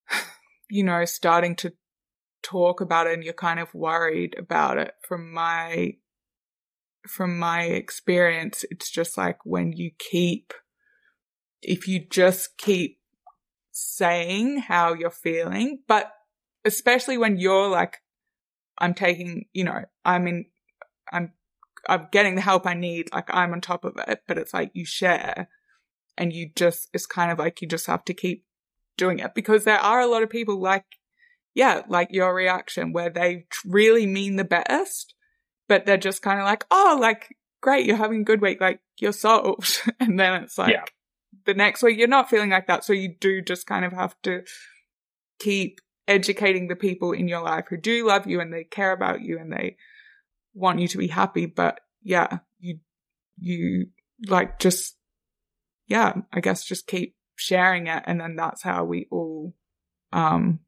you 0.70 0.84
know 0.84 1.04
starting 1.04 1.56
to 1.56 1.72
talk 2.42 2.80
about 2.80 3.06
it 3.06 3.14
and 3.14 3.24
you're 3.24 3.32
kind 3.32 3.60
of 3.60 3.74
worried 3.74 4.34
about 4.38 4.78
it 4.78 4.94
from 5.06 5.32
my 5.32 5.92
from 7.06 7.38
my 7.38 7.62
experience 7.62 8.64
it's 8.70 8.90
just 8.90 9.16
like 9.16 9.38
when 9.44 9.72
you 9.72 9.90
keep 9.98 10.52
if 11.62 11.88
you 11.88 12.00
just 12.10 12.56
keep 12.58 12.98
saying 13.70 14.58
how 14.58 14.92
you're 14.92 15.10
feeling 15.10 15.80
but 15.88 16.12
especially 16.64 17.16
when 17.16 17.38
you're 17.38 17.68
like 17.68 17.98
i'm 18.78 18.92
taking 18.92 19.46
you 19.52 19.64
know 19.64 19.82
i'm 20.04 20.26
in 20.26 20.44
i'm 21.12 21.32
i'm 21.88 22.06
getting 22.12 22.34
the 22.34 22.40
help 22.40 22.66
i 22.66 22.74
need 22.74 23.08
like 23.12 23.28
i'm 23.30 23.52
on 23.52 23.60
top 23.60 23.84
of 23.84 23.94
it 24.08 24.20
but 24.28 24.36
it's 24.36 24.52
like 24.52 24.70
you 24.74 24.84
share 24.84 25.48
and 26.18 26.32
you 26.32 26.50
just 26.54 26.88
it's 26.92 27.06
kind 27.06 27.30
of 27.30 27.38
like 27.38 27.62
you 27.62 27.68
just 27.68 27.86
have 27.86 28.04
to 28.04 28.12
keep 28.12 28.44
doing 28.98 29.18
it 29.18 29.34
because 29.34 29.64
there 29.64 29.78
are 29.78 30.00
a 30.00 30.06
lot 30.06 30.22
of 30.22 30.28
people 30.28 30.60
like 30.60 30.84
yeah, 31.54 31.82
like 31.88 32.08
your 32.10 32.34
reaction 32.34 32.92
where 32.92 33.10
they 33.10 33.46
really 33.64 34.06
mean 34.06 34.36
the 34.36 34.44
best, 34.44 35.14
but 35.68 35.86
they're 35.86 35.96
just 35.96 36.22
kind 36.22 36.38
of 36.38 36.46
like, 36.46 36.64
oh, 36.70 36.98
like, 37.00 37.36
great, 37.60 37.86
you're 37.86 37.96
having 37.96 38.22
a 38.22 38.24
good 38.24 38.40
week, 38.40 38.60
like, 38.60 38.80
you're 38.98 39.12
solved. 39.12 39.80
and 40.00 40.18
then 40.18 40.42
it's 40.42 40.58
like, 40.58 40.72
yeah. 40.72 40.84
the 41.46 41.54
next 41.54 41.82
week 41.82 41.98
you're 41.98 42.08
not 42.08 42.30
feeling 42.30 42.50
like 42.50 42.66
that. 42.68 42.84
So 42.84 42.92
you 42.92 43.14
do 43.20 43.42
just 43.42 43.66
kind 43.66 43.84
of 43.84 43.92
have 43.92 44.14
to 44.22 44.42
keep 45.38 45.80
educating 46.06 46.68
the 46.68 46.76
people 46.76 47.12
in 47.12 47.28
your 47.28 47.42
life 47.42 47.66
who 47.68 47.76
do 47.76 48.06
love 48.06 48.26
you 48.26 48.40
and 48.40 48.52
they 48.52 48.64
care 48.64 48.92
about 48.92 49.20
you 49.20 49.38
and 49.38 49.52
they 49.52 49.76
want 50.54 50.78
you 50.80 50.88
to 50.88 50.98
be 50.98 51.08
happy. 51.08 51.46
But 51.46 51.80
yeah, 52.02 52.38
you, 52.58 52.78
you 53.38 53.86
like 54.26 54.58
just, 54.58 54.96
yeah, 55.86 56.14
I 56.32 56.40
guess 56.40 56.64
just 56.64 56.86
keep 56.86 57.16
sharing 57.36 57.86
it. 57.86 58.02
And 58.06 58.20
then 58.20 58.36
that's 58.36 58.62
how 58.62 58.84
we 58.84 59.06
all, 59.10 59.54
um, 60.12 60.60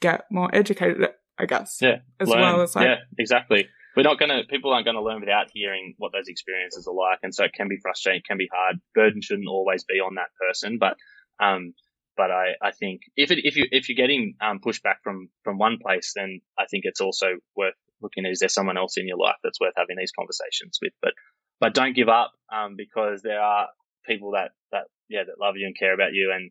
get 0.00 0.24
more 0.30 0.48
educated, 0.54 1.08
I 1.38 1.46
guess. 1.46 1.78
Yeah. 1.80 1.98
As 2.20 2.28
learn. 2.28 2.40
well 2.40 2.62
as 2.62 2.76
like, 2.76 2.86
yeah, 2.86 2.96
exactly. 3.18 3.68
We're 3.96 4.02
not 4.02 4.18
going 4.18 4.28
to, 4.28 4.44
people 4.48 4.72
aren't 4.72 4.84
going 4.84 4.96
to 4.96 5.02
learn 5.02 5.20
without 5.20 5.46
hearing 5.52 5.94
what 5.96 6.12
those 6.12 6.28
experiences 6.28 6.86
are 6.86 6.94
like. 6.94 7.20
And 7.22 7.34
so 7.34 7.44
it 7.44 7.54
can 7.54 7.68
be 7.68 7.78
frustrating, 7.80 8.20
it 8.20 8.28
can 8.28 8.36
be 8.36 8.48
hard. 8.52 8.76
Burden 8.94 9.22
shouldn't 9.22 9.48
always 9.48 9.84
be 9.84 9.94
on 9.94 10.16
that 10.16 10.28
person, 10.38 10.78
but, 10.78 10.96
um, 11.42 11.72
but 12.14 12.30
I, 12.30 12.52
I 12.62 12.72
think 12.72 13.00
if 13.16 13.30
it, 13.30 13.38
if 13.44 13.56
you, 13.56 13.66
if 13.70 13.88
you're 13.88 13.96
getting, 13.96 14.34
um, 14.40 14.60
pushback 14.64 14.96
from, 15.02 15.28
from 15.44 15.58
one 15.58 15.78
place, 15.80 16.12
then 16.14 16.40
I 16.58 16.64
think 16.70 16.84
it's 16.84 17.00
also 17.00 17.26
worth 17.56 17.74
looking 18.02 18.26
at, 18.26 18.32
is 18.32 18.40
there 18.40 18.50
someone 18.50 18.76
else 18.76 18.98
in 18.98 19.08
your 19.08 19.18
life 19.18 19.36
that's 19.42 19.60
worth 19.60 19.74
having 19.76 19.96
these 19.98 20.12
conversations 20.18 20.78
with? 20.82 20.92
But, 21.00 21.12
but 21.58 21.72
don't 21.72 21.96
give 21.96 22.10
up, 22.10 22.32
um, 22.54 22.74
because 22.76 23.22
there 23.22 23.40
are 23.40 23.68
people 24.06 24.32
that, 24.32 24.50
that, 24.72 24.84
yeah, 25.08 25.22
that 25.26 25.40
love 25.42 25.56
you 25.56 25.66
and 25.66 25.76
care 25.76 25.94
about 25.94 26.12
you 26.12 26.34
and, 26.34 26.50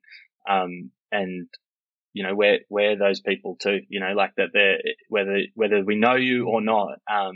um, 0.49 0.91
and 1.11 1.47
you 2.15 2.23
know, 2.23 2.33
we're, 2.33 2.97
those 2.97 3.19
people 3.19 3.57
too, 3.59 3.81
you 3.89 3.99
know, 3.99 4.13
like 4.15 4.31
that 4.37 4.51
they're, 4.53 4.77
whether, 5.09 5.39
whether 5.53 5.83
we 5.83 5.97
know 5.97 6.15
you 6.15 6.47
or 6.47 6.61
not, 6.61 6.93
um, 7.11 7.33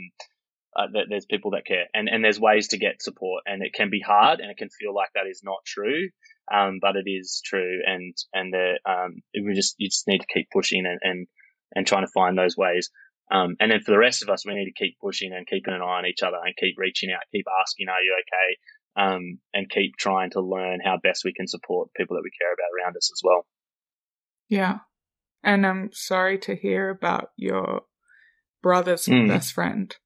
uh, 0.74 0.86
that 0.94 1.06
there's 1.10 1.26
people 1.26 1.50
that 1.50 1.66
care 1.66 1.84
and, 1.92 2.08
and 2.08 2.24
there's 2.24 2.40
ways 2.40 2.68
to 2.68 2.78
get 2.78 3.02
support 3.02 3.42
and 3.44 3.62
it 3.62 3.74
can 3.74 3.90
be 3.90 4.00
hard 4.00 4.40
and 4.40 4.50
it 4.50 4.56
can 4.56 4.70
feel 4.70 4.94
like 4.94 5.10
that 5.14 5.28
is 5.28 5.42
not 5.44 5.58
true. 5.66 6.08
Um, 6.50 6.78
but 6.80 6.96
it 6.96 7.08
is 7.08 7.42
true 7.44 7.80
and, 7.84 8.16
and 8.32 8.54
um, 8.88 9.16
we 9.34 9.52
just, 9.52 9.74
you 9.76 9.88
just 9.88 10.08
need 10.08 10.20
to 10.20 10.32
keep 10.32 10.48
pushing 10.50 10.86
and, 10.86 10.98
and, 11.02 11.26
and 11.74 11.86
trying 11.86 12.06
to 12.06 12.12
find 12.14 12.38
those 12.38 12.56
ways. 12.56 12.88
Um, 13.30 13.56
and 13.60 13.70
then 13.70 13.82
for 13.84 13.90
the 13.90 13.98
rest 13.98 14.22
of 14.22 14.30
us, 14.30 14.46
we 14.46 14.54
need 14.54 14.72
to 14.72 14.82
keep 14.82 14.96
pushing 14.98 15.32
and 15.34 15.46
keeping 15.46 15.74
an 15.74 15.82
eye 15.82 15.98
on 15.98 16.06
each 16.06 16.22
other 16.22 16.38
and 16.42 16.56
keep 16.56 16.76
reaching 16.78 17.12
out, 17.12 17.20
keep 17.30 17.44
asking, 17.60 17.88
are 17.88 18.00
you 18.00 18.16
okay? 18.16 18.56
Um, 18.96 19.38
and 19.52 19.68
keep 19.68 19.92
trying 19.98 20.30
to 20.30 20.40
learn 20.40 20.80
how 20.82 20.96
best 21.02 21.22
we 21.22 21.34
can 21.34 21.46
support 21.46 21.92
people 21.94 22.16
that 22.16 22.24
we 22.24 22.32
care 22.40 22.52
about 22.52 22.72
around 22.74 22.96
us 22.96 23.10
as 23.14 23.20
well. 23.22 23.44
Yeah. 24.50 24.80
And 25.42 25.66
I'm 25.66 25.90
sorry 25.92 26.38
to 26.40 26.54
hear 26.54 26.90
about 26.90 27.30
your 27.36 27.82
brother's 28.62 29.06
mm. 29.06 29.28
best 29.28 29.54
friend. 29.54 29.96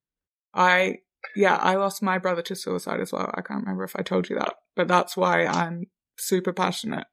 I, 0.55 0.99
yeah, 1.35 1.57
I 1.57 1.75
lost 1.75 2.03
my 2.03 2.19
brother 2.19 2.43
to 2.43 2.55
suicide 2.55 3.01
as 3.01 3.13
well. 3.13 3.33
I 3.35 3.41
can't 3.41 3.63
remember 3.63 3.83
if 3.83 3.97
I 3.97 4.03
told 4.03 4.29
you 4.29 4.39
that, 4.39 4.55
but 4.77 4.87
that's 4.87 5.17
why 5.17 5.47
I'm 5.47 5.87
super 6.17 6.53
passionate 6.53 7.07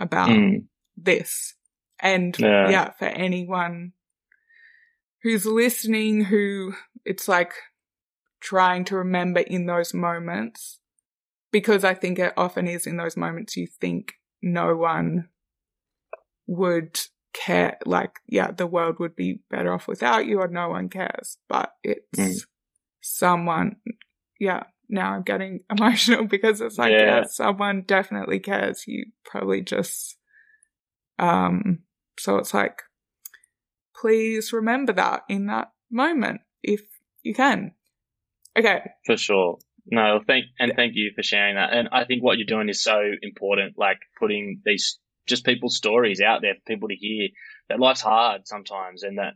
about 0.00 0.30
mm. 0.30 0.64
this. 0.96 1.54
And 2.00 2.36
yeah. 2.38 2.68
yeah, 2.68 2.90
for 2.90 3.04
anyone 3.04 3.92
who's 5.22 5.46
listening, 5.46 6.24
who 6.24 6.74
it's 7.04 7.28
like 7.28 7.52
trying 8.40 8.84
to 8.86 8.96
remember 8.96 9.40
in 9.40 9.66
those 9.66 9.94
moments, 9.94 10.80
because 11.52 11.84
I 11.84 11.94
think 11.94 12.18
it 12.18 12.32
often 12.36 12.66
is 12.66 12.88
in 12.88 12.96
those 12.96 13.16
moments 13.16 13.56
you 13.56 13.68
think 13.68 14.14
no 14.42 14.74
one 14.74 15.28
would 16.52 16.98
care, 17.32 17.78
like, 17.86 18.20
yeah, 18.26 18.50
the 18.50 18.66
world 18.66 18.98
would 18.98 19.16
be 19.16 19.40
better 19.50 19.72
off 19.72 19.88
without 19.88 20.26
you 20.26 20.40
or 20.40 20.48
no 20.48 20.68
one 20.68 20.88
cares, 20.88 21.38
but 21.48 21.72
it's 21.82 22.18
mm. 22.18 22.46
someone, 23.00 23.76
yeah, 24.38 24.64
now 24.88 25.14
I'm 25.14 25.22
getting 25.22 25.60
emotional 25.70 26.26
because 26.26 26.60
it's 26.60 26.78
like, 26.78 26.92
yeah. 26.92 27.20
yeah, 27.20 27.22
someone 27.24 27.82
definitely 27.86 28.38
cares. 28.38 28.84
You 28.86 29.06
probably 29.24 29.62
just, 29.62 30.16
um, 31.18 31.80
so 32.18 32.36
it's 32.36 32.52
like, 32.52 32.82
please 33.96 34.52
remember 34.52 34.92
that 34.92 35.22
in 35.28 35.46
that 35.46 35.72
moment 35.90 36.42
if 36.62 36.82
you 37.22 37.34
can. 37.34 37.72
Okay. 38.58 38.80
For 39.06 39.16
sure. 39.16 39.58
No, 39.86 40.20
thank 40.26 40.46
and 40.60 40.72
thank 40.76 40.92
you 40.94 41.10
for 41.16 41.22
sharing 41.22 41.56
that. 41.56 41.72
And 41.72 41.88
I 41.90 42.04
think 42.04 42.22
what 42.22 42.38
you're 42.38 42.46
doing 42.46 42.68
is 42.68 42.82
so 42.82 43.00
important, 43.22 43.74
like 43.76 43.98
putting 44.20 44.60
these 44.64 44.98
just 45.26 45.44
people's 45.44 45.76
stories 45.76 46.20
out 46.20 46.42
there 46.42 46.54
for 46.54 46.60
people 46.66 46.88
to 46.88 46.94
hear 46.94 47.28
that 47.68 47.80
life's 47.80 48.00
hard 48.00 48.46
sometimes 48.46 49.02
and 49.02 49.18
that, 49.18 49.34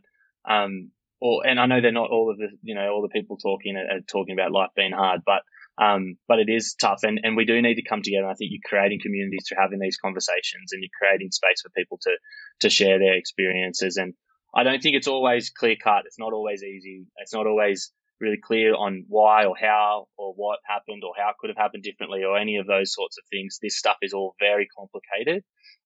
um, 0.49 0.91
or, 1.19 1.45
and 1.47 1.59
I 1.59 1.65
know 1.65 1.81
they're 1.81 1.91
not 1.91 2.11
all 2.11 2.29
of 2.31 2.37
the, 2.37 2.49
you 2.61 2.75
know, 2.75 2.89
all 2.89 3.01
the 3.01 3.09
people 3.09 3.37
talking 3.37 3.75
are, 3.75 4.01
talking 4.01 4.33
about 4.33 4.51
life 4.51 4.69
being 4.75 4.91
hard, 4.91 5.21
but, 5.25 5.41
um, 5.83 6.17
but 6.27 6.39
it 6.39 6.49
is 6.49 6.75
tough 6.79 7.03
and, 7.03 7.19
and 7.23 7.35
we 7.35 7.45
do 7.45 7.61
need 7.61 7.75
to 7.75 7.87
come 7.87 8.01
together. 8.01 8.27
I 8.27 8.33
think 8.33 8.51
you're 8.51 8.69
creating 8.69 8.99
communities 9.01 9.45
through 9.47 9.61
having 9.61 9.79
these 9.79 9.97
conversations 9.97 10.71
and 10.71 10.81
you're 10.81 10.99
creating 10.99 11.31
space 11.31 11.61
for 11.61 11.69
people 11.75 11.99
to, 12.03 12.17
to 12.61 12.69
share 12.69 12.99
their 12.99 13.15
experiences. 13.15 13.97
And 13.97 14.13
I 14.55 14.63
don't 14.63 14.81
think 14.81 14.95
it's 14.95 15.07
always 15.07 15.49
clear 15.49 15.75
cut. 15.81 16.03
It's 16.05 16.19
not 16.19 16.33
always 16.33 16.63
easy. 16.63 17.05
It's 17.17 17.33
not 17.33 17.47
always 17.47 17.91
really 18.19 18.39
clear 18.43 18.73
on 18.73 19.05
why 19.07 19.45
or 19.45 19.55
how 19.59 20.07
or 20.17 20.33
what 20.35 20.59
happened 20.65 21.03
or 21.03 21.13
how 21.17 21.29
it 21.29 21.35
could 21.39 21.49
have 21.49 21.57
happened 21.57 21.83
differently 21.83 22.23
or 22.23 22.37
any 22.37 22.57
of 22.57 22.67
those 22.67 22.93
sorts 22.93 23.17
of 23.17 23.23
things. 23.29 23.59
This 23.61 23.77
stuff 23.77 23.97
is 24.01 24.13
all 24.13 24.35
very 24.39 24.67
complicated. 24.77 25.43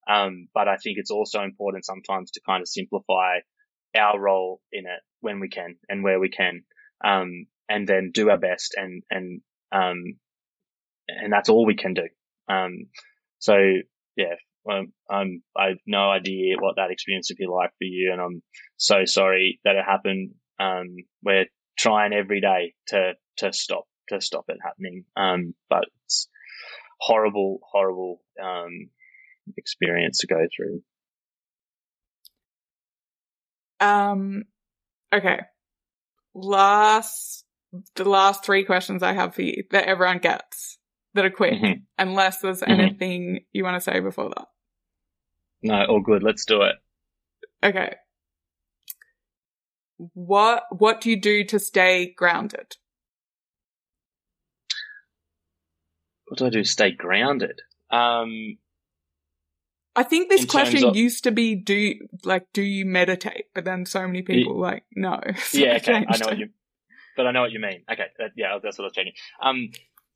Um, 0.09 0.47
but 0.53 0.67
I 0.67 0.77
think 0.77 0.97
it's 0.97 1.11
also 1.11 1.43
important 1.43 1.85
sometimes 1.85 2.31
to 2.31 2.41
kind 2.45 2.61
of 2.61 2.67
simplify 2.67 3.39
our 3.95 4.19
role 4.19 4.61
in 4.71 4.85
it 4.85 5.01
when 5.19 5.39
we 5.39 5.49
can 5.49 5.75
and 5.89 6.03
where 6.03 6.19
we 6.19 6.29
can. 6.29 6.63
Um, 7.03 7.47
and 7.69 7.87
then 7.87 8.11
do 8.13 8.29
our 8.29 8.37
best 8.37 8.75
and, 8.77 9.03
and, 9.09 9.41
um, 9.71 10.17
and 11.07 11.31
that's 11.31 11.49
all 11.49 11.65
we 11.65 11.75
can 11.75 11.93
do. 11.93 12.07
Um, 12.49 12.87
so 13.39 13.55
yeah, 14.15 14.35
um, 14.69 14.91
I'm, 15.09 15.41
I 15.55 15.67
have 15.69 15.77
no 15.87 16.09
idea 16.09 16.55
what 16.59 16.75
that 16.75 16.91
experience 16.91 17.29
would 17.29 17.37
be 17.37 17.47
like 17.47 17.71
for 17.71 17.85
you. 17.85 18.11
And 18.11 18.21
I'm 18.21 18.43
so 18.77 19.05
sorry 19.05 19.59
that 19.63 19.75
it 19.75 19.85
happened. 19.85 20.31
Um, 20.59 20.95
we're 21.23 21.45
trying 21.81 22.13
every 22.13 22.41
day 22.41 22.73
to, 22.87 23.13
to 23.37 23.51
stop, 23.51 23.85
to 24.09 24.21
stop 24.21 24.45
it 24.49 24.57
happening. 24.63 25.05
Um, 25.17 25.55
but 25.69 25.85
it's 26.05 26.27
horrible, 26.99 27.59
horrible, 27.71 28.21
um, 28.41 28.89
experience 29.57 30.19
to 30.19 30.27
go 30.27 30.47
through. 30.55 30.83
Um, 33.79 34.43
okay. 35.13 35.39
Last, 36.35 37.45
the 37.95 38.07
last 38.07 38.45
three 38.45 38.63
questions 38.63 39.01
I 39.01 39.13
have 39.13 39.33
for 39.33 39.41
you 39.41 39.63
that 39.71 39.85
everyone 39.85 40.19
gets 40.19 40.77
that 41.15 41.25
are 41.25 41.31
quick, 41.31 41.53
mm-hmm. 41.53 41.81
unless 41.97 42.39
there's 42.39 42.61
mm-hmm. 42.61 42.79
anything 42.79 43.39
you 43.51 43.63
want 43.63 43.75
to 43.75 43.91
say 43.91 43.99
before 43.99 44.29
that. 44.29 44.45
No, 45.63 45.83
all 45.85 46.01
good. 46.01 46.23
Let's 46.23 46.45
do 46.45 46.61
it. 46.61 46.75
Okay. 47.63 47.95
What, 50.13 50.63
what 50.71 51.01
do 51.01 51.09
you 51.09 51.19
do 51.19 51.43
to 51.45 51.59
stay 51.59 52.13
grounded? 52.15 52.75
What 56.27 56.39
do 56.39 56.45
I 56.45 56.49
do 56.49 56.63
to 56.63 56.69
stay 56.69 56.91
grounded? 56.91 57.61
Um, 57.89 58.57
I 59.95 60.03
think 60.03 60.29
this 60.29 60.45
question 60.45 60.85
of- 60.85 60.95
used 60.95 61.25
to 61.25 61.31
be 61.31 61.55
do 61.55 61.73
you, 61.73 62.07
like 62.23 62.47
do 62.53 62.61
you 62.61 62.85
meditate, 62.85 63.45
but 63.53 63.65
then 63.65 63.85
so 63.85 64.07
many 64.07 64.21
people 64.21 64.57
like 64.57 64.83
no. 64.95 65.19
So 65.37 65.57
yeah, 65.57 65.75
okay, 65.75 65.93
I 65.93 66.03
changed 66.03 66.19
know 66.21 66.27
what 66.27 66.37
you, 66.37 66.49
but 67.17 67.27
I 67.27 67.31
know 67.31 67.41
what 67.41 67.51
you 67.51 67.59
mean. 67.59 67.83
Okay, 67.91 68.07
that, 68.17 68.31
yeah, 68.37 68.57
that's 68.63 68.77
what 68.77 68.85
I 68.85 68.87
was 68.87 68.93
checking. 68.93 69.13
Um, 69.41 69.69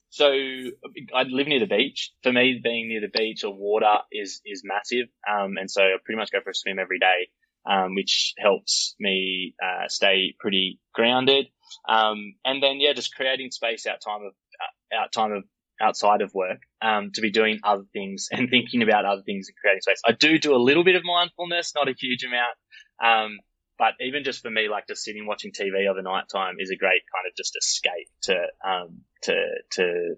so 0.09 0.31
I 0.31 1.23
live 1.23 1.47
near 1.47 1.59
the 1.59 1.67
beach. 1.67 2.13
For 2.23 2.31
me, 2.31 2.61
being 2.63 2.87
near 2.87 3.01
the 3.01 3.09
beach 3.09 3.43
or 3.43 3.53
water 3.53 3.97
is 4.13 4.41
is 4.45 4.61
massive. 4.63 5.07
Um, 5.29 5.57
and 5.57 5.69
so 5.69 5.81
I 5.81 5.95
pretty 6.05 6.17
much 6.17 6.31
go 6.31 6.39
for 6.41 6.51
a 6.51 6.55
swim 6.55 6.79
every 6.79 6.99
day, 6.99 7.27
um, 7.69 7.95
which 7.95 8.33
helps 8.37 8.95
me 8.99 9.55
uh, 9.63 9.87
stay 9.87 10.35
pretty 10.39 10.79
grounded. 10.93 11.47
Um, 11.87 12.35
and 12.45 12.61
then 12.61 12.79
yeah, 12.79 12.93
just 12.93 13.15
creating 13.15 13.51
space 13.51 13.85
out 13.85 14.01
time 14.01 14.21
of 14.21 14.33
uh, 14.61 15.03
out 15.03 15.11
time 15.11 15.31
of 15.31 15.43
outside 15.81 16.21
of 16.21 16.33
work 16.33 16.59
um, 16.81 17.11
to 17.13 17.21
be 17.21 17.31
doing 17.31 17.59
other 17.63 17.83
things 17.93 18.29
and 18.31 18.49
thinking 18.49 18.81
about 18.81 19.05
other 19.05 19.21
things 19.23 19.47
and 19.47 19.57
creating 19.57 19.81
space. 19.81 20.01
I 20.05 20.11
do 20.11 20.37
do 20.37 20.55
a 20.55 20.61
little 20.61 20.83
bit 20.83 20.95
of 20.95 21.03
mindfulness, 21.03 21.73
not 21.75 21.87
a 21.87 21.93
huge 21.97 22.23
amount. 22.23 22.55
Um, 23.03 23.39
but 23.77 23.93
even 23.99 24.23
just 24.23 24.41
for 24.41 24.49
me, 24.49 24.69
like 24.69 24.87
just 24.87 25.03
sitting 25.03 25.25
watching 25.25 25.51
TV 25.51 25.89
over 25.89 26.01
night 26.01 26.25
time 26.31 26.55
is 26.59 26.69
a 26.69 26.77
great 26.77 27.01
kind 27.13 27.29
of 27.29 27.35
just 27.35 27.57
escape 27.57 28.09
to, 28.23 28.35
um, 28.65 29.01
to, 29.23 29.33
to, 29.71 30.15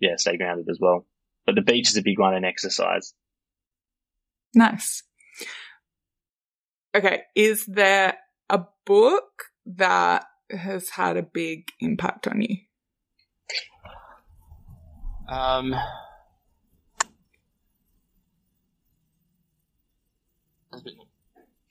yeah, 0.00 0.16
stay 0.16 0.36
grounded 0.36 0.68
as 0.68 0.78
well. 0.80 1.06
But 1.44 1.54
the 1.54 1.62
beach 1.62 1.88
is 1.88 1.96
a 1.96 2.02
big 2.02 2.18
one 2.18 2.34
and 2.34 2.44
exercise. 2.44 3.14
Nice. 4.54 5.04
Okay, 6.96 7.22
is 7.34 7.66
there 7.66 8.16
a 8.48 8.60
book 8.86 9.44
that 9.66 10.24
has 10.50 10.88
had 10.88 11.18
a 11.18 11.22
big 11.22 11.68
impact 11.78 12.26
on 12.26 12.40
you? 12.40 12.56
Um, 15.28 15.74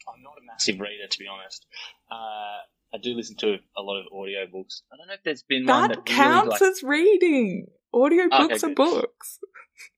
I'm 0.07 0.21
not 0.21 0.33
a 0.39 0.45
massive 0.45 0.79
reader, 0.79 1.07
to 1.09 1.19
be 1.19 1.25
honest. 1.27 1.65
Uh, 2.11 2.61
I 2.93 2.97
do 3.01 3.15
listen 3.15 3.35
to 3.37 3.57
a 3.75 3.81
lot 3.81 3.99
of 4.01 4.05
audiobooks. 4.13 4.81
I 4.93 4.97
don't 4.97 5.07
know 5.07 5.13
if 5.15 5.23
there's 5.23 5.41
been 5.43 5.65
one 5.65 5.89
That 5.89 5.95
that 5.95 6.05
counts 6.05 6.61
really, 6.61 6.71
as 6.71 6.83
reading. 6.83 7.67
Audiobooks 7.93 8.63
Okay, 8.63 8.67
are 8.67 8.75
books. 8.75 9.39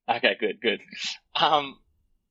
okay, 0.10 0.38
good, 0.40 0.62
good. 0.62 0.80
Um, 1.36 1.78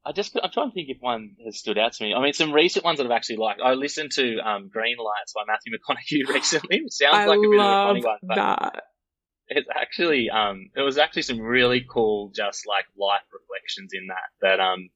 I 0.07 0.13
just 0.13 0.37
I'm 0.41 0.51
trying 0.53 0.71
to 0.71 0.75
think 0.75 0.89
if 0.89 0.99
one 1.01 1.35
has 1.45 1.59
stood 1.59 1.79
out 1.79 1.93
to 1.95 2.05
me. 2.05 2.15
I 2.15 2.23
mean, 2.23 2.33
some 2.33 2.53
recent 2.53 2.85
ones 2.85 2.99
that 2.99 3.07
I've 3.07 3.11
actually 3.11 3.39
liked. 3.39 3.61
I 3.61 3.73
listened 3.75 4.13
to 4.13 4.39
um, 4.39 4.69
Green 4.69 4.97
Lights 4.99 5.33
by 5.35 5.43
Matthew 5.49 5.73
McConaughey 5.73 6.29
recently. 6.35 6.83
Which 6.83 6.93
sounds 6.93 7.15
I 7.17 7.27
like 7.27 7.39
a 7.39 7.43
bit 7.51 7.59
of 7.59 7.67
a 7.67 7.85
funny 7.89 8.05
one, 8.05 8.19
but 8.23 8.37
that. 8.37 8.83
it's 9.49 9.69
actually 9.75 10.31
um 10.31 10.71
it 10.77 10.83
was 10.83 10.97
actually 10.97 11.23
some 11.23 11.41
really 11.41 11.85
cool 11.91 12.31
just 12.35 12.67
like 12.69 12.85
life 12.97 13.23
reflections 13.33 13.91
in 13.95 14.07
that 14.07 14.49
that 14.59 14.61
um 14.61 14.89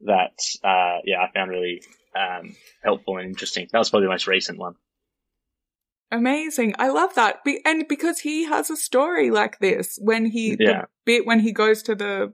that 0.00 0.38
uh 0.66 1.00
yeah 1.04 1.20
I 1.20 1.30
found 1.34 1.50
really 1.50 1.82
um 2.18 2.56
helpful 2.82 3.18
and 3.18 3.28
interesting. 3.28 3.68
That 3.70 3.78
was 3.78 3.90
probably 3.90 4.06
the 4.06 4.12
most 4.12 4.26
recent 4.26 4.58
one. 4.58 4.76
Amazing. 6.10 6.74
I 6.78 6.88
love 6.88 7.14
that. 7.16 7.44
Be- 7.44 7.60
and 7.66 7.86
because 7.86 8.20
he 8.20 8.44
has 8.44 8.70
a 8.70 8.76
story 8.76 9.30
like 9.30 9.58
this 9.58 9.98
when 10.00 10.24
he, 10.24 10.56
Yeah. 10.58 10.82
the 10.82 10.88
bit 11.04 11.26
when 11.26 11.40
he 11.40 11.52
goes 11.52 11.82
to 11.82 11.94
the 11.94 12.32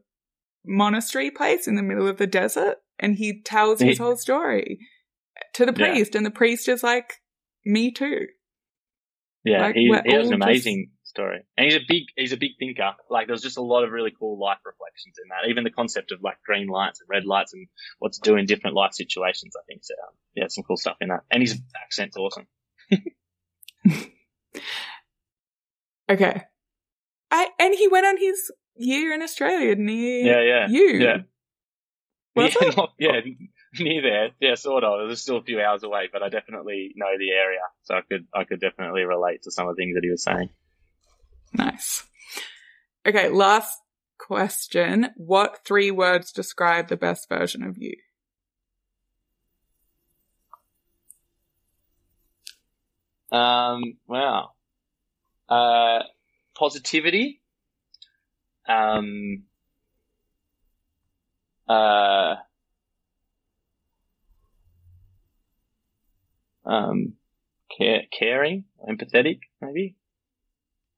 monastery 0.67 1.31
place 1.31 1.67
in 1.67 1.75
the 1.77 1.83
middle 1.83 2.09
of 2.09 2.17
the 2.19 2.27
desert 2.27 2.77
and 2.99 3.17
he 3.17 3.43
tells 3.43 3.81
his 3.81 3.99
whole 3.99 4.17
story 4.17 4.79
to 5.55 5.67
the 5.67 5.75
Yeah. 5.77 5.91
priest 5.93 6.15
and 6.15 6.25
the 6.25 6.31
priest 6.31 6.69
is 6.69 6.83
like, 6.83 7.15
me 7.65 7.91
too. 7.93 8.27
Yeah, 9.45 9.63
Like, 9.63 9.75
he, 9.75 9.87
he 9.87 9.93
has 9.93 10.03
an 10.05 10.11
all 10.15 10.21
just- 10.23 10.33
amazing 10.33 10.91
story, 11.03 11.41
and 11.57 11.65
he's 11.67 11.77
a 11.77 11.81
big 11.87 12.05
he's 12.17 12.33
a 12.33 12.37
big 12.37 12.53
thinker. 12.59 12.93
Like 13.11 13.27
there's 13.29 13.43
just 13.43 13.57
a 13.59 13.63
lot 13.63 13.85
of 13.85 13.93
really 13.93 14.11
cool 14.19 14.39
life 14.39 14.59
reflections 14.65 15.17
in 15.23 15.29
that. 15.29 15.49
Even 15.51 15.63
the 15.63 15.71
concept 15.71 16.11
of 16.13 16.21
like 16.23 16.39
green 16.45 16.67
lights 16.67 17.01
and 17.01 17.09
red 17.09 17.25
lights 17.25 17.53
and 17.53 17.69
what 18.01 18.13
to 18.15 18.21
do 18.23 18.37
in 18.37 18.47
different 18.47 18.75
life 18.75 18.95
situations. 18.95 19.55
I 19.55 19.63
think 19.69 19.85
so. 19.85 19.95
Um, 20.09 20.15
yeah, 20.35 20.45
some 20.49 20.65
cool 20.65 20.77
stuff 20.77 20.97
in 21.01 21.09
that, 21.09 21.21
and 21.31 21.43
his 21.43 21.61
accent's 21.83 22.17
awesome. 22.17 22.47
Okay. 26.11 26.43
I, 27.31 27.49
and 27.59 27.75
he 27.75 27.89
went 27.89 28.07
on 28.07 28.19
his 28.19 28.51
year 28.77 29.13
in 29.15 29.23
Australia 29.23 29.75
near 29.77 30.25
Yeah, 30.25 30.43
yeah, 30.43 30.67
you. 30.69 30.89
yeah. 30.99 31.17
Was 32.37 32.57
yeah, 32.61 32.71
not- 32.77 32.93
yeah, 32.99 33.21
near 33.79 34.03
there. 34.03 34.29
Yeah, 34.41 34.55
sort 34.57 34.83
of. 34.85 35.01
It 35.01 35.07
was 35.07 35.23
still 35.23 35.37
a 35.37 35.43
few 35.43 35.61
hours 35.61 35.85
away, 35.85 36.09
but 36.13 36.23
I 36.23 36.29
definitely 36.29 36.93
know 36.97 37.17
the 37.19 37.31
area, 37.31 37.61
so 37.85 37.95
I 37.95 38.01
could 38.01 38.27
I 38.35 38.45
could 38.45 38.61
definitely 38.61 39.03
relate 39.03 39.43
to 39.43 39.51
some 39.53 39.69
of 39.69 39.77
the 39.77 39.81
things 39.83 39.95
that 39.95 40.03
he 40.03 40.11
was 40.11 40.23
saying. 40.25 40.51
Nice. 41.53 42.05
Okay, 43.07 43.29
last 43.29 43.79
question. 44.19 45.11
What 45.17 45.61
three 45.65 45.91
words 45.93 46.33
describe 46.33 46.89
the 46.89 46.97
best 46.97 47.29
version 47.29 47.63
of 47.63 47.79
you? 47.79 47.95
Um, 53.31 53.83
wow. 54.07 54.51
Uh, 55.49 56.01
positivity. 56.57 57.43
Um, 58.69 59.45
uh, 61.69 62.37
um, 66.65 67.15
care, 67.77 68.03
caring, 68.17 68.65
empathetic, 68.89 69.41
maybe. 69.61 69.97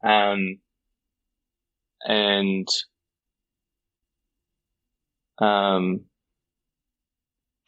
Um, 0.02 0.58
and, 2.06 2.68
um, 5.38 6.04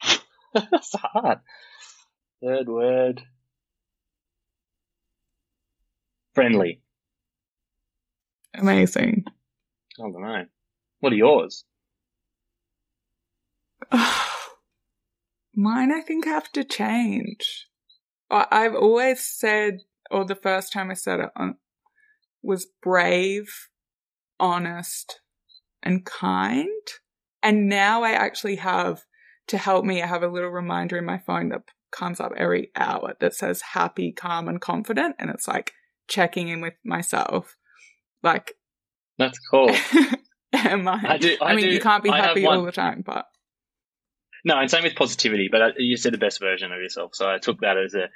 that's 0.53 0.95
hard. 0.95 1.39
Third 2.41 2.67
word. 2.69 3.21
Friendly. 6.33 6.81
Amazing. 8.53 9.25
I 9.99 10.03
don't 10.03 10.21
know. 10.21 10.45
What 10.99 11.13
are 11.13 11.17
yours? 11.17 11.65
Mine, 15.55 15.91
I 15.91 16.01
think, 16.01 16.25
have 16.25 16.51
to 16.53 16.63
change. 16.63 17.67
I've 18.29 18.75
always 18.75 19.25
said, 19.25 19.79
or 20.11 20.23
the 20.23 20.35
first 20.35 20.71
time 20.71 20.91
I 20.91 20.93
said 20.93 21.19
it 21.19 21.29
on, 21.35 21.55
was 22.41 22.67
brave, 22.81 23.69
honest, 24.39 25.21
and 25.81 26.05
kind. 26.05 26.69
And 27.41 27.67
now 27.67 28.03
I 28.03 28.11
actually 28.11 28.57
have, 28.57 29.03
to 29.47 29.57
help 29.57 29.83
me, 29.83 30.01
I 30.01 30.07
have 30.07 30.23
a 30.23 30.27
little 30.27 30.49
reminder 30.49 30.97
in 30.97 31.05
my 31.05 31.17
phone 31.17 31.49
that 31.49 31.63
comes 31.91 32.19
up 32.19 32.33
every 32.37 32.69
hour 32.75 33.15
that 33.19 33.33
says 33.33 33.61
happy, 33.73 34.11
calm, 34.11 34.47
and 34.47 34.61
confident. 34.61 35.15
And 35.17 35.29
it's 35.29 35.47
like 35.47 35.73
checking 36.07 36.47
in 36.49 36.61
with 36.61 36.75
myself. 36.85 37.55
Like, 38.21 38.53
That's 39.19 39.37
cool. 39.37 39.69
am 40.53 40.87
I? 40.87 41.03
I 41.07 41.17
do- 41.17 41.37
I 41.41 41.53
mean, 41.53 41.65
do- 41.65 41.71
you 41.71 41.79
can't 41.79 42.03
be 42.03 42.09
happy 42.09 42.47
all 42.47 42.63
the 42.63 42.71
time, 42.71 43.03
but 43.05 43.25
No, 44.43 44.57
and 44.57 44.71
same 44.71 44.83
with 44.83 44.95
positivity, 44.95 45.49
but 45.51 45.61
uh, 45.61 45.69
you 45.77 45.97
said 45.97 46.13
the 46.13 46.17
best 46.17 46.39
version 46.39 46.71
of 46.71 46.79
yourself, 46.81 47.11
so 47.13 47.29
I 47.29 47.37
took 47.37 47.59
that 47.61 47.77
as 47.77 47.93
a. 47.93 48.09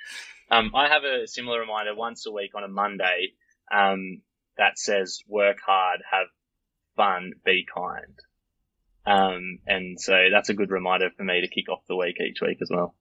Um, 0.49 0.71
I 0.75 0.87
have 0.87 1.03
a 1.03 1.27
similar 1.27 1.59
reminder 1.59 1.93
once 1.95 2.25
a 2.25 2.31
week 2.31 2.51
on 2.55 2.63
a 2.63 2.67
Monday 2.67 3.33
um, 3.71 4.21
that 4.57 4.79
says 4.79 5.19
"work 5.27 5.57
hard, 5.65 5.99
have 6.09 6.27
fun, 6.95 7.33
be 7.45 7.65
kind," 7.75 8.17
um, 9.05 9.59
and 9.67 9.99
so 9.99 10.13
that's 10.31 10.49
a 10.49 10.53
good 10.53 10.71
reminder 10.71 11.09
for 11.17 11.23
me 11.23 11.41
to 11.41 11.47
kick 11.49 11.69
off 11.69 11.83
the 11.87 11.95
week 11.97 12.15
each 12.21 12.39
week 12.41 12.57
as 12.61 12.69
well. 12.71 12.95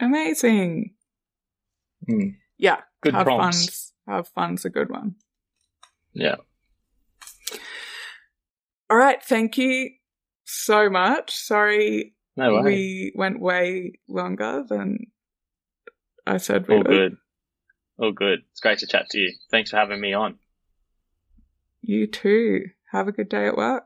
amazing. 0.00 0.94
Hmm. 2.08 2.28
Yeah. 2.56 2.80
Good 3.02 3.14
have 3.14 3.24
prompts. 3.26 3.44
fun's 3.58 3.92
have 4.08 4.28
fun's 4.28 4.64
a 4.64 4.70
good 4.70 4.90
one. 4.90 5.14
Yeah, 6.14 6.36
All 8.90 8.96
right, 8.96 9.22
thank 9.22 9.58
you 9.58 9.90
so 10.44 10.88
much. 10.88 11.34
Sorry 11.34 12.14
no 12.36 12.62
we 12.62 13.12
went 13.16 13.40
way 13.40 13.92
longer 14.08 14.64
than 14.68 14.98
I 16.26 16.36
said 16.36 16.68
we 16.68 16.74
All 16.74 16.80
would. 16.80 16.86
good. 16.86 17.16
All 17.98 18.12
good. 18.12 18.40
It's 18.52 18.60
great 18.60 18.78
to 18.78 18.86
chat 18.86 19.10
to 19.10 19.18
you. 19.18 19.34
Thanks 19.50 19.70
for 19.70 19.76
having 19.76 20.00
me 20.00 20.12
on. 20.12 20.38
You 21.82 22.06
too. 22.06 22.66
Have 22.92 23.08
a 23.08 23.12
good 23.12 23.28
day 23.28 23.46
at 23.46 23.56
work. 23.56 23.84